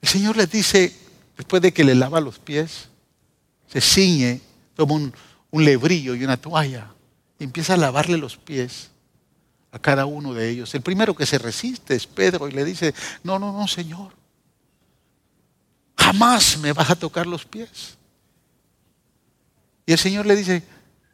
El 0.00 0.08
Señor 0.08 0.36
les 0.36 0.48
dice, 0.48 0.96
después 1.36 1.60
de 1.60 1.72
que 1.72 1.82
le 1.82 1.96
lava 1.96 2.20
los 2.20 2.38
pies, 2.38 2.88
se 3.66 3.80
ciñe, 3.80 4.40
toma 4.76 4.94
un, 4.94 5.12
un 5.50 5.64
lebrillo 5.64 6.14
y 6.14 6.24
una 6.24 6.36
toalla 6.36 6.92
y 7.40 7.44
empieza 7.44 7.74
a 7.74 7.76
lavarle 7.76 8.16
los 8.18 8.36
pies 8.36 8.90
a 9.72 9.80
cada 9.80 10.06
uno 10.06 10.32
de 10.32 10.48
ellos. 10.48 10.72
El 10.76 10.82
primero 10.82 11.14
que 11.16 11.26
se 11.26 11.38
resiste 11.38 11.96
es 11.96 12.06
Pedro 12.06 12.46
y 12.46 12.52
le 12.52 12.64
dice, 12.64 12.94
no, 13.24 13.40
no, 13.40 13.52
no, 13.52 13.66
Señor, 13.66 14.12
jamás 15.98 16.56
me 16.58 16.72
vas 16.72 16.88
a 16.88 16.96
tocar 16.96 17.26
los 17.26 17.44
pies. 17.44 17.98
Y 19.84 19.92
el 19.92 19.98
Señor 19.98 20.24
le 20.24 20.36
dice, 20.36 20.62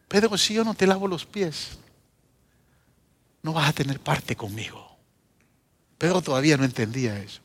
Pedro, 0.07 0.37
si 0.37 0.53
yo 0.53 0.65
no 0.65 0.75
te 0.75 0.87
lavo 0.87 1.09
los 1.09 1.25
pies, 1.25 1.79
no 3.43 3.53
vas 3.53 3.69
a 3.69 3.73
tener 3.73 4.01
parte 4.01 4.37
conmigo. 4.37 4.97
Pedro 5.99 6.23
todavía 6.23 6.57
no 6.57 6.65
entendía 6.65 7.19
eso. 7.19 7.41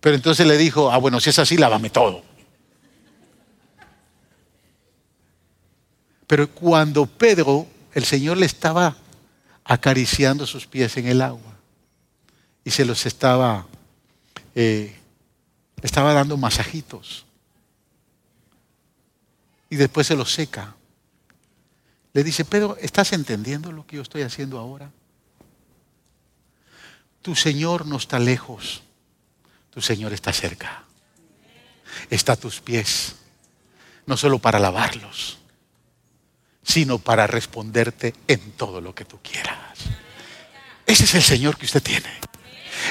Pero 0.00 0.16
entonces 0.16 0.46
le 0.46 0.56
dijo, 0.56 0.90
ah, 0.90 0.98
bueno, 0.98 1.20
si 1.20 1.30
es 1.30 1.38
así, 1.38 1.56
lávame 1.56 1.90
todo. 1.90 2.22
Pero 6.26 6.50
cuando 6.50 7.06
Pedro, 7.06 7.66
el 7.94 8.04
Señor 8.04 8.36
le 8.36 8.46
estaba 8.46 8.96
acariciando 9.64 10.46
sus 10.46 10.66
pies 10.66 10.96
en 10.96 11.06
el 11.06 11.22
agua 11.22 11.56
y 12.64 12.70
se 12.70 12.84
los 12.84 13.06
estaba 13.06 13.66
eh, 14.54 14.96
estaba 15.82 16.12
dando 16.12 16.36
masajitos. 16.36 17.26
Y 19.68 19.76
después 19.76 20.06
se 20.06 20.16
lo 20.16 20.24
seca. 20.24 20.75
Le 22.16 22.24
dice, 22.24 22.46
Pedro, 22.46 22.78
¿estás 22.80 23.12
entendiendo 23.12 23.70
lo 23.72 23.86
que 23.86 23.96
yo 23.96 24.02
estoy 24.02 24.22
haciendo 24.22 24.58
ahora? 24.58 24.90
Tu 27.20 27.34
Señor 27.34 27.84
no 27.84 27.98
está 27.98 28.18
lejos, 28.18 28.80
tu 29.68 29.82
Señor 29.82 30.14
está 30.14 30.32
cerca. 30.32 30.84
Está 32.08 32.32
a 32.32 32.36
tus 32.36 32.62
pies, 32.62 33.16
no 34.06 34.16
solo 34.16 34.38
para 34.38 34.58
lavarlos, 34.58 35.36
sino 36.62 36.98
para 36.98 37.26
responderte 37.26 38.14
en 38.28 38.52
todo 38.52 38.80
lo 38.80 38.94
que 38.94 39.04
tú 39.04 39.18
quieras. 39.22 39.78
Ese 40.86 41.04
es 41.04 41.14
el 41.16 41.22
Señor 41.22 41.58
que 41.58 41.66
usted 41.66 41.82
tiene. 41.82 42.08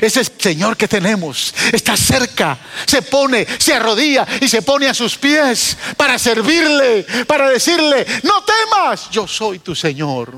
Ese 0.01 0.23
Señor 0.23 0.77
que 0.77 0.88
tenemos. 0.88 1.53
Está 1.71 1.95
cerca. 1.97 2.57
Se 2.86 3.01
pone, 3.01 3.45
se 3.59 3.73
arrodilla 3.73 4.25
y 4.41 4.47
se 4.47 4.61
pone 4.61 4.88
a 4.88 4.93
sus 4.93 5.17
pies 5.17 5.77
para 5.97 6.19
servirle, 6.19 7.03
para 7.27 7.49
decirle, 7.49 8.05
no 8.23 8.43
temas, 8.43 9.09
yo 9.09 9.27
soy 9.27 9.59
tu 9.59 9.75
Señor. 9.75 10.33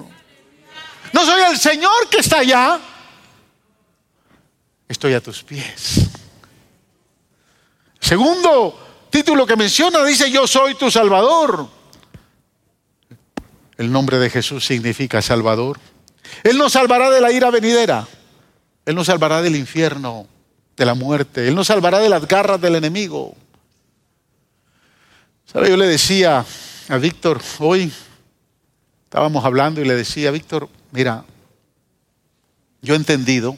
No 1.14 1.26
soy 1.26 1.41
el 1.52 1.58
Señor 1.58 2.10
que 2.10 2.20
está 2.20 2.39
allá. 2.39 2.80
Estoy 4.88 5.14
a 5.14 5.22
tus 5.22 5.43
pies. 5.43 6.08
Segundo 8.00 9.08
título 9.10 9.45
que 9.45 9.56
menciona 9.56 10.04
dice, 10.04 10.32
yo 10.32 10.48
soy 10.48 10.76
tu 10.76 10.89
Salvador. 10.89 11.68
El 13.78 13.91
nombre 13.91 14.18
de 14.18 14.30
Jesús 14.30 14.66
significa 14.66 15.22
Salvador. 15.22 15.80
Él 16.43 16.58
nos 16.58 16.74
salvará 16.74 17.10
de 17.10 17.22
la 17.22 17.32
ira 17.32 17.52
venidera. 17.52 18.08
Él 18.88 18.96
nos 18.96 19.08
salvará 19.08 19.42
del 19.42 19.58
infierno, 19.58 20.28
de 20.78 20.86
la 20.86 20.94
muerte. 20.94 21.46
Él 21.46 21.56
nos 21.56 21.68
salvará 21.68 22.00
de 22.00 22.08
las 22.08 22.26
garras 22.26 22.62
del 22.62 22.76
enemigo. 22.76 23.36
¿Sabe? 25.46 25.70
Yo 25.70 25.76
le 25.76 25.88
decía 25.88 26.46
a 26.88 26.98
Víctor, 26.98 27.42
hoy 27.60 27.92
estábamos 29.04 29.44
hablando 29.44 29.82
y 29.82 29.86
le 29.86 29.94
decía, 29.94 30.32
Víctor, 30.32 30.70
mira, 30.94 31.26
yo 32.82 32.94
he 32.94 32.98
entendido 32.98 33.58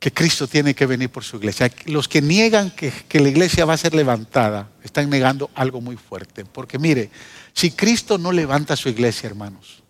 que 0.00 0.12
Cristo 0.12 0.48
tiene 0.48 0.74
que 0.74 0.86
venir 0.86 1.10
por 1.10 1.22
su 1.22 1.36
iglesia. 1.36 1.70
Los 1.86 2.08
que 2.08 2.20
niegan 2.20 2.72
que, 2.72 2.90
que, 2.90 3.20
la 3.20 3.28
iglesia 3.28 3.64
va 3.66 3.74
a 3.74 3.78
ser 3.78 3.94
levantada 3.94 4.68
están 4.82 5.08
negando 5.08 5.48
algo 5.54 5.80
muy 5.80 5.96
fuerte. 5.96 6.44
Porque 6.44 6.80
mire, 6.80 7.08
si 7.52 7.70
Cristo 7.70 8.18
no 8.18 8.32
levanta 8.32 8.74
su 8.74 8.88
iglesia, 8.88 9.28
hermanos, 9.28 9.81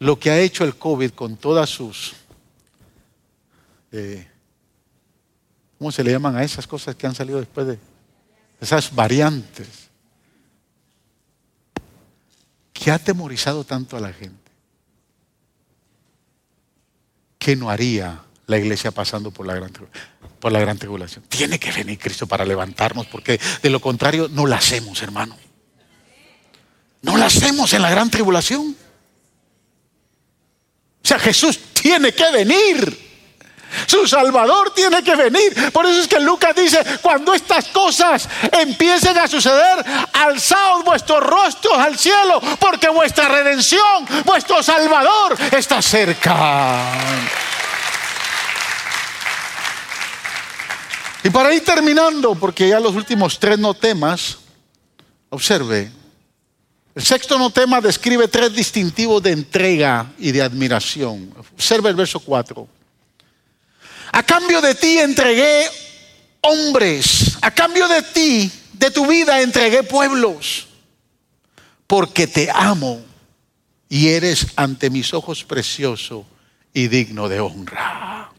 lo 0.00 0.18
que 0.18 0.30
ha 0.30 0.38
hecho 0.38 0.64
el 0.64 0.76
COVID 0.76 1.10
con 1.10 1.36
todas 1.36 1.68
sus, 1.68 2.14
eh, 3.92 4.26
¿cómo 5.78 5.92
se 5.92 6.02
le 6.02 6.10
llaman 6.10 6.36
a 6.36 6.42
esas 6.42 6.66
cosas 6.66 6.96
que 6.96 7.06
han 7.06 7.14
salido 7.14 7.38
después 7.38 7.66
de 7.66 7.78
esas 8.60 8.94
variantes? 8.94 9.68
Que 12.72 12.90
ha 12.90 12.94
atemorizado 12.94 13.62
tanto 13.62 13.96
a 13.96 14.00
la 14.00 14.12
gente. 14.12 14.50
¿Qué 17.38 17.54
no 17.54 17.68
haría 17.68 18.22
la 18.46 18.58
iglesia 18.58 18.90
pasando 18.90 19.30
por 19.30 19.46
la 19.46 19.54
gran, 19.54 19.70
por 20.40 20.50
la 20.50 20.60
gran 20.60 20.78
tribulación? 20.78 21.24
Tiene 21.28 21.58
que 21.58 21.72
venir 21.72 21.98
Cristo 21.98 22.26
para 22.26 22.46
levantarnos, 22.46 23.06
porque 23.06 23.38
de 23.62 23.68
lo 23.68 23.80
contrario 23.80 24.28
no 24.30 24.46
la 24.46 24.56
hacemos, 24.56 25.02
hermano. 25.02 25.36
No 27.02 27.18
la 27.18 27.26
hacemos 27.26 27.74
en 27.74 27.82
la 27.82 27.90
gran 27.90 28.10
tribulación. 28.10 28.76
O 31.02 31.08
sea, 31.08 31.18
Jesús 31.18 31.58
tiene 31.72 32.12
que 32.12 32.30
venir. 32.30 33.10
Su 33.86 34.06
Salvador 34.06 34.72
tiene 34.74 35.02
que 35.02 35.14
venir. 35.14 35.72
Por 35.72 35.86
eso 35.86 36.00
es 36.00 36.08
que 36.08 36.18
Lucas 36.20 36.54
dice, 36.54 36.82
cuando 37.00 37.32
estas 37.34 37.68
cosas 37.68 38.28
empiecen 38.52 39.16
a 39.16 39.28
suceder, 39.28 39.84
alzaos 40.12 40.84
vuestros 40.84 41.22
rostros 41.22 41.78
al 41.78 41.98
cielo, 41.98 42.40
porque 42.58 42.88
vuestra 42.88 43.28
redención, 43.28 44.06
vuestro 44.24 44.62
Salvador 44.62 45.36
está 45.52 45.80
cerca. 45.80 46.84
Y 51.22 51.30
para 51.30 51.52
ir 51.52 51.64
terminando, 51.64 52.34
porque 52.34 52.68
ya 52.68 52.80
los 52.80 52.94
últimos 52.94 53.38
tres 53.38 53.58
no 53.58 53.74
temas, 53.74 54.38
observe, 55.28 55.90
el 56.94 57.02
sexto 57.02 57.38
no 57.38 57.50
tema 57.50 57.80
describe 57.80 58.26
tres 58.26 58.52
distintivos 58.52 59.22
de 59.22 59.30
entrega 59.30 60.12
y 60.18 60.32
de 60.32 60.42
admiración. 60.42 61.32
Observa 61.54 61.88
el 61.88 61.94
verso 61.94 62.18
4. 62.18 62.66
A 64.12 64.22
cambio 64.24 64.60
de 64.60 64.74
ti 64.74 64.98
entregué 64.98 65.68
hombres, 66.40 67.38
a 67.42 67.50
cambio 67.52 67.86
de 67.86 68.02
ti, 68.02 68.50
de 68.72 68.90
tu 68.90 69.06
vida 69.06 69.40
entregué 69.40 69.84
pueblos, 69.84 70.66
porque 71.86 72.26
te 72.26 72.50
amo 72.50 73.00
y 73.88 74.08
eres 74.08 74.48
ante 74.56 74.90
mis 74.90 75.14
ojos 75.14 75.44
precioso 75.44 76.26
y 76.72 76.88
digno 76.88 77.28
de 77.28 77.40
honra. 77.40 78.30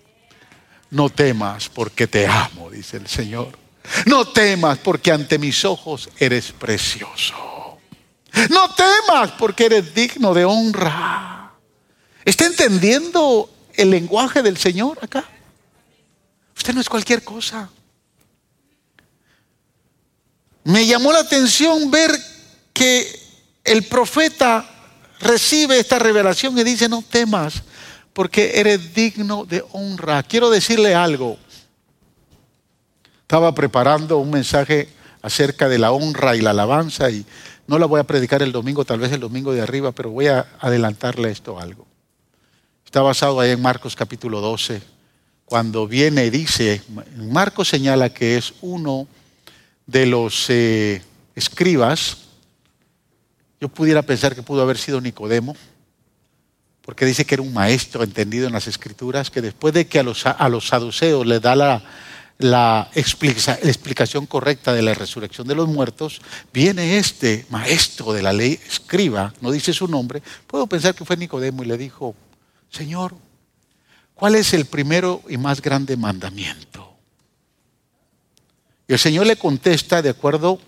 No 0.90 1.10
temas 1.10 1.70
porque 1.70 2.08
te 2.08 2.28
amo, 2.28 2.70
dice 2.70 2.98
el 2.98 3.08
Señor. 3.08 3.58
No 4.06 4.26
temas 4.26 4.78
porque 4.80 5.12
ante 5.12 5.40
mis 5.40 5.64
ojos 5.64 6.10
eres 6.20 6.52
precioso. 6.52 7.51
No 8.50 8.74
temas 8.74 9.32
porque 9.38 9.66
eres 9.66 9.94
digno 9.94 10.34
de 10.34 10.46
honra. 10.46 11.54
¿Está 12.24 12.46
entendiendo 12.46 13.50
el 13.74 13.90
lenguaje 13.90 14.42
del 14.42 14.58
Señor 14.58 15.00
acá? 15.02 15.26
Usted 16.56 16.74
no 16.74 16.82
es 16.82 16.90
cualquier 16.90 17.24
cosa. 17.24 17.70
Me 20.64 20.86
llamó 20.86 21.12
la 21.12 21.20
atención 21.20 21.90
ver 21.90 22.12
que 22.74 23.20
el 23.64 23.84
profeta 23.88 24.70
recibe 25.20 25.80
esta 25.80 26.00
revelación 26.00 26.58
y 26.58 26.64
dice, 26.64 26.88
no 26.88 27.02
temas, 27.02 27.64
porque 28.14 28.60
eres 28.60 28.94
digno 28.94 29.46
de 29.46 29.64
honra. 29.72 30.24
Quiero 30.24 30.50
decirle 30.50 30.94
algo. 30.94 31.38
Estaba 33.22 33.54
preparando 33.56 34.18
un 34.18 34.30
mensaje 34.30 34.90
acerca 35.22 35.70
de 35.70 35.80
la 35.80 35.92
honra 35.92 36.36
y 36.36 36.42
la 36.42 36.52
alabanza 36.52 37.10
y 37.10 37.26
no 37.72 37.80
la 37.80 37.86
voy 37.86 38.02
a 38.02 38.04
predicar 38.04 38.42
el 38.42 38.52
domingo, 38.52 38.84
tal 38.84 39.00
vez 39.00 39.14
el 39.14 39.22
domingo 39.22 39.54
de 39.54 39.62
arriba, 39.62 39.94
pero 39.94 40.10
voy 40.10 40.28
a 40.28 40.46
adelantarle 40.60 41.32
esto 41.32 41.58
algo. 41.58 41.88
Está 42.84 43.02
basado 43.02 43.40
ahí 43.40 43.52
en 43.52 43.62
Marcos 43.62 43.96
capítulo 43.96 44.42
12, 44.42 44.82
cuando 45.46 45.88
viene 45.88 46.26
y 46.26 46.30
dice, 46.30 46.82
Marcos 47.16 47.70
señala 47.70 48.14
que 48.14 48.36
es 48.36 48.56
uno 48.60 49.08
de 49.86 50.06
los 50.06 50.50
eh, 50.50 51.02
escribas, 51.34 52.18
yo 53.62 53.70
pudiera 53.70 54.02
pensar 54.02 54.36
que 54.36 54.44
pudo 54.44 54.64
haber 54.64 54.78
sido 54.78 55.00
Nicodemo, 55.00 55.56
porque 56.82 57.06
dice 57.06 57.24
que 57.24 57.36
era 57.36 57.42
un 57.42 57.54
maestro 57.54 58.04
entendido 58.04 58.48
en 58.48 58.54
las 58.54 58.68
escrituras, 58.68 59.32
que 59.32 59.40
después 59.40 59.74
de 59.74 59.88
que 59.88 60.00
a 60.00 60.04
los, 60.04 60.26
a 60.26 60.50
los 60.50 60.68
saduceos 60.68 61.26
les 61.26 61.42
da 61.42 61.56
la, 61.56 61.82
la 62.44 62.90
explicación 62.94 64.26
correcta 64.26 64.74
de 64.74 64.82
la 64.82 64.94
resurrección 64.94 65.48
de 65.48 65.56
los 65.56 65.68
muertos, 65.68 66.22
viene 66.54 66.98
este 66.98 67.46
maestro 67.50 68.14
de 68.14 68.22
la 68.22 68.34
ley, 68.34 68.60
escriba, 68.68 69.34
no 69.42 69.52
dice 69.52 69.74
su 69.74 69.88
nombre, 69.88 70.22
puedo 70.48 70.68
pensar 70.68 70.96
que 70.96 71.06
fue 71.06 71.18
Nicodemo 71.18 71.64
y 71.64 71.68
le 71.68 71.78
dijo, 71.78 72.16
Señor, 72.70 73.16
¿cuál 74.14 74.36
es 74.36 74.54
el 74.54 74.66
primero 74.66 75.22
y 75.28 75.38
más 75.38 75.62
grande 75.62 75.98
mandamiento? 75.98 76.94
Y 78.88 78.94
el 78.94 79.00
Señor 79.00 79.28
le 79.28 79.36
contesta 79.36 80.02
de 80.02 80.10
acuerdo 80.10 80.60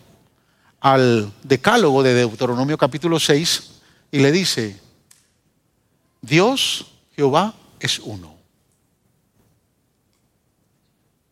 al 0.80 1.32
decálogo 1.44 2.04
de 2.04 2.14
Deuteronomio 2.14 2.78
capítulo 2.78 3.20
6 3.20 3.72
y 4.12 4.20
le 4.20 4.32
dice, 4.32 4.80
Dios, 6.22 6.86
Jehová, 7.16 7.54
es 7.80 8.00
uno. 8.00 8.33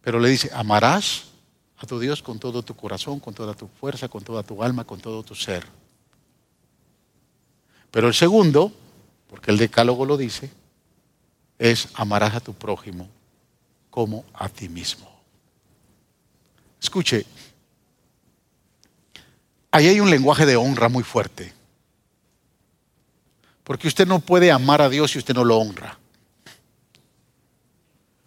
Pero 0.01 0.19
le 0.19 0.29
dice, 0.29 0.49
amarás 0.53 1.25
a 1.77 1.85
tu 1.85 1.99
Dios 1.99 2.21
con 2.21 2.39
todo 2.39 2.63
tu 2.63 2.75
corazón, 2.75 3.19
con 3.19 3.33
toda 3.33 3.53
tu 3.53 3.67
fuerza, 3.67 4.07
con 4.07 4.23
toda 4.23 4.43
tu 4.43 4.63
alma, 4.63 4.83
con 4.83 4.99
todo 4.99 5.23
tu 5.23 5.35
ser. 5.35 5.65
Pero 7.91 8.07
el 8.07 8.13
segundo, 8.13 8.71
porque 9.29 9.51
el 9.51 9.57
decálogo 9.57 10.05
lo 10.05 10.17
dice, 10.17 10.49
es 11.59 11.89
amarás 11.93 12.35
a 12.35 12.39
tu 12.39 12.53
prójimo 12.53 13.07
como 13.89 14.25
a 14.33 14.49
ti 14.49 14.69
mismo. 14.69 15.11
Escuche, 16.81 17.25
ahí 19.69 19.87
hay 19.87 19.99
un 19.99 20.09
lenguaje 20.09 20.45
de 20.45 20.55
honra 20.55 20.89
muy 20.89 21.03
fuerte. 21.03 21.53
Porque 23.63 23.87
usted 23.87 24.07
no 24.07 24.19
puede 24.19 24.51
amar 24.51 24.81
a 24.81 24.89
Dios 24.89 25.11
si 25.11 25.19
usted 25.19 25.35
no 25.35 25.43
lo 25.43 25.57
honra. 25.57 25.99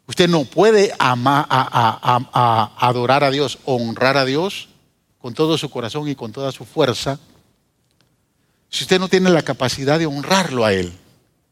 Usted 0.06 0.28
no 0.28 0.44
puede 0.44 0.92
amar, 0.98 1.46
a, 1.48 2.72
adorar 2.78 3.24
a 3.24 3.30
Dios, 3.30 3.58
honrar 3.64 4.16
a 4.16 4.24
Dios 4.24 4.68
con 5.18 5.32
todo 5.32 5.56
su 5.56 5.70
corazón 5.70 6.08
y 6.08 6.14
con 6.14 6.32
toda 6.32 6.52
su 6.52 6.64
fuerza, 6.64 7.18
si 8.68 8.84
usted 8.84 8.98
no 8.98 9.08
tiene 9.08 9.30
la 9.30 9.42
capacidad 9.42 9.98
de 9.98 10.06
honrarlo 10.06 10.64
a 10.64 10.72
Él. 10.72 10.92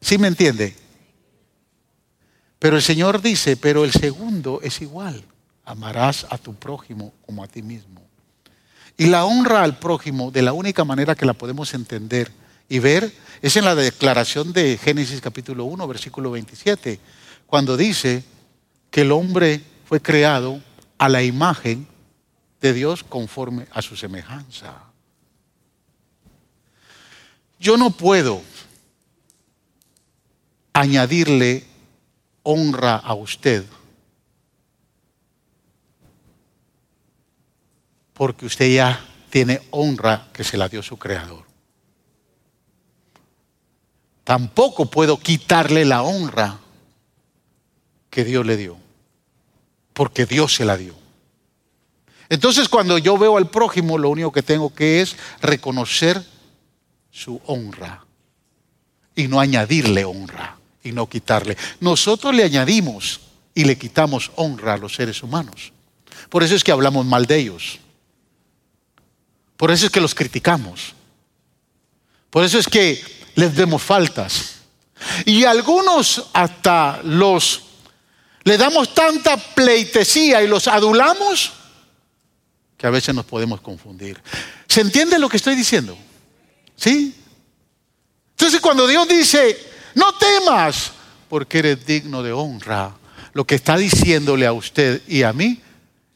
¿Sí 0.01 0.17
me 0.17 0.27
entiende? 0.27 0.75
Pero 2.59 2.75
el 2.75 2.83
Señor 2.83 3.21
dice, 3.21 3.57
pero 3.57 3.85
el 3.85 3.91
segundo 3.91 4.59
es 4.61 4.81
igual. 4.81 5.23
Amarás 5.65 6.27
a 6.29 6.37
tu 6.37 6.53
prójimo 6.53 7.13
como 7.25 7.43
a 7.43 7.47
ti 7.47 7.61
mismo. 7.61 8.01
Y 8.97 9.07
la 9.07 9.25
honra 9.25 9.63
al 9.63 9.79
prójimo, 9.79 10.29
de 10.29 10.43
la 10.43 10.53
única 10.53 10.83
manera 10.83 11.15
que 11.15 11.25
la 11.25 11.33
podemos 11.33 11.73
entender 11.73 12.31
y 12.69 12.79
ver, 12.79 13.11
es 13.41 13.57
en 13.57 13.65
la 13.65 13.73
declaración 13.75 14.53
de 14.53 14.77
Génesis 14.77 15.19
capítulo 15.21 15.65
1, 15.65 15.87
versículo 15.87 16.31
27, 16.31 16.99
cuando 17.47 17.75
dice 17.75 18.23
que 18.93 19.01
el 19.01 19.11
hombre 19.11 19.59
fue 19.85 19.99
creado 19.99 20.61
a 20.99 21.09
la 21.09 21.23
imagen 21.23 21.87
de 22.61 22.73
Dios 22.73 23.03
conforme 23.03 23.65
a 23.71 23.81
su 23.81 23.95
semejanza. 23.95 24.83
Yo 27.59 27.75
no 27.75 27.89
puedo 27.89 28.43
añadirle 30.73 31.65
honra 32.43 32.97
a 32.97 33.15
usted 33.15 33.65
porque 38.13 38.45
usted 38.45 38.75
ya 38.75 39.03
tiene 39.31 39.59
honra 39.71 40.29
que 40.31 40.43
se 40.43 40.55
la 40.55 40.69
dio 40.69 40.83
su 40.83 40.99
creador. 40.99 41.47
Tampoco 44.23 44.85
puedo 44.85 45.17
quitarle 45.17 45.83
la 45.83 46.03
honra 46.03 46.59
que 48.11 48.23
Dios 48.23 48.45
le 48.45 48.55
dio, 48.55 48.82
porque 49.93 50.25
Dios 50.25 50.55
se 50.55 50.65
la 50.65 50.77
dio. 50.77 50.95
Entonces 52.29 52.67
cuando 52.67 52.97
yo 52.97 53.17
veo 53.17 53.37
al 53.37 53.49
prójimo, 53.49 53.97
lo 53.97 54.09
único 54.09 54.31
que 54.31 54.43
tengo 54.43 54.73
que 54.73 55.01
es 55.01 55.15
reconocer 55.41 56.23
su 57.11 57.39
honra 57.45 58.05
y 59.15 59.27
no 59.27 59.39
añadirle 59.39 60.03
honra 60.05 60.57
y 60.83 60.91
no 60.91 61.07
quitarle. 61.07 61.57
Nosotros 61.79 62.33
le 62.33 62.43
añadimos 62.43 63.19
y 63.53 63.65
le 63.65 63.77
quitamos 63.77 64.31
honra 64.35 64.73
a 64.73 64.77
los 64.77 64.95
seres 64.95 65.21
humanos. 65.21 65.71
Por 66.29 66.43
eso 66.43 66.55
es 66.55 66.63
que 66.63 66.71
hablamos 66.71 67.05
mal 67.05 67.25
de 67.25 67.37
ellos. 67.37 67.79
Por 69.57 69.71
eso 69.71 69.85
es 69.85 69.91
que 69.91 70.01
los 70.01 70.15
criticamos. 70.15 70.93
Por 72.29 72.43
eso 72.43 72.57
es 72.57 72.67
que 72.67 73.01
les 73.35 73.55
vemos 73.55 73.81
faltas. 73.81 74.55
Y 75.25 75.43
algunos 75.43 76.29
hasta 76.33 76.99
los 77.03 77.63
le 78.43 78.57
damos 78.57 78.93
tanta 78.93 79.37
pleitesía 79.37 80.41
y 80.43 80.47
los 80.47 80.67
adulamos 80.67 81.53
que 82.77 82.87
a 82.87 82.89
veces 82.89 83.15
nos 83.15 83.25
podemos 83.25 83.61
confundir. 83.61 84.21
¿Se 84.67 84.81
entiende 84.81 85.17
lo 85.17 85.29
que 85.29 85.37
estoy 85.37 85.55
diciendo? 85.55 85.97
¿Sí? 86.75 87.15
Entonces 88.31 88.59
cuando 88.59 88.85
Dios 88.87 89.07
dice, 89.07 89.57
no 89.95 90.13
temas, 90.15 90.91
porque 91.29 91.59
eres 91.59 91.85
digno 91.85 92.21
de 92.23 92.33
honra, 92.33 92.93
lo 93.31 93.45
que 93.45 93.55
está 93.55 93.77
diciéndole 93.77 94.45
a 94.45 94.51
usted 94.51 95.01
y 95.07 95.23
a 95.23 95.31
mí 95.31 95.61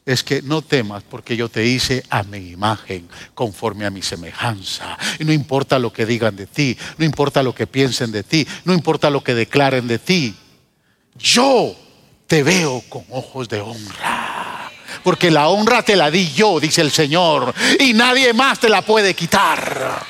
es 0.04 0.22
que 0.22 0.42
no 0.42 0.60
temas 0.60 1.02
porque 1.02 1.36
yo 1.36 1.48
te 1.48 1.66
hice 1.66 2.04
a 2.10 2.22
mi 2.22 2.50
imagen, 2.50 3.08
conforme 3.34 3.86
a 3.86 3.90
mi 3.90 4.02
semejanza. 4.02 4.98
Y 5.18 5.24
no 5.24 5.32
importa 5.32 5.78
lo 5.78 5.92
que 5.92 6.04
digan 6.04 6.36
de 6.36 6.46
ti, 6.46 6.76
no 6.98 7.04
importa 7.04 7.42
lo 7.42 7.54
que 7.54 7.66
piensen 7.66 8.12
de 8.12 8.22
ti, 8.22 8.46
no 8.64 8.74
importa 8.74 9.08
lo 9.08 9.24
que 9.24 9.34
declaren 9.34 9.88
de 9.88 9.98
ti. 9.98 10.34
Yo 11.16 11.74
te 12.28 12.42
veo 12.42 12.84
con 12.88 13.04
ojos 13.10 13.48
de 13.48 13.60
honra. 13.60 14.70
Porque 15.02 15.30
la 15.30 15.48
honra 15.48 15.82
te 15.82 15.96
la 15.96 16.10
di 16.10 16.30
yo, 16.32 16.60
dice 16.60 16.82
el 16.82 16.92
Señor, 16.92 17.52
y 17.80 17.94
nadie 17.94 18.32
más 18.34 18.60
te 18.60 18.68
la 18.68 18.82
puede 18.82 19.14
quitar. 19.14 20.04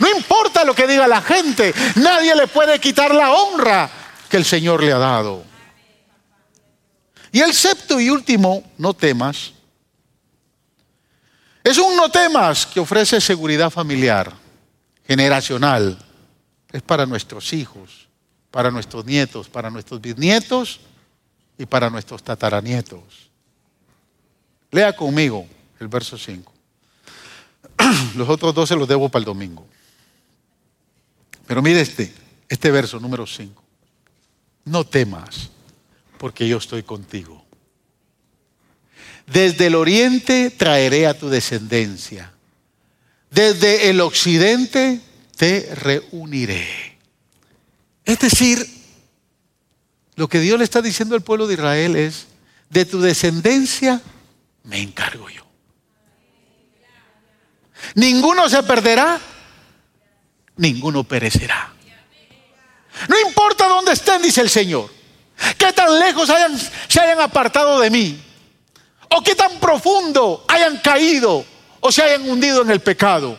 No 0.00 0.10
importa 0.10 0.64
lo 0.64 0.74
que 0.74 0.88
diga 0.88 1.06
la 1.06 1.22
gente, 1.22 1.72
nadie 1.96 2.34
le 2.34 2.48
puede 2.48 2.80
quitar 2.80 3.14
la 3.14 3.32
honra 3.32 3.88
que 4.28 4.36
el 4.36 4.44
Señor 4.44 4.82
le 4.82 4.92
ha 4.92 4.98
dado. 4.98 5.44
Y 7.30 7.40
el 7.40 7.54
sexto 7.54 8.00
y 8.00 8.10
último, 8.10 8.64
no 8.76 8.92
temas, 8.92 9.52
es 11.62 11.78
un 11.78 11.96
no 11.96 12.10
temas 12.10 12.66
que 12.66 12.80
ofrece 12.80 13.20
seguridad 13.20 13.70
familiar, 13.70 14.32
generacional. 15.06 15.96
Es 16.72 16.82
para 16.82 17.06
nuestros 17.06 17.52
hijos, 17.52 18.08
para 18.50 18.72
nuestros 18.72 19.04
nietos, 19.04 19.48
para 19.48 19.70
nuestros 19.70 20.00
bisnietos 20.00 20.80
y 21.58 21.66
para 21.66 21.90
nuestros 21.90 22.22
tataranietos. 22.22 23.30
Lea 24.70 24.94
conmigo 24.94 25.46
el 25.78 25.88
verso 25.88 26.18
5. 26.18 26.52
Los 28.16 28.28
otros 28.28 28.54
dos 28.54 28.68
se 28.68 28.76
los 28.76 28.88
debo 28.88 29.08
para 29.08 29.20
el 29.20 29.24
domingo. 29.24 29.66
Pero 31.46 31.62
mire 31.62 31.80
este, 31.80 32.12
este 32.48 32.70
verso 32.70 32.98
número 32.98 33.26
5. 33.26 33.62
No 34.64 34.84
temas 34.84 35.50
porque 36.18 36.48
yo 36.48 36.58
estoy 36.58 36.82
contigo. 36.82 37.44
Desde 39.26 39.66
el 39.66 39.74
oriente 39.74 40.50
traeré 40.50 41.06
a 41.06 41.18
tu 41.18 41.28
descendencia. 41.28 42.32
Desde 43.30 43.90
el 43.90 44.00
occidente 44.00 45.00
te 45.36 45.74
reuniré. 45.74 46.98
Es 48.04 48.18
decir, 48.18 48.66
lo 50.16 50.28
que 50.28 50.40
Dios 50.40 50.58
le 50.58 50.64
está 50.64 50.80
diciendo 50.82 51.14
al 51.14 51.22
pueblo 51.22 51.46
de 51.46 51.54
Israel 51.54 51.96
es, 51.96 52.26
de 52.70 52.84
tu 52.84 53.00
descendencia 53.00 54.00
me 54.64 54.80
encargo 54.80 55.28
yo. 55.28 55.42
Ninguno 57.94 58.48
se 58.48 58.62
perderá, 58.62 59.20
ninguno 60.56 61.04
perecerá. 61.04 61.72
No 63.08 63.18
importa 63.20 63.68
dónde 63.68 63.92
estén, 63.92 64.22
dice 64.22 64.40
el 64.40 64.48
Señor. 64.48 64.90
¿Qué 65.58 65.72
tan 65.72 65.98
lejos 65.98 66.30
se 66.88 67.00
hayan 67.00 67.20
apartado 67.20 67.80
de 67.80 67.90
mí? 67.90 68.22
¿O 69.10 69.22
qué 69.22 69.34
tan 69.34 69.58
profundo 69.58 70.44
hayan 70.48 70.78
caído 70.78 71.44
o 71.80 71.92
se 71.92 72.02
hayan 72.02 72.28
hundido 72.28 72.62
en 72.62 72.70
el 72.70 72.80
pecado? 72.80 73.38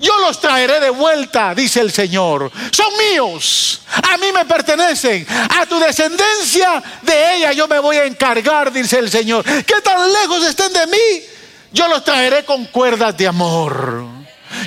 Yo 0.00 0.18
los 0.20 0.40
traeré 0.40 0.80
de 0.80 0.88
vuelta, 0.88 1.54
dice 1.54 1.80
el 1.80 1.92
Señor. 1.92 2.50
Son 2.72 2.86
míos, 2.96 3.82
a 3.86 4.16
mí 4.16 4.32
me 4.32 4.46
pertenecen. 4.46 5.26
A 5.28 5.66
tu 5.66 5.78
descendencia 5.78 6.82
de 7.02 7.36
ella 7.36 7.52
yo 7.52 7.68
me 7.68 7.78
voy 7.78 7.96
a 7.96 8.06
encargar, 8.06 8.72
dice 8.72 8.98
el 8.98 9.10
Señor. 9.10 9.44
¿Qué 9.44 9.80
tan 9.82 10.10
lejos 10.10 10.46
estén 10.46 10.72
de 10.72 10.86
mí? 10.86 11.24
Yo 11.72 11.86
los 11.86 12.02
traeré 12.02 12.44
con 12.46 12.64
cuerdas 12.66 13.16
de 13.16 13.28
amor. 13.28 14.06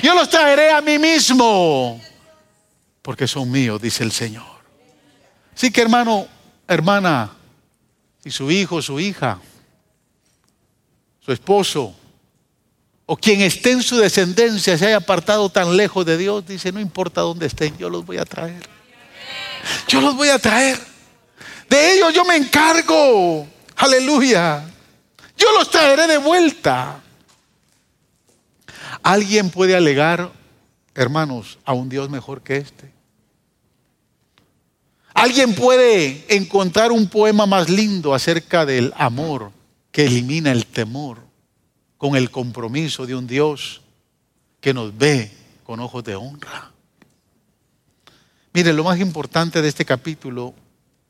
Yo 0.02 0.14
los 0.14 0.30
traeré 0.30 0.70
a 0.70 0.80
mí 0.80 0.98
mismo, 0.98 2.00
porque 3.02 3.26
son 3.26 3.50
míos, 3.50 3.82
dice 3.82 4.04
el 4.04 4.12
Señor. 4.12 4.46
Así 5.54 5.70
que 5.70 5.82
hermano, 5.82 6.26
hermana, 6.68 7.30
y 8.24 8.30
su 8.30 8.50
hijo, 8.50 8.80
su 8.80 8.98
hija, 9.00 9.38
su 11.20 11.32
esposo, 11.32 11.94
o 13.06 13.16
quien 13.16 13.42
esté 13.42 13.72
en 13.72 13.82
su 13.82 13.96
descendencia 13.98 14.78
se 14.78 14.86
haya 14.86 14.96
apartado 14.96 15.50
tan 15.50 15.76
lejos 15.76 16.06
de 16.06 16.16
Dios, 16.16 16.46
dice, 16.46 16.72
no 16.72 16.80
importa 16.80 17.20
dónde 17.20 17.46
estén, 17.46 17.76
yo 17.76 17.90
los 17.90 18.06
voy 18.06 18.16
a 18.16 18.24
traer. 18.24 18.66
Yo 19.88 20.00
los 20.00 20.16
voy 20.16 20.28
a 20.28 20.38
traer. 20.38 20.78
De 21.68 21.92
ellos 21.92 22.12
yo 22.14 22.24
me 22.24 22.36
encargo. 22.36 23.46
Aleluya. 23.76 24.64
Yo 25.36 25.52
los 25.58 25.70
traeré 25.70 26.06
de 26.06 26.18
vuelta. 26.18 27.00
¿Alguien 29.02 29.50
puede 29.50 29.76
alegar, 29.76 30.32
hermanos, 30.94 31.58
a 31.64 31.72
un 31.72 31.88
Dios 31.88 32.08
mejor 32.08 32.42
que 32.42 32.56
este? 32.56 32.92
¿Alguien 35.12 35.54
puede 35.54 36.24
encontrar 36.28 36.90
un 36.90 37.06
poema 37.08 37.46
más 37.46 37.68
lindo 37.68 38.14
acerca 38.14 38.64
del 38.66 38.92
amor 38.96 39.52
que 39.92 40.06
elimina 40.06 40.52
el 40.52 40.66
temor 40.66 41.23
con 42.04 42.16
el 42.16 42.30
compromiso 42.30 43.06
de 43.06 43.14
un 43.14 43.26
Dios 43.26 43.80
que 44.60 44.74
nos 44.74 44.94
ve 44.94 45.32
con 45.64 45.80
ojos 45.80 46.04
de 46.04 46.14
honra? 46.14 46.70
Mire, 48.52 48.74
lo 48.74 48.84
más 48.84 49.00
importante 49.00 49.62
de 49.62 49.68
este 49.68 49.86
capítulo 49.86 50.54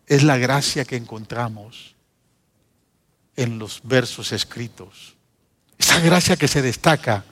es 0.06 0.22
la 0.22 0.38
gracia 0.38 0.84
que 0.84 0.94
encontramos 0.94 1.96
en 3.34 3.58
los 3.58 3.80
versos 3.82 4.30
escritos. 4.30 5.16
Esa 5.78 5.98
gracia 5.98 6.36
que 6.36 6.46
se 6.46 6.62
destaca 6.62 7.24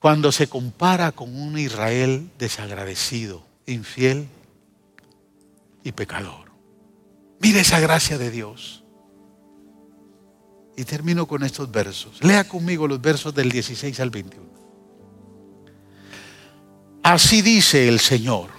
cuando 0.00 0.32
se 0.32 0.48
compara 0.48 1.12
con 1.12 1.38
un 1.38 1.56
Israel 1.56 2.32
desagradecido, 2.36 3.46
infiel 3.64 4.26
y 5.84 5.92
pecador. 5.92 6.50
Mire 7.38 7.60
esa 7.60 7.78
gracia 7.78 8.18
de 8.18 8.32
Dios. 8.32 8.82
Y 10.76 10.84
termino 10.84 11.26
con 11.26 11.42
estos 11.42 11.70
versos. 11.70 12.22
Lea 12.22 12.44
conmigo 12.44 12.86
los 12.86 13.00
versos 13.00 13.34
del 13.34 13.50
16 13.50 13.98
al 14.00 14.10
21. 14.10 14.46
Así 17.02 17.40
dice 17.40 17.88
el 17.88 18.00
Señor, 18.00 18.50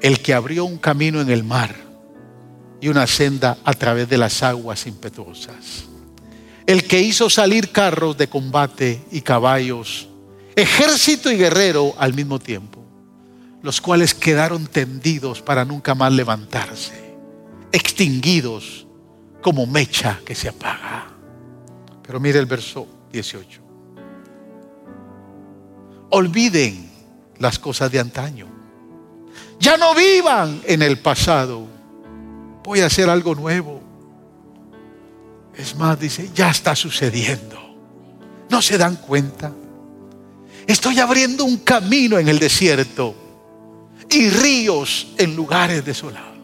el 0.00 0.20
que 0.20 0.34
abrió 0.34 0.64
un 0.64 0.78
camino 0.78 1.20
en 1.20 1.30
el 1.30 1.44
mar 1.44 1.74
y 2.80 2.88
una 2.88 3.06
senda 3.06 3.58
a 3.64 3.74
través 3.74 4.08
de 4.08 4.18
las 4.18 4.42
aguas 4.42 4.86
impetuosas. 4.86 5.84
El 6.66 6.84
que 6.84 7.00
hizo 7.00 7.30
salir 7.30 7.70
carros 7.70 8.16
de 8.16 8.28
combate 8.28 9.04
y 9.12 9.20
caballos, 9.20 10.08
ejército 10.56 11.30
y 11.30 11.36
guerrero 11.36 11.94
al 11.98 12.14
mismo 12.14 12.38
tiempo 12.38 12.76
los 13.66 13.80
cuales 13.80 14.14
quedaron 14.14 14.68
tendidos 14.68 15.42
para 15.42 15.64
nunca 15.64 15.96
más 15.96 16.12
levantarse, 16.12 17.16
extinguidos 17.72 18.85
como 19.42 19.66
mecha 19.66 20.20
que 20.24 20.34
se 20.34 20.48
apaga. 20.48 21.06
Pero 22.02 22.20
mire 22.20 22.38
el 22.38 22.46
verso 22.46 22.86
18. 23.12 23.60
Olviden 26.10 26.90
las 27.38 27.58
cosas 27.58 27.90
de 27.90 28.00
antaño. 28.00 28.46
Ya 29.58 29.76
no 29.76 29.94
vivan 29.94 30.62
en 30.64 30.82
el 30.82 30.98
pasado. 30.98 31.66
Voy 32.62 32.80
a 32.80 32.86
hacer 32.86 33.08
algo 33.08 33.34
nuevo. 33.34 33.80
Es 35.56 35.74
más, 35.76 35.98
dice, 35.98 36.30
ya 36.34 36.50
está 36.50 36.76
sucediendo. 36.76 37.56
¿No 38.50 38.62
se 38.62 38.78
dan 38.78 38.96
cuenta? 38.96 39.52
Estoy 40.66 40.98
abriendo 40.98 41.44
un 41.44 41.58
camino 41.58 42.18
en 42.18 42.28
el 42.28 42.38
desierto 42.38 43.14
y 44.10 44.28
ríos 44.28 45.08
en 45.16 45.34
lugares 45.34 45.84
desolados. 45.84 46.35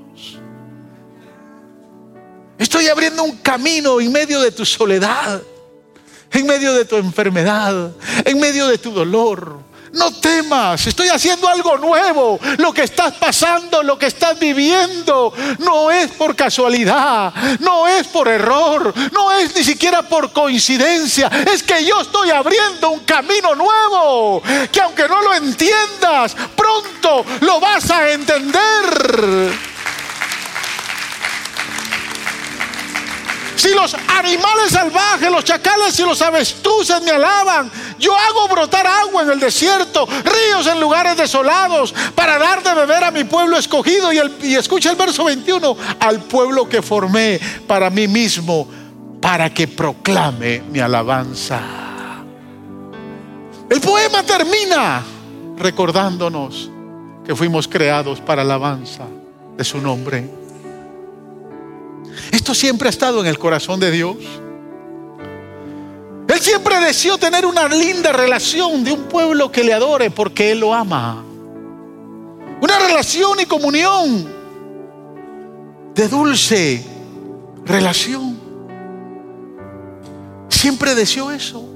Estoy 2.59 2.89
abriendo 2.89 3.25
un 3.25 3.39
camino 3.39 4.01
en 4.01 4.13
medio 4.13 4.41
de 4.41 4.53
tu 4.53 4.65
soledad, 4.65 5.43
en 6.31 6.47
medio 6.47 6.75
de 6.75 6.85
tu 6.85 6.97
enfermedad, 6.97 7.93
en 8.25 8.39
medio 8.39 8.67
de 8.69 8.79
tu 8.79 8.93
dolor, 8.93 9.59
no 9.93 10.11
temas, 10.11 10.87
estoy 10.87 11.09
haciendo 11.09 11.49
algo 11.49 11.77
nuevo. 11.77 12.41
Lo 12.59 12.73
que 12.73 12.83
estás 12.83 13.13
pasando, 13.15 13.83
lo 13.83 13.99
que 13.99 14.07
estás 14.07 14.39
viviendo, 14.39 15.33
no 15.59 15.91
es 15.91 16.11
por 16.13 16.35
casualidad, 16.35 17.33
no 17.61 17.87
es 17.87 18.07
por 18.09 18.29
error, 18.29 18.93
no 19.13 19.33
es 19.33 19.55
ni 19.55 19.63
siquiera 19.63 20.03
por 20.03 20.33
coincidencia. 20.33 21.31
Es 21.53 21.63
que 21.63 21.85
yo 21.85 22.01
estoy 22.01 22.31
abriendo 22.31 22.91
un 22.91 23.01
camino 23.01 23.55
nuevo, 23.55 24.43
que 24.71 24.81
aunque 24.81 25.07
no 25.09 25.21
lo 25.21 25.35
entiendas, 25.35 26.35
pronto 26.57 27.25
lo 27.41 27.61
vas 27.61 27.91
a 27.91 28.11
entender. 28.13 29.72
Si 33.63 33.73
los 33.75 33.95
animales 34.09 34.73
salvajes, 34.73 35.31
los 35.31 35.45
chacales 35.45 35.97
y 36.01 36.03
los 36.03 36.21
avestruces 36.21 37.01
me 37.01 37.13
alaban, 37.13 37.71
yo 37.97 38.13
hago 38.13 38.49
brotar 38.49 38.85
agua 38.89 39.23
en 39.23 39.31
el 39.31 39.39
desierto, 39.39 40.05
ríos 40.05 40.67
en 40.67 40.81
lugares 40.81 41.17
desolados, 41.17 41.95
para 42.17 42.39
dar 42.39 42.61
de 42.65 42.75
beber 42.75 43.05
a 43.05 43.13
mi 43.13 43.23
pueblo 43.23 43.57
escogido. 43.57 44.13
Y, 44.13 44.19
y 44.43 44.57
escucha 44.57 44.91
el 44.91 44.97
verso 44.97 45.27
21, 45.27 45.77
al 46.01 46.25
pueblo 46.25 46.69
que 46.69 46.83
formé 46.83 47.39
para 47.69 47.89
mí 47.89 48.09
mismo, 48.09 48.67
para 49.21 49.49
que 49.55 49.69
proclame 49.69 50.65
mi 50.69 50.81
alabanza. 50.81 51.61
El 53.71 53.81
poema 53.81 54.25
termina 54.25 55.05
recordándonos 55.57 56.69
que 57.25 57.37
fuimos 57.37 57.69
creados 57.69 58.21
para 58.21 58.43
alabanza 58.43 59.05
de 59.57 59.63
su 59.63 59.81
nombre. 59.81 60.42
Esto 62.33 62.55
siempre 62.55 62.89
ha 62.89 62.91
estado 62.91 63.21
en 63.21 63.27
el 63.27 63.39
corazón 63.39 63.79
de 63.79 63.91
Dios. 63.91 64.17
Él 66.27 66.41
siempre 66.41 66.81
deseó 66.81 67.19
tener 67.19 67.45
una 67.45 67.69
linda 67.69 68.11
relación 68.11 68.83
de 68.83 68.93
un 68.93 69.03
pueblo 69.03 69.53
que 69.53 69.63
le 69.63 69.75
adore 69.75 70.11
porque 70.11 70.51
Él 70.51 70.61
lo 70.61 70.73
ama. 70.73 71.23
Una 72.63 72.79
relación 72.79 73.39
y 73.39 73.45
comunión 73.45 74.27
de 75.95 76.09
dulce 76.09 76.83
relación. 77.67 78.41
Siempre 80.49 80.95
deseó 80.95 81.31
eso. 81.31 81.69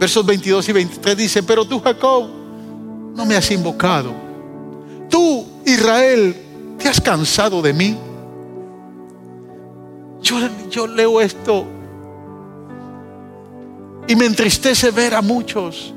Versos 0.00 0.26
22 0.26 0.68
y 0.68 0.72
23 0.72 1.16
dice, 1.16 1.42
pero 1.44 1.64
tú 1.64 1.78
Jacob 1.78 2.28
no 3.14 3.24
me 3.24 3.36
has 3.36 3.48
invocado. 3.52 4.12
Tú 5.08 5.46
Israel, 5.64 6.34
¿te 6.78 6.88
has 6.88 7.00
cansado 7.00 7.62
de 7.62 7.72
mí? 7.72 7.96
Yo, 10.22 10.86
leo 10.86 11.20
esto 11.20 11.66
y 14.06 14.14
me 14.14 14.26
entristece 14.26 14.90
ver 14.92 15.14
a 15.14 15.22
muchos 15.22 15.92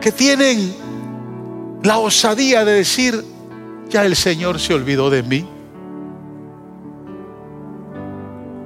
que 0.00 0.12
tienen 0.12 0.74
la 1.82 1.98
osadía 1.98 2.64
de 2.64 2.72
decir, 2.72 3.24
ya 3.88 4.04
el 4.04 4.16
Señor 4.16 4.60
se 4.60 4.74
olvidó 4.74 5.08
de 5.08 5.22
mí. 5.22 5.48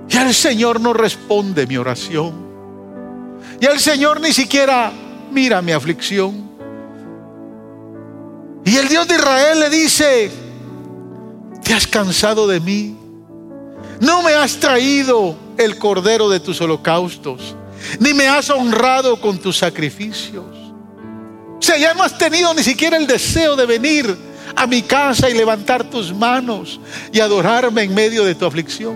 Ya 0.09 0.27
el 0.27 0.35
Señor 0.35 0.81
no 0.81 0.93
responde 0.93 1.67
mi 1.67 1.77
oración. 1.77 2.35
Ya 3.61 3.71
el 3.71 3.81
Señor 3.81 4.21
ni 4.21 4.33
siquiera 4.33 4.93
mira 5.31 5.63
mi 5.63 5.73
aflicción. 5.73 6.51
Y 8.65 8.77
el 8.77 8.89
Dios 8.89 9.07
de 9.07 9.15
Israel 9.15 9.61
le 9.61 9.71
dice, 9.71 10.31
¿te 11.63 11.73
has 11.73 11.87
cansado 11.87 12.47
de 12.49 12.61
mí? 12.61 13.06
No 14.01 14.23
me 14.23 14.33
has 14.33 14.57
traído 14.57 15.37
el 15.57 15.79
cordero 15.79 16.29
de 16.29 16.41
tus 16.41 16.61
holocaustos, 16.61 17.55
ni 17.99 18.13
me 18.13 18.29
has 18.29 18.51
honrado 18.51 19.21
con 19.21 19.39
tus 19.39 19.59
sacrificios. 19.59 20.45
O 21.59 21.63
sea, 21.63 21.79
ya 21.79 21.95
no 21.95 22.03
has 22.03 22.17
tenido 22.19 22.53
ni 22.55 22.63
siquiera 22.63 22.97
el 22.97 23.07
deseo 23.07 23.57
de 23.57 23.67
venir 23.67 24.17
a 24.55 24.67
mi 24.67 24.83
casa 24.83 25.29
y 25.31 25.35
levantar 25.35 25.85
tus 25.85 26.15
manos 26.15 26.81
y 27.13 27.21
adorarme 27.21 27.83
en 27.83 27.95
medio 27.95 28.25
de 28.25 28.35
tu 28.35 28.45
aflicción. 28.45 28.95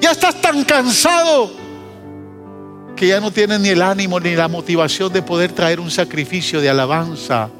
Ya 0.00 0.12
estás 0.12 0.40
tan 0.40 0.64
cansado 0.64 1.50
que 2.96 3.08
ya 3.08 3.20
no 3.20 3.30
tienes 3.30 3.60
ni 3.60 3.70
el 3.70 3.82
ánimo 3.82 4.20
ni 4.20 4.34
la 4.34 4.48
motivación 4.48 5.12
de 5.12 5.22
poder 5.22 5.52
traer 5.52 5.80
un 5.80 5.90
sacrificio 5.90 6.60
de 6.60 6.70
alabanza 6.70 7.50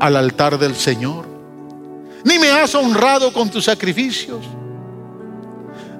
al 0.00 0.16
altar 0.16 0.58
del 0.58 0.74
Señor. 0.74 1.26
Ni 2.24 2.38
me 2.38 2.50
has 2.50 2.74
honrado 2.74 3.32
con 3.32 3.50
tus 3.50 3.64
sacrificios. 3.64 4.44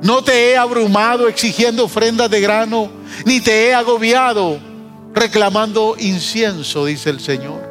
No 0.03 0.23
te 0.23 0.51
he 0.51 0.57
abrumado 0.57 1.29
exigiendo 1.29 1.85
ofrendas 1.85 2.31
de 2.31 2.41
grano, 2.41 2.91
ni 3.25 3.41
te 3.41 3.69
he 3.69 3.75
agobiado 3.75 4.59
reclamando 5.15 5.97
incienso, 5.99 6.85
dice 6.85 7.11
el 7.11 7.21
Señor. 7.21 7.67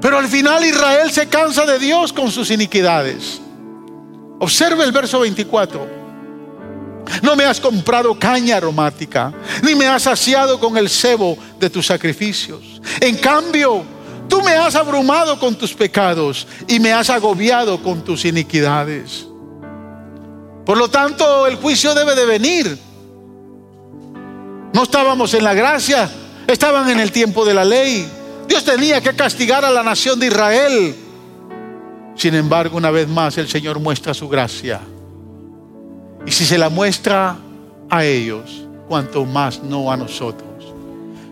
Pero 0.00 0.18
al 0.18 0.28
final 0.28 0.64
Israel 0.64 1.10
se 1.10 1.28
cansa 1.28 1.64
de 1.64 1.78
Dios 1.78 2.12
con 2.12 2.30
sus 2.30 2.50
iniquidades. 2.50 3.40
Observe 4.38 4.84
el 4.84 4.92
verso 4.92 5.20
24. 5.20 5.96
No 7.22 7.36
me 7.36 7.44
has 7.44 7.60
comprado 7.60 8.18
caña 8.18 8.56
aromática, 8.56 9.32
ni 9.62 9.74
me 9.74 9.86
has 9.86 10.02
saciado 10.02 10.58
con 10.58 10.76
el 10.76 10.90
cebo 10.90 11.38
de 11.58 11.70
tus 11.70 11.86
sacrificios. 11.86 12.82
En 13.00 13.16
cambio, 13.16 13.84
tú 14.28 14.42
me 14.42 14.52
has 14.52 14.74
abrumado 14.74 15.38
con 15.38 15.54
tus 15.54 15.72
pecados 15.72 16.46
y 16.66 16.80
me 16.80 16.92
has 16.92 17.08
agobiado 17.08 17.80
con 17.82 18.02
tus 18.02 18.24
iniquidades. 18.24 19.26
Por 20.66 20.76
lo 20.76 20.88
tanto, 20.88 21.46
el 21.46 21.54
juicio 21.54 21.94
debe 21.94 22.16
de 22.16 22.26
venir. 22.26 22.78
No 24.72 24.82
estábamos 24.82 25.32
en 25.34 25.44
la 25.44 25.54
gracia, 25.54 26.10
estaban 26.48 26.90
en 26.90 26.98
el 26.98 27.12
tiempo 27.12 27.44
de 27.44 27.54
la 27.54 27.64
ley. 27.64 28.06
Dios 28.48 28.64
tenía 28.64 29.00
que 29.00 29.14
castigar 29.14 29.64
a 29.64 29.70
la 29.70 29.84
nación 29.84 30.18
de 30.18 30.26
Israel. 30.26 30.94
Sin 32.16 32.34
embargo, 32.34 32.76
una 32.76 32.90
vez 32.90 33.06
más 33.06 33.38
el 33.38 33.46
Señor 33.46 33.78
muestra 33.78 34.12
su 34.12 34.28
gracia. 34.28 34.80
Y 36.26 36.32
si 36.32 36.44
se 36.44 36.58
la 36.58 36.68
muestra 36.68 37.36
a 37.88 38.04
ellos, 38.04 38.66
cuanto 38.88 39.24
más 39.24 39.62
no 39.62 39.92
a 39.92 39.96
nosotros, 39.96 40.74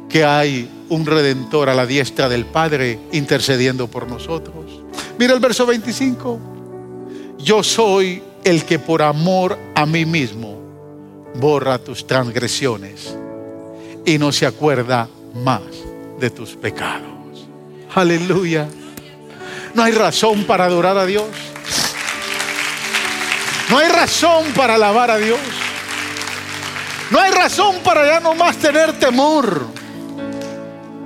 que 0.08 0.24
hay 0.24 0.70
un 0.90 1.04
redentor 1.04 1.68
a 1.68 1.74
la 1.74 1.86
diestra 1.86 2.28
del 2.28 2.46
Padre 2.46 3.00
intercediendo 3.10 3.88
por 3.88 4.06
nosotros. 4.06 4.80
Mira 5.18 5.34
el 5.34 5.40
verso 5.40 5.66
25. 5.66 6.38
Yo 7.38 7.64
soy 7.64 8.22
el 8.44 8.64
que 8.64 8.78
por 8.78 9.02
amor 9.02 9.58
a 9.74 9.86
mí 9.86 10.04
mismo 10.04 10.62
borra 11.34 11.78
tus 11.78 12.06
transgresiones 12.06 13.16
y 14.04 14.18
no 14.18 14.30
se 14.32 14.46
acuerda 14.46 15.08
más 15.34 15.62
de 16.20 16.30
tus 16.30 16.50
pecados. 16.54 17.48
Aleluya. 17.94 18.68
No 19.74 19.82
hay 19.82 19.92
razón 19.92 20.44
para 20.44 20.66
adorar 20.66 20.96
a 20.98 21.06
Dios. 21.06 21.24
No 23.70 23.78
hay 23.78 23.88
razón 23.88 24.44
para 24.54 24.74
alabar 24.74 25.10
a 25.10 25.16
Dios. 25.16 25.40
No 27.10 27.18
hay 27.18 27.32
razón 27.32 27.76
para 27.82 28.06
ya 28.06 28.20
no 28.20 28.34
más 28.34 28.56
tener 28.56 28.92
temor. 28.98 29.66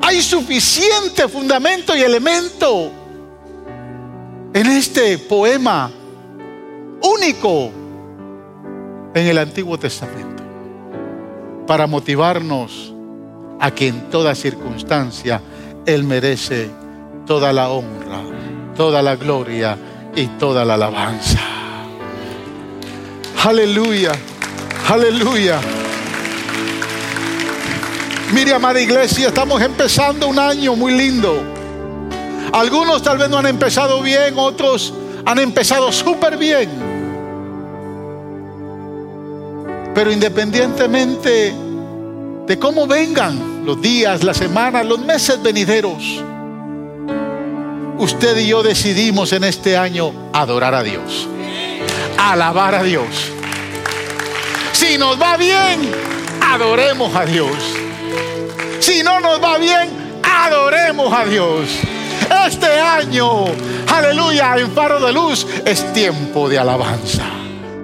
Hay 0.02 0.22
suficiente 0.22 1.28
fundamento 1.28 1.96
y 1.96 2.00
elemento 2.02 2.90
en 4.54 4.66
este 4.66 5.18
poema 5.18 5.90
único 7.02 7.70
en 9.14 9.26
el 9.26 9.38
Antiguo 9.38 9.78
Testamento 9.78 10.42
para 11.66 11.86
motivarnos 11.86 12.94
a 13.60 13.70
que 13.70 13.88
en 13.88 14.10
toda 14.10 14.34
circunstancia 14.34 15.40
Él 15.84 16.04
merece 16.04 16.70
toda 17.26 17.52
la 17.52 17.68
honra, 17.70 18.22
toda 18.76 19.02
la 19.02 19.16
gloria 19.16 19.76
y 20.14 20.26
toda 20.38 20.64
la 20.64 20.74
alabanza. 20.74 21.38
Aleluya, 23.44 24.12
aleluya. 24.88 25.60
Mire, 28.32 28.52
amada 28.52 28.80
iglesia, 28.80 29.28
estamos 29.28 29.60
empezando 29.62 30.28
un 30.28 30.38
año 30.38 30.74
muy 30.76 30.92
lindo. 30.92 31.42
Algunos 32.52 33.02
tal 33.02 33.18
vez 33.18 33.28
no 33.28 33.38
han 33.38 33.46
empezado 33.46 34.02
bien, 34.02 34.34
otros 34.36 34.92
han 35.24 35.38
empezado 35.38 35.92
súper 35.92 36.36
bien. 36.36 36.87
Pero 39.98 40.12
independientemente 40.12 41.52
de 42.46 42.58
cómo 42.60 42.86
vengan 42.86 43.66
los 43.66 43.82
días, 43.82 44.22
las 44.22 44.36
semanas, 44.36 44.86
los 44.86 45.00
meses 45.00 45.42
venideros, 45.42 46.22
usted 47.98 48.36
y 48.36 48.46
yo 48.46 48.62
decidimos 48.62 49.32
en 49.32 49.42
este 49.42 49.76
año 49.76 50.30
adorar 50.32 50.76
a 50.76 50.84
Dios, 50.84 51.26
alabar 52.16 52.76
a 52.76 52.84
Dios. 52.84 53.08
Si 54.70 54.96
nos 54.98 55.20
va 55.20 55.36
bien, 55.36 55.90
adoremos 56.42 57.12
a 57.16 57.26
Dios. 57.26 57.58
Si 58.78 59.02
no 59.02 59.18
nos 59.18 59.42
va 59.42 59.58
bien, 59.58 59.90
adoremos 60.22 61.12
a 61.12 61.24
Dios. 61.24 61.70
Este 62.46 62.78
año, 62.78 63.46
aleluya, 63.92 64.58
en 64.58 64.70
faro 64.70 65.04
de 65.04 65.12
luz 65.12 65.44
es 65.64 65.92
tiempo 65.92 66.48
de 66.48 66.56
alabanza. 66.56 67.47